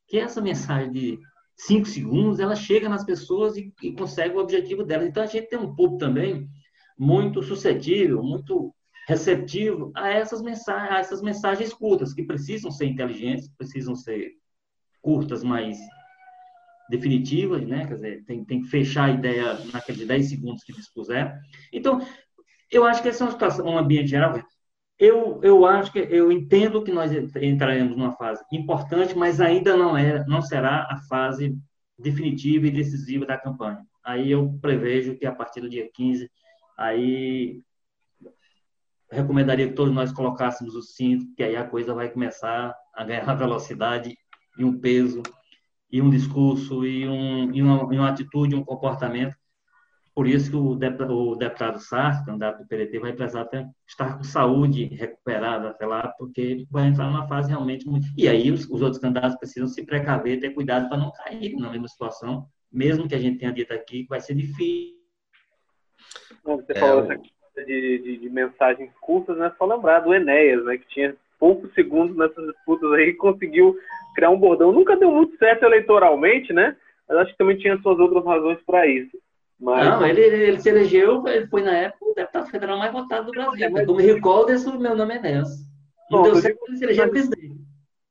Que 0.08 0.18
essa 0.18 0.40
mensagem 0.40 0.90
de 0.90 1.18
cinco 1.54 1.86
segundos, 1.86 2.40
ela 2.40 2.56
chega 2.56 2.88
nas 2.88 3.04
pessoas 3.04 3.56
e, 3.56 3.72
e 3.82 3.92
consegue 3.92 4.34
o 4.34 4.40
objetivo 4.40 4.82
delas. 4.82 5.06
Então, 5.06 5.22
a 5.22 5.26
gente 5.26 5.48
tem 5.48 5.58
um 5.58 5.74
público 5.74 5.98
também 5.98 6.48
muito 6.98 7.42
suscetível, 7.42 8.22
muito 8.22 8.74
receptivo 9.06 9.92
a 9.94 10.08
essas 10.08 10.42
mensagens, 10.42 10.90
a 10.90 10.98
essas 10.98 11.22
mensagens 11.22 11.72
curtas, 11.72 12.12
que 12.12 12.24
precisam 12.24 12.70
ser 12.70 12.86
inteligentes, 12.86 13.48
precisam 13.56 13.94
ser 13.94 14.32
curtas, 15.00 15.44
mas 15.44 15.78
definitivas, 16.91 17.66
né? 17.66 17.86
Quer 17.86 17.95
dizer, 17.95 18.24
tem, 18.24 18.45
tem 18.45 18.61
que 18.61 18.68
fechar 18.68 19.05
a 19.05 19.12
ideia 19.12 19.55
naqueles 19.72 20.07
10 20.07 20.28
segundos 20.28 20.64
que 20.64 20.72
dispuser. 20.72 21.38
Então, 21.72 22.05
eu 22.70 22.84
acho 22.84 23.03
que 23.03 23.09
esse 23.09 23.22
é 23.22 23.24
uma 23.24 23.32
situação, 23.32 23.66
um 23.66 23.78
ambiente 23.78 24.09
geral 24.09 24.34
eu, 25.01 25.41
eu 25.43 25.64
acho 25.64 25.91
que 25.91 25.99
eu 25.99 26.30
entendo 26.30 26.84
que 26.84 26.93
nós 26.93 27.11
entraremos 27.11 27.97
numa 27.97 28.12
fase 28.12 28.45
importante, 28.53 29.16
mas 29.16 29.41
ainda 29.41 29.74
não 29.74 29.97
é, 29.97 30.22
não 30.26 30.43
será 30.43 30.86
a 30.91 30.99
fase 31.09 31.57
definitiva 31.99 32.66
e 32.66 32.70
decisiva 32.70 33.24
da 33.24 33.38
campanha. 33.38 33.82
Aí 34.05 34.30
eu 34.30 34.59
prevejo 34.61 35.16
que 35.16 35.24
a 35.24 35.34
partir 35.34 35.62
do 35.62 35.70
dia 35.70 35.88
15, 35.91 36.30
aí 36.76 37.62
recomendaria 39.11 39.68
que 39.68 39.74
todos 39.74 39.93
nós 39.93 40.12
colocássemos 40.12 40.74
o 40.74 40.82
cinto, 40.82 41.34
que 41.34 41.43
aí 41.43 41.57
a 41.57 41.66
coisa 41.66 41.95
vai 41.95 42.11
começar 42.11 42.74
a 42.95 43.03
ganhar 43.03 43.24
velocidade 43.34 44.14
e 44.59 44.64
um 44.64 44.78
peso 44.78 45.22
e 45.93 46.01
um 46.01 46.11
discurso 46.11 46.84
e, 46.84 47.09
um, 47.09 47.53
e, 47.53 47.62
uma, 47.62 47.95
e 47.95 47.99
uma 47.99 48.09
atitude, 48.09 48.55
um 48.55 48.64
comportamento 48.64 49.34
por 50.14 50.26
isso 50.26 50.51
que 50.51 50.57
o 50.57 50.74
deputado, 50.74 51.16
o 51.16 51.36
deputado 51.36 51.78
Sartre, 51.78 52.26
candidato 52.26 52.59
do 52.59 52.66
PDT, 52.66 52.99
vai 52.99 53.12
precisar 53.12 53.43
até 53.43 53.66
estar 53.86 54.18
com 54.18 54.24
saúde 54.24 54.84
recuperada 54.84 55.70
até 55.70 55.86
lá, 55.86 56.09
porque 56.18 56.41
ele 56.41 56.68
vai 56.70 56.88
entrar 56.88 57.07
numa 57.07 57.26
fase 57.26 57.49
realmente 57.49 57.86
muito. 57.86 58.07
E 58.16 58.28
aí 58.28 58.51
os, 58.51 58.68
os 58.68 58.82
outros 58.82 59.01
candidatos 59.01 59.38
precisam 59.38 59.68
se 59.68 59.82
precaver, 59.82 60.41
ter 60.41 60.51
cuidado 60.51 60.88
para 60.88 60.99
não 60.99 61.12
cair 61.12 61.57
na 61.57 61.70
mesma 61.70 61.88
situação, 61.88 62.47
mesmo 62.70 63.09
que 63.09 63.14
a 63.14 63.18
gente 63.18 63.38
tenha 63.38 63.53
dito 63.53 63.72
aqui 63.72 64.03
que 64.03 64.09
vai 64.09 64.20
ser 64.20 64.34
difícil. 64.34 64.95
Você 66.45 66.72
é, 66.72 66.78
falou 66.78 67.05
essa 67.05 67.16
de, 67.64 67.99
de, 68.01 68.16
de, 68.18 68.28
mensagens 68.28 68.91
curtas, 69.01 69.36
né? 69.38 69.53
Só 69.57 69.64
lembrar 69.64 70.01
do 70.01 70.12
Enéas, 70.12 70.64
né? 70.64 70.76
Que 70.76 70.88
tinha 70.88 71.16
poucos 71.38 71.72
segundos 71.72 72.16
nessas 72.16 72.47
disputas 72.47 72.93
aí 72.93 73.09
e 73.09 73.14
conseguiu 73.14 73.76
criar 74.14 74.30
um 74.30 74.38
bordão. 74.38 74.72
Nunca 74.72 74.96
deu 74.96 75.11
muito 75.11 75.36
certo 75.36 75.64
eleitoralmente, 75.64 76.52
né? 76.52 76.76
Mas 77.08 77.18
acho 77.18 77.32
que 77.32 77.38
também 77.38 77.56
tinha 77.56 77.78
suas 77.78 77.98
outras 77.98 78.24
razões 78.24 78.58
para 78.64 78.86
isso. 78.86 79.16
Mas... 79.58 79.86
Não, 79.86 80.06
ele, 80.06 80.20
ele 80.20 80.61
se 80.61 80.68
elegeu, 80.68 81.26
ele 81.26 81.46
foi 81.48 81.62
na 81.62 81.76
época 81.76 82.06
o 82.11 82.14
deputado 82.14 82.50
federal 82.50 82.78
mais 82.78 82.92
votado 82.92 83.26
do 83.26 83.32
Brasil. 83.32 83.70
Mas... 83.70 83.86
Como 83.86 83.98
recordo, 83.98 84.52
esse 84.52 84.78
meu 84.78 84.96
nome 84.96 85.14
é 85.14 85.20
Nelson. 85.20 85.64
Não 86.11 86.22
deu 86.22 86.34
certo, 86.36 86.58
ele 86.66 86.76
se 86.76 86.84
elegeu 86.84 87.11
presidente. 87.11 87.61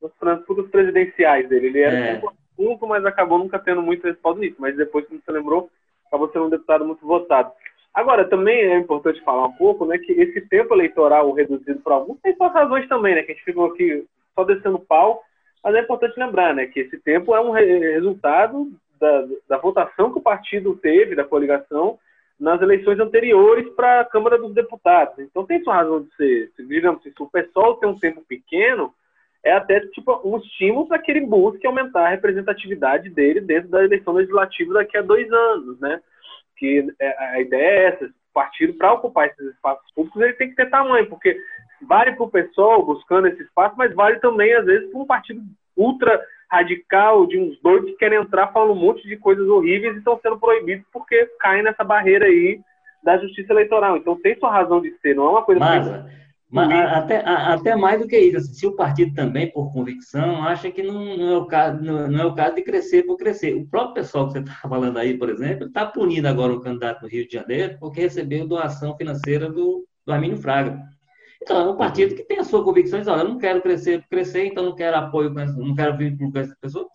Nos 0.01 0.37
disputas 0.37 0.69
presidenciais 0.69 1.49
dele, 1.49 1.67
ele 1.67 1.79
era 1.81 1.97
é. 1.97 2.21
um 2.57 2.77
mas 2.87 3.05
acabou 3.05 3.39
nunca 3.39 3.59
tendo 3.59 3.81
muito 3.81 4.05
respaldo 4.05 4.39
nisso. 4.39 4.55
Mas 4.59 4.75
depois, 4.77 5.05
como 5.07 5.19
você 5.19 5.31
lembrou, 5.31 5.69
acabou 6.07 6.29
sendo 6.31 6.45
um 6.45 6.49
deputado 6.49 6.85
muito 6.85 7.05
votado. 7.05 7.51
Agora, 7.93 8.25
também 8.25 8.59
é 8.59 8.77
importante 8.77 9.21
falar 9.23 9.47
um 9.47 9.53
pouco, 9.53 9.85
né, 9.85 9.97
que 9.97 10.11
esse 10.11 10.41
tempo 10.41 10.73
eleitoral 10.73 11.31
reduzido 11.31 11.79
para 11.79 11.95
alguns 11.95 12.19
tem 12.21 12.35
suas 12.35 12.53
razões 12.53 12.87
também, 12.87 13.15
né, 13.15 13.23
que 13.23 13.31
a 13.31 13.35
gente 13.35 13.43
ficou 13.43 13.65
aqui 13.65 14.05
só 14.35 14.43
descendo 14.43 14.79
pau, 14.79 15.23
mas 15.63 15.75
é 15.75 15.81
importante 15.81 16.19
lembrar, 16.19 16.53
né, 16.53 16.65
que 16.67 16.79
esse 16.79 16.97
tempo 16.99 17.35
é 17.35 17.41
um 17.41 17.51
resultado 17.51 18.71
da, 18.99 19.25
da 19.47 19.57
votação 19.57 20.11
que 20.11 20.19
o 20.19 20.23
partido 20.23 20.75
teve, 20.75 21.15
da 21.15 21.23
coligação, 21.23 21.97
nas 22.39 22.61
eleições 22.61 22.99
anteriores 22.99 23.67
para 23.75 24.01
a 24.01 24.05
Câmara 24.05 24.37
dos 24.37 24.53
Deputados. 24.53 25.19
Então 25.19 25.45
tem 25.45 25.61
sua 25.61 25.75
razão 25.75 26.01
de 26.01 26.15
ser. 26.15 26.51
Digamos, 26.57 27.03
se 27.03 27.13
o 27.19 27.29
pessoal 27.29 27.75
tem 27.75 27.89
um 27.89 27.99
tempo 27.99 28.23
pequeno, 28.27 28.93
é 29.43 29.51
até 29.51 29.81
tipo 29.87 30.21
um 30.23 30.37
estímulo 30.37 30.87
para 30.87 30.99
que 30.99 31.11
ele 31.11 31.25
busque 31.25 31.67
aumentar 31.67 32.07
a 32.07 32.09
representatividade 32.09 33.09
dele 33.09 33.41
dentro 33.41 33.69
da 33.69 33.83
eleição 33.83 34.13
legislativa 34.13 34.73
daqui 34.73 34.97
a 34.97 35.01
dois 35.01 35.31
anos, 35.31 35.79
né? 35.79 36.01
Que 36.57 36.87
é, 36.99 37.23
a 37.33 37.41
ideia 37.41 37.63
é 37.63 37.83
essa, 37.87 38.05
o 38.05 38.33
partido 38.33 38.73
para 38.73 38.93
ocupar 38.93 39.27
esses 39.27 39.53
espaços 39.53 39.91
públicos 39.93 40.21
ele 40.21 40.33
tem 40.33 40.49
que 40.49 40.55
ter 40.55 40.69
tamanho, 40.69 41.07
porque 41.07 41.37
vale 41.87 42.13
para 42.13 42.25
o 42.25 42.29
pessoal 42.29 42.85
buscando 42.85 43.27
esse 43.27 43.43
espaço, 43.43 43.75
mas 43.77 43.93
vale 43.93 44.19
também 44.19 44.53
às 44.53 44.65
vezes 44.65 44.89
para 44.89 44.99
um 44.99 45.05
partido 45.05 45.41
ultra 45.75 46.21
radical 46.49 47.27
de 47.27 47.39
uns 47.39 47.59
doidos 47.61 47.91
que 47.91 47.97
querem 47.97 48.19
entrar 48.19 48.47
falando 48.47 48.73
um 48.73 48.81
monte 48.81 49.07
de 49.07 49.15
coisas 49.17 49.47
horríveis 49.47 49.95
e 49.95 49.99
estão 49.99 50.19
sendo 50.21 50.39
proibidos 50.39 50.85
porque 50.91 51.25
caem 51.39 51.63
nessa 51.63 51.83
barreira 51.83 52.25
aí 52.25 52.59
da 53.03 53.17
justiça 53.17 53.53
eleitoral. 53.53 53.97
Então 53.97 54.19
tem 54.19 54.37
sua 54.37 54.51
razão 54.51 54.81
de 54.81 54.91
ser, 54.99 55.15
não 55.15 55.27
é 55.27 55.29
uma 55.29 55.43
coisa 55.43 55.59
Mas, 55.59 55.87
Mas, 56.49 56.71
até, 56.71 57.23
até 57.23 57.75
mais 57.75 58.01
do 58.01 58.07
que 58.07 58.17
isso, 58.17 58.37
assim, 58.37 58.53
se 58.53 58.67
o 58.67 58.75
partido 58.75 59.13
também, 59.13 59.51
por 59.51 59.71
convicção, 59.71 60.43
acha 60.43 60.71
que 60.71 60.81
não, 60.81 61.15
não, 61.15 61.31
é 61.31 61.37
o 61.37 61.45
caso, 61.45 61.83
não, 61.83 62.07
não, 62.07 62.19
é 62.21 62.25
o 62.25 62.33
caso 62.33 62.55
de 62.55 62.63
crescer 62.63 63.03
por 63.03 63.17
crescer. 63.17 63.53
O 63.53 63.67
próprio 63.67 63.93
pessoal 63.93 64.25
que 64.25 64.33
você 64.33 64.39
está 64.39 64.67
falando 64.67 64.97
aí, 64.97 65.15
por 65.15 65.29
exemplo, 65.29 65.67
está 65.67 65.85
punindo 65.85 66.27
agora 66.27 66.51
um 66.51 66.59
candidato 66.59 67.03
no 67.03 67.07
Rio 67.07 67.27
de 67.27 67.33
Janeiro 67.33 67.77
porque 67.79 68.01
recebeu 68.01 68.47
doação 68.47 68.97
financeira 68.97 69.47
do, 69.47 69.85
do 70.03 70.11
Armínio 70.11 70.37
Fraga. 70.37 70.79
Então, 71.41 71.59
é 71.59 71.71
um 71.71 71.77
partido 71.77 72.15
que 72.15 72.23
tem 72.23 72.39
a 72.39 72.43
sua 72.43 72.63
convicção, 72.63 72.99
diz, 72.99 73.07
olha, 73.07 73.21
eu 73.21 73.29
não 73.29 73.37
quero 73.37 73.61
crescer 73.61 74.05
crescer, 74.09 74.45
então 74.45 74.65
não 74.65 74.75
quero 74.75 74.97
apoio, 74.97 75.29
não 75.29 75.73
quero 75.73 75.97
vínculo 75.97 76.31
com 76.31 76.39
essa 76.39 76.55
pessoa. 76.59 76.87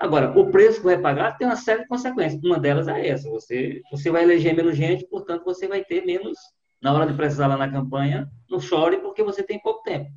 Agora, 0.00 0.38
o 0.38 0.50
preço 0.50 0.80
que 0.80 0.86
vai 0.86 0.98
pagar 0.98 1.38
tem 1.38 1.46
uma 1.46 1.56
série 1.56 1.82
de 1.82 1.88
consequências. 1.88 2.42
Uma 2.42 2.58
delas 2.58 2.88
é 2.88 3.08
essa, 3.08 3.30
você, 3.30 3.80
você 3.90 4.10
vai 4.10 4.24
eleger 4.24 4.54
menos 4.54 4.76
gente, 4.76 5.06
portanto, 5.06 5.44
você 5.44 5.68
vai 5.68 5.84
ter 5.84 6.04
menos 6.04 6.36
na 6.82 6.92
hora 6.92 7.06
de 7.06 7.16
precisar 7.16 7.46
lá 7.46 7.56
na 7.56 7.70
campanha, 7.70 8.28
não 8.50 8.60
chore 8.60 8.98
porque 8.98 9.22
você 9.22 9.42
tem 9.42 9.58
pouco 9.60 9.82
tempo. 9.82 10.10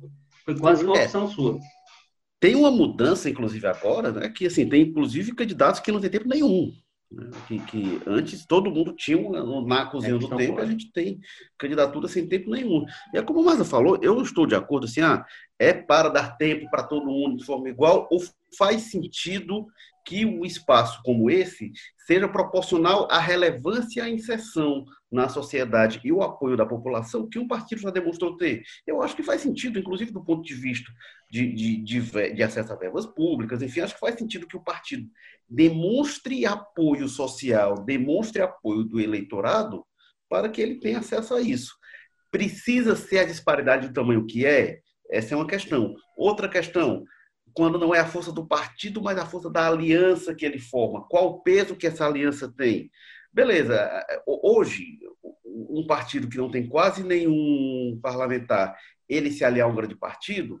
Foi 0.44 0.58
quase 0.58 0.84
uma 0.84 0.98
é. 0.98 1.04
opção 1.04 1.24
é. 1.24 1.28
sua. 1.28 1.58
Tem 2.40 2.54
uma 2.54 2.70
mudança, 2.70 3.30
inclusive, 3.30 3.66
agora, 3.66 4.12
né, 4.12 4.28
que 4.28 4.46
assim, 4.46 4.68
tem 4.68 4.82
inclusive 4.82 5.34
candidatos 5.34 5.80
que 5.80 5.90
não 5.90 6.00
tem 6.00 6.10
tempo 6.10 6.28
nenhum. 6.28 6.72
Que, 7.46 7.58
que, 7.60 8.02
antes 8.06 8.44
todo 8.44 8.70
mundo 8.70 8.92
tinha 8.92 9.16
um, 9.16 9.66
na 9.66 9.86
cozinha 9.86 10.16
é, 10.16 10.18
do 10.18 10.28
tempo, 10.28 10.56
pode. 10.56 10.66
a 10.66 10.70
gente 10.70 10.92
tem 10.92 11.18
candidatura 11.56 12.06
sem 12.06 12.28
tempo 12.28 12.50
nenhum. 12.50 12.84
E 13.14 13.18
é 13.18 13.22
como 13.22 13.40
o 13.40 13.44
Maza 13.44 13.64
falou, 13.64 13.98
eu 14.02 14.20
estou 14.20 14.46
de 14.46 14.54
acordo 14.54 14.84
assim, 14.84 15.00
ah, 15.00 15.24
é 15.58 15.72
para 15.72 16.10
dar 16.10 16.36
tempo 16.36 16.68
para 16.70 16.82
todo 16.82 17.06
mundo 17.06 17.38
de 17.38 17.46
forma 17.46 17.68
igual, 17.68 18.06
ou 18.10 18.22
faz 18.58 18.82
sentido 18.82 19.66
que 20.04 20.24
um 20.24 20.44
espaço 20.44 21.00
como 21.02 21.30
esse 21.30 21.72
seja 22.06 22.28
proporcional 22.28 23.06
à 23.10 23.18
relevância 23.18 24.00
e 24.00 24.02
à 24.02 24.08
inserção 24.08 24.84
na 25.10 25.28
sociedade 25.28 26.00
e 26.04 26.12
o 26.12 26.22
apoio 26.22 26.56
da 26.56 26.64
população 26.64 27.28
que 27.28 27.38
um 27.38 27.46
partido 27.46 27.82
já 27.82 27.90
demonstrou 27.90 28.36
ter. 28.36 28.62
Eu 28.86 29.02
acho 29.02 29.14
que 29.14 29.22
faz 29.22 29.42
sentido, 29.42 29.78
inclusive 29.78 30.10
do 30.10 30.24
ponto 30.24 30.42
de 30.42 30.54
vista 30.54 30.90
de, 31.30 31.52
de, 31.52 31.76
de, 31.82 32.32
de 32.32 32.42
acesso 32.42 32.72
a 32.72 32.76
verbas 32.76 33.06
públicas, 33.06 33.60
enfim, 33.60 33.80
acho 33.80 33.94
que 33.94 34.00
faz 34.00 34.14
sentido 34.16 34.46
que 34.46 34.56
o 34.56 34.62
partido 34.62 35.08
demonstre 35.48 36.46
apoio 36.46 37.08
social, 37.08 37.84
demonstre 37.84 38.42
apoio 38.42 38.84
do 38.84 39.00
eleitorado 39.00 39.84
para 40.28 40.48
que 40.48 40.60
ele 40.60 40.76
tenha 40.76 40.98
acesso 40.98 41.34
a 41.34 41.40
isso. 41.40 41.74
Precisa 42.30 42.94
ser 42.94 43.20
a 43.20 43.24
disparidade 43.24 43.88
do 43.88 43.94
tamanho 43.94 44.26
que 44.26 44.44
é? 44.44 44.80
Essa 45.10 45.34
é 45.34 45.36
uma 45.36 45.46
questão. 45.46 45.94
Outra 46.16 46.48
questão, 46.48 47.04
quando 47.54 47.78
não 47.78 47.94
é 47.94 47.98
a 47.98 48.06
força 48.06 48.30
do 48.30 48.46
partido, 48.46 49.02
mas 49.02 49.18
a 49.18 49.26
força 49.26 49.50
da 49.50 49.66
aliança 49.66 50.34
que 50.34 50.44
ele 50.44 50.58
forma. 50.58 51.06
Qual 51.08 51.28
o 51.28 51.42
peso 51.42 51.76
que 51.76 51.86
essa 51.86 52.06
aliança 52.06 52.52
tem? 52.54 52.90
Beleza, 53.32 54.04
hoje, 54.26 54.98
um 55.44 55.86
partido 55.86 56.28
que 56.28 56.38
não 56.38 56.50
tem 56.50 56.68
quase 56.68 57.02
nenhum 57.02 57.98
parlamentar, 58.02 58.76
ele 59.08 59.30
se 59.30 59.44
aliar 59.44 59.66
a 59.66 59.70
um 59.70 59.74
grande 59.74 59.96
partido, 59.96 60.60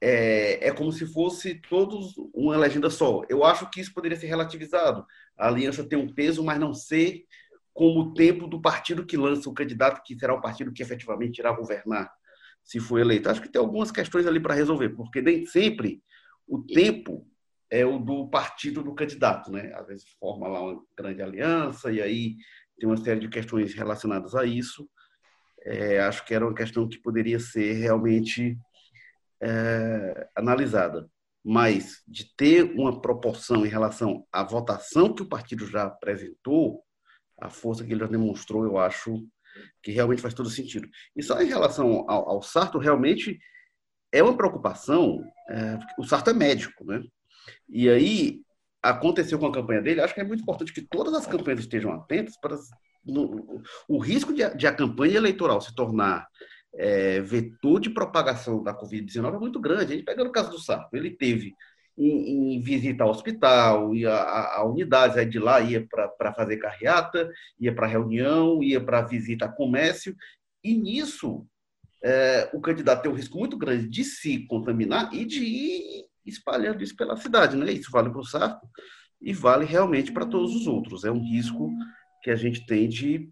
é, 0.00 0.68
é 0.68 0.72
como 0.72 0.92
se 0.92 1.06
fosse 1.06 1.54
todos 1.68 2.14
uma 2.34 2.56
legenda 2.56 2.90
só. 2.90 3.22
Eu 3.28 3.44
acho 3.44 3.68
que 3.70 3.80
isso 3.80 3.92
poderia 3.94 4.18
ser 4.18 4.26
relativizado. 4.26 5.04
A 5.36 5.48
aliança 5.48 5.84
tem 5.84 5.98
um 5.98 6.12
peso, 6.12 6.44
mas 6.44 6.58
não 6.58 6.74
ser 6.74 7.24
como 7.72 8.00
o 8.00 8.14
tempo 8.14 8.46
do 8.46 8.60
partido 8.60 9.04
que 9.04 9.16
lança 9.16 9.48
o 9.48 9.54
candidato, 9.54 10.02
que 10.02 10.18
será 10.18 10.34
o 10.34 10.40
partido 10.40 10.72
que 10.72 10.82
efetivamente 10.82 11.38
irá 11.38 11.52
governar, 11.52 12.10
se 12.64 12.80
for 12.80 12.98
eleito. 12.98 13.28
Acho 13.28 13.42
que 13.42 13.50
tem 13.50 13.60
algumas 13.60 13.90
questões 13.90 14.26
ali 14.26 14.40
para 14.40 14.54
resolver, 14.54 14.90
porque 14.90 15.20
nem 15.20 15.44
sempre 15.44 16.02
o 16.46 16.62
tempo 16.62 17.26
é 17.70 17.84
o 17.84 17.98
do 17.98 18.28
partido 18.28 18.82
do 18.82 18.94
candidato, 18.94 19.50
né? 19.50 19.72
Às 19.74 19.86
vezes 19.88 20.08
forma 20.18 20.48
lá 20.48 20.62
uma 20.62 20.82
grande 20.96 21.20
aliança 21.20 21.92
e 21.92 22.00
aí 22.00 22.36
tem 22.78 22.88
uma 22.88 22.96
série 22.96 23.20
de 23.20 23.28
questões 23.28 23.74
relacionadas 23.74 24.34
a 24.34 24.44
isso. 24.44 24.88
É, 25.62 26.00
acho 26.00 26.24
que 26.24 26.32
era 26.32 26.46
uma 26.46 26.54
questão 26.54 26.88
que 26.88 26.98
poderia 26.98 27.40
ser 27.40 27.74
realmente 27.74 28.56
é, 29.42 30.28
analisada. 30.36 31.08
Mas 31.44 32.02
de 32.06 32.34
ter 32.36 32.64
uma 32.72 33.00
proporção 33.00 33.64
em 33.64 33.68
relação 33.68 34.26
à 34.32 34.42
votação 34.42 35.14
que 35.14 35.22
o 35.22 35.28
partido 35.28 35.66
já 35.66 35.84
apresentou, 35.84 36.82
a 37.40 37.48
força 37.48 37.84
que 37.84 37.92
ele 37.92 38.00
já 38.00 38.06
demonstrou, 38.06 38.64
eu 38.64 38.78
acho 38.78 39.24
que 39.82 39.92
realmente 39.92 40.22
faz 40.22 40.34
todo 40.34 40.50
sentido. 40.50 40.88
E 41.14 41.22
só 41.22 41.40
em 41.40 41.46
relação 41.46 42.04
ao, 42.08 42.28
ao 42.30 42.42
Sarto, 42.42 42.78
realmente 42.78 43.38
é 44.12 44.22
uma 44.22 44.36
preocupação. 44.36 45.22
É, 45.48 45.78
o 45.98 46.04
Sarto 46.04 46.30
é 46.30 46.32
médico, 46.32 46.84
né? 46.84 47.02
E 47.68 47.88
aí 47.88 48.40
aconteceu 48.82 49.38
com 49.38 49.46
a 49.46 49.52
campanha 49.52 49.82
dele. 49.82 50.00
Acho 50.00 50.14
que 50.14 50.20
é 50.20 50.24
muito 50.24 50.42
importante 50.42 50.72
que 50.72 50.82
todas 50.82 51.14
as 51.14 51.26
campanhas 51.26 51.60
estejam 51.60 51.92
atentas 51.92 52.36
para 52.40 52.56
no, 53.04 53.62
o 53.88 53.98
risco 53.98 54.32
de, 54.32 54.48
de, 54.56 54.66
a 54.66 54.74
campanha 54.74 55.16
eleitoral 55.16 55.60
se 55.60 55.74
tornar 55.74 56.26
é, 56.76 57.20
vetor 57.20 57.80
de 57.80 57.90
propagação 57.90 58.62
da 58.62 58.74
Covid-19 58.74 59.34
é 59.34 59.38
muito 59.38 59.60
grande. 59.60 59.92
A 59.92 59.96
gente 59.96 60.04
pega 60.04 60.24
no 60.24 60.32
caso 60.32 60.50
do 60.50 60.60
Sarto, 60.60 60.94
ele 60.94 61.10
teve 61.10 61.54
em, 61.96 62.56
em 62.56 62.60
visita 62.60 63.04
ao 63.04 63.10
hospital, 63.10 63.94
ia 63.94 64.12
a, 64.12 64.58
a 64.58 64.64
unidades, 64.64 65.16
aí 65.16 65.26
de 65.26 65.38
lá 65.38 65.60
ia 65.60 65.86
para 65.86 66.32
fazer 66.34 66.58
carreata, 66.58 67.30
ia 67.58 67.74
para 67.74 67.86
reunião, 67.86 68.62
ia 68.62 68.80
para 68.80 69.02
visita 69.02 69.46
a 69.46 69.52
comércio, 69.52 70.14
e 70.62 70.74
nisso 70.74 71.46
é, 72.02 72.50
o 72.52 72.60
candidato 72.60 73.02
tem 73.02 73.10
um 73.10 73.14
risco 73.14 73.38
muito 73.38 73.56
grande 73.56 73.88
de 73.88 74.04
se 74.04 74.46
contaminar 74.46 75.12
e 75.14 75.24
de 75.24 75.44
ir 75.44 76.04
espalhando 76.24 76.82
isso 76.82 76.94
pela 76.94 77.16
cidade. 77.16 77.56
Né? 77.56 77.72
Isso 77.72 77.90
vale 77.90 78.10
para 78.10 78.20
o 78.20 78.24
Sarto 78.24 78.66
e 79.20 79.32
vale 79.32 79.64
realmente 79.64 80.12
para 80.12 80.26
todos 80.26 80.54
os 80.54 80.66
outros. 80.66 81.04
É 81.04 81.10
um 81.10 81.22
risco 81.22 81.70
que 82.22 82.30
a 82.30 82.36
gente 82.36 82.66
tem 82.66 82.88
de 82.88 83.30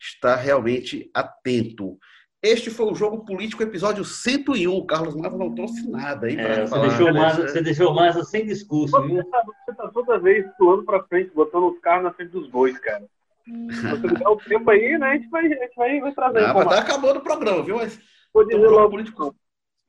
estar 0.00 0.36
realmente 0.36 1.10
atento. 1.14 1.98
Este 2.42 2.70
foi 2.70 2.86
o 2.86 2.94
Jogo 2.94 3.24
Político, 3.24 3.62
episódio 3.62 4.04
101. 4.04 4.76
O 4.76 4.84
Carlos 4.84 5.14
Maza 5.14 5.38
não 5.38 5.54
trouxe 5.54 5.88
nada 5.88 6.26
aí 6.26 6.36
é, 6.36 6.66
você, 6.66 6.80
deixou 6.80 7.14
mais, 7.14 7.36
você 7.36 7.62
deixou 7.62 7.94
Maza 7.94 8.24
sem 8.24 8.44
discurso. 8.44 9.00
Você 9.00 9.20
está 9.20 9.44
tá 9.76 9.88
toda 9.88 10.18
vez 10.18 10.44
pulando 10.58 10.82
para 10.84 11.04
frente, 11.04 11.30
botando 11.32 11.72
os 11.72 11.78
carros 11.78 12.02
na 12.02 12.12
frente 12.12 12.32
dos 12.32 12.48
bois, 12.48 12.76
cara. 12.80 13.04
Se 13.44 13.90
você 13.90 14.08
der 14.08 14.26
o 14.26 14.36
tempo 14.36 14.68
aí, 14.70 14.98
né, 14.98 15.06
a 15.06 15.14
gente 15.14 15.28
vai, 15.30 15.46
a 15.46 15.48
gente 15.48 15.76
vai, 15.76 16.00
vai 16.00 16.12
trazer. 16.12 16.44
Ah, 16.44 16.54
mas 16.54 16.68
tá 16.68 16.80
acabando 16.80 17.18
o 17.18 17.22
programa, 17.22 17.62
viu? 17.62 17.76
Mas, 17.76 18.00
Vou 18.34 18.44
dizer 18.44 18.66
logo, 18.66 18.90
político. 18.90 19.36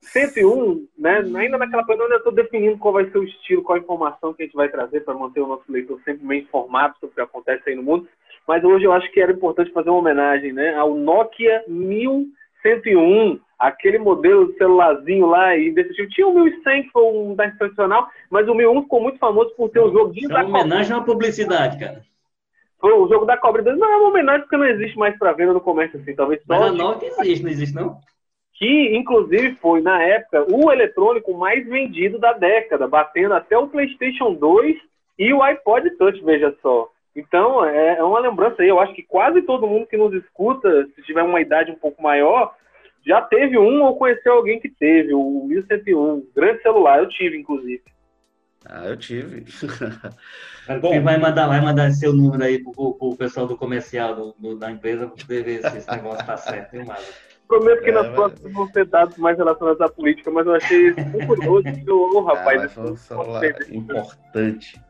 101, 0.02 0.86
né, 0.96 1.24
ainda 1.36 1.58
naquela 1.58 1.84
coisa, 1.84 2.02
eu 2.02 2.16
estou 2.18 2.32
definindo 2.32 2.78
qual 2.78 2.92
vai 2.92 3.10
ser 3.10 3.18
o 3.18 3.24
estilo, 3.24 3.62
qual 3.62 3.78
a 3.78 3.80
informação 3.80 4.32
que 4.32 4.42
a 4.42 4.46
gente 4.46 4.54
vai 4.54 4.68
trazer 4.68 5.00
para 5.00 5.14
manter 5.14 5.40
o 5.40 5.46
nosso 5.48 5.64
leitor 5.68 5.98
sempre 6.04 6.24
bem 6.24 6.42
informado 6.42 6.94
sobre 7.00 7.14
o 7.14 7.14
que 7.14 7.20
acontece 7.20 7.68
aí 7.68 7.74
no 7.74 7.82
mundo. 7.82 8.06
Mas 8.46 8.62
hoje 8.62 8.84
eu 8.84 8.92
acho 8.92 9.10
que 9.10 9.20
era 9.20 9.32
importante 9.32 9.72
fazer 9.72 9.88
uma 9.90 9.98
homenagem 9.98 10.52
né, 10.52 10.74
ao 10.74 10.94
Nokia 10.94 11.64
1101, 12.64 13.40
aquele 13.58 13.98
modelo 13.98 14.48
de 14.48 14.58
celularzinho 14.58 15.26
lá 15.26 15.56
e 15.56 15.72
desse 15.72 15.92
tipo. 15.94 16.08
Tinha 16.10 16.26
o 16.26 16.34
1100, 16.34 16.82
que 16.84 16.90
foi 16.90 17.02
um 17.02 17.34
da 17.34 17.50
tradicional, 17.50 18.08
mas 18.30 18.48
o 18.48 18.54
1001 18.54 18.82
ficou 18.82 19.00
muito 19.00 19.18
famoso 19.18 19.54
por 19.56 19.68
ter 19.70 19.80
o 19.80 19.92
joguinho 19.92 20.28
da. 20.28 20.40
É 20.40 20.44
uma 20.44 20.60
homenagem 20.60 20.94
uma 20.94 21.04
publicidade, 21.04 21.78
cara. 21.78 22.02
Foi 22.80 22.92
o 22.92 23.08
jogo 23.08 23.24
da 23.24 23.36
cobra. 23.36 23.62
Não 23.74 23.92
é 23.92 23.96
uma 23.96 24.08
homenagem 24.08 24.42
porque 24.42 24.56
não 24.56 24.66
existe 24.66 24.98
mais 24.98 25.16
para 25.18 25.32
venda 25.32 25.52
no 25.52 25.60
comércio 25.60 25.98
assim. 25.98 26.14
Talvez 26.14 26.40
só. 26.42 26.46
Mas 26.48 26.62
a 26.62 26.72
Nokia 26.72 27.08
existe, 27.08 27.42
não 27.42 27.50
existe 27.50 27.74
não? 27.74 28.00
que 28.54 28.96
inclusive 28.96 29.56
foi, 29.56 29.80
na 29.82 30.00
época, 30.02 30.46
o 30.50 30.70
eletrônico 30.72 31.34
mais 31.34 31.66
vendido 31.66 32.18
da 32.18 32.32
década, 32.32 32.86
batendo 32.86 33.34
até 33.34 33.58
o 33.58 33.68
PlayStation 33.68 34.32
2 34.34 34.76
e 35.18 35.32
o 35.32 35.42
iPod 35.42 35.90
Touch, 35.96 36.22
veja 36.24 36.54
só. 36.62 36.88
Então, 37.14 37.64
é, 37.64 37.96
é 37.98 38.02
uma 38.02 38.18
lembrança 38.18 38.62
aí. 38.62 38.68
Eu 38.68 38.80
acho 38.80 38.92
que 38.94 39.02
quase 39.02 39.42
todo 39.42 39.66
mundo 39.66 39.86
que 39.86 39.96
nos 39.96 40.12
escuta, 40.14 40.86
se 40.94 41.02
tiver 41.02 41.22
uma 41.22 41.40
idade 41.40 41.70
um 41.70 41.76
pouco 41.76 42.02
maior, 42.02 42.54
já 43.06 43.20
teve 43.20 43.58
um 43.58 43.82
ou 43.82 43.96
conheceu 43.96 44.32
alguém 44.32 44.58
que 44.58 44.68
teve, 44.68 45.14
o 45.14 45.44
1101. 45.46 46.26
Grande 46.34 46.62
celular, 46.62 46.98
eu 46.98 47.08
tive, 47.08 47.38
inclusive. 47.38 47.82
Ah, 48.66 48.86
eu 48.86 48.96
tive. 48.96 49.44
Bom, 50.80 51.02
vai 51.02 51.18
mandar, 51.18 51.46
vai 51.46 51.60
mandar 51.60 51.90
seu 51.90 52.14
número 52.14 52.42
aí 52.42 52.58
pro, 52.58 52.94
pro 52.94 53.16
pessoal 53.16 53.46
do 53.46 53.58
comercial 53.58 54.14
do, 54.14 54.34
do, 54.38 54.58
da 54.58 54.70
empresa 54.70 55.06
para 55.06 55.26
ver 55.26 55.60
se 55.60 55.78
esse 55.78 55.90
negócio 55.90 56.24
tá 56.24 56.36
certo, 56.38 56.72
viu, 56.72 56.86
Mário? 56.86 57.04
Prometo 57.46 57.82
que 57.82 57.90
é, 57.90 57.92
nas 57.92 58.08
próximas 58.08 58.52
vão 58.52 58.66
ser 58.68 58.86
dados 58.86 59.18
mais 59.18 59.36
relacionados 59.36 59.80
à 59.82 59.88
política, 59.88 60.30
mas 60.30 60.46
eu 60.46 60.54
achei 60.54 60.92
um 60.92 61.26
curioso. 61.26 61.68
oh, 61.90 62.20
rapaz, 62.22 62.62
ah, 62.62 62.68
foi 62.70 62.92
um 62.92 62.96
celular 62.96 63.44
importante. 63.70 64.80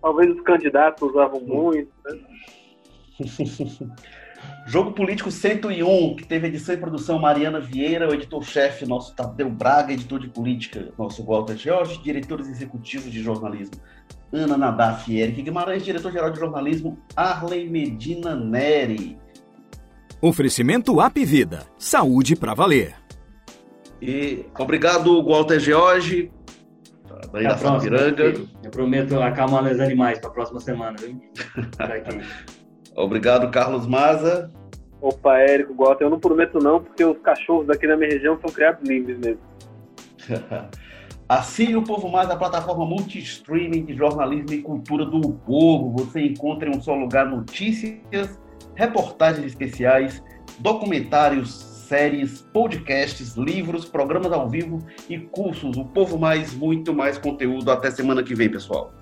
Talvez 0.00 0.30
os 0.34 0.40
candidatos 0.42 1.10
usavam 1.10 1.40
muito. 1.40 1.90
Né? 2.04 2.18
Jogo 4.66 4.92
Político 4.92 5.30
101, 5.30 6.16
que 6.16 6.26
teve 6.26 6.46
edição 6.46 6.74
e 6.74 6.78
produção 6.78 7.18
Mariana 7.18 7.60
Vieira, 7.60 8.08
o 8.08 8.14
editor-chefe 8.14 8.86
nosso 8.86 9.14
Tadeu 9.14 9.50
Braga, 9.50 9.92
editor 9.92 10.20
de 10.20 10.28
política 10.28 10.92
nosso 10.96 11.24
Walter 11.24 11.56
George, 11.56 12.00
diretores 12.02 12.48
executivos 12.48 13.10
de 13.10 13.20
jornalismo 13.20 13.80
Ana 14.32 14.56
Nadaf 14.56 15.10
e 15.12 15.20
Eric 15.20 15.42
Guimarães, 15.42 15.84
diretor-geral 15.84 16.30
de 16.30 16.38
jornalismo 16.38 16.98
Arley 17.16 17.68
Medina 17.68 18.36
Neri. 18.36 19.18
Oferecimento 20.22 21.00
App 21.00 21.24
Vida. 21.24 21.66
Saúde 21.76 22.36
para 22.36 22.54
valer. 22.54 22.94
E 24.00 24.46
obrigado, 24.58 25.22
Walter 25.24 25.58
George. 25.58 26.30
Daí 27.32 27.44
da 27.44 27.54
próxima, 27.54 27.80
Piranga. 27.80 28.34
Eu 28.62 28.70
prometo 28.70 29.20
acalmar 29.20 29.64
os 29.64 29.80
animais 29.80 30.18
para 30.18 30.30
a 30.30 30.32
próxima 30.32 30.60
semana, 30.60 30.96
viu? 30.98 31.20
obrigado, 32.96 33.50
Carlos 33.50 33.86
Maza. 33.86 34.50
Opa, 35.00 35.38
Érico, 35.38 35.74
Walter, 35.74 36.04
eu 36.04 36.10
não 36.10 36.20
prometo 36.20 36.58
não, 36.58 36.82
porque 36.82 37.04
os 37.04 37.18
cachorros 37.18 37.66
daqui 37.66 37.86
na 37.86 37.96
minha 37.96 38.10
região 38.10 38.38
são 38.40 38.50
criados 38.50 38.86
livres 38.86 39.18
mesmo. 39.18 39.40
Assine 41.30 41.76
o 41.76 41.82
Povo 41.82 42.08
Mais, 42.08 42.28
a 42.28 42.36
plataforma 42.36 42.84
multi-streaming 42.84 43.84
de 43.84 43.94
jornalismo 43.94 44.52
e 44.52 44.62
cultura 44.62 45.06
do 45.06 45.20
povo. 45.20 45.92
Você 45.98 46.22
encontra 46.22 46.68
em 46.68 46.76
um 46.76 46.80
só 46.80 46.92
lugar 46.92 47.24
notícias, 47.24 48.36
reportagens 48.74 49.46
especiais, 49.46 50.20
documentários, 50.58 51.69
séries, 51.90 52.46
podcasts, 52.52 53.34
livros, 53.34 53.84
programas 53.84 54.30
ao 54.30 54.48
vivo 54.48 54.78
e 55.08 55.18
cursos. 55.18 55.76
O 55.76 55.84
Povo 55.84 56.16
Mais, 56.16 56.54
muito 56.54 56.94
mais 56.94 57.18
conteúdo. 57.18 57.68
Até 57.68 57.90
semana 57.90 58.22
que 58.22 58.32
vem, 58.32 58.48
pessoal. 58.48 58.94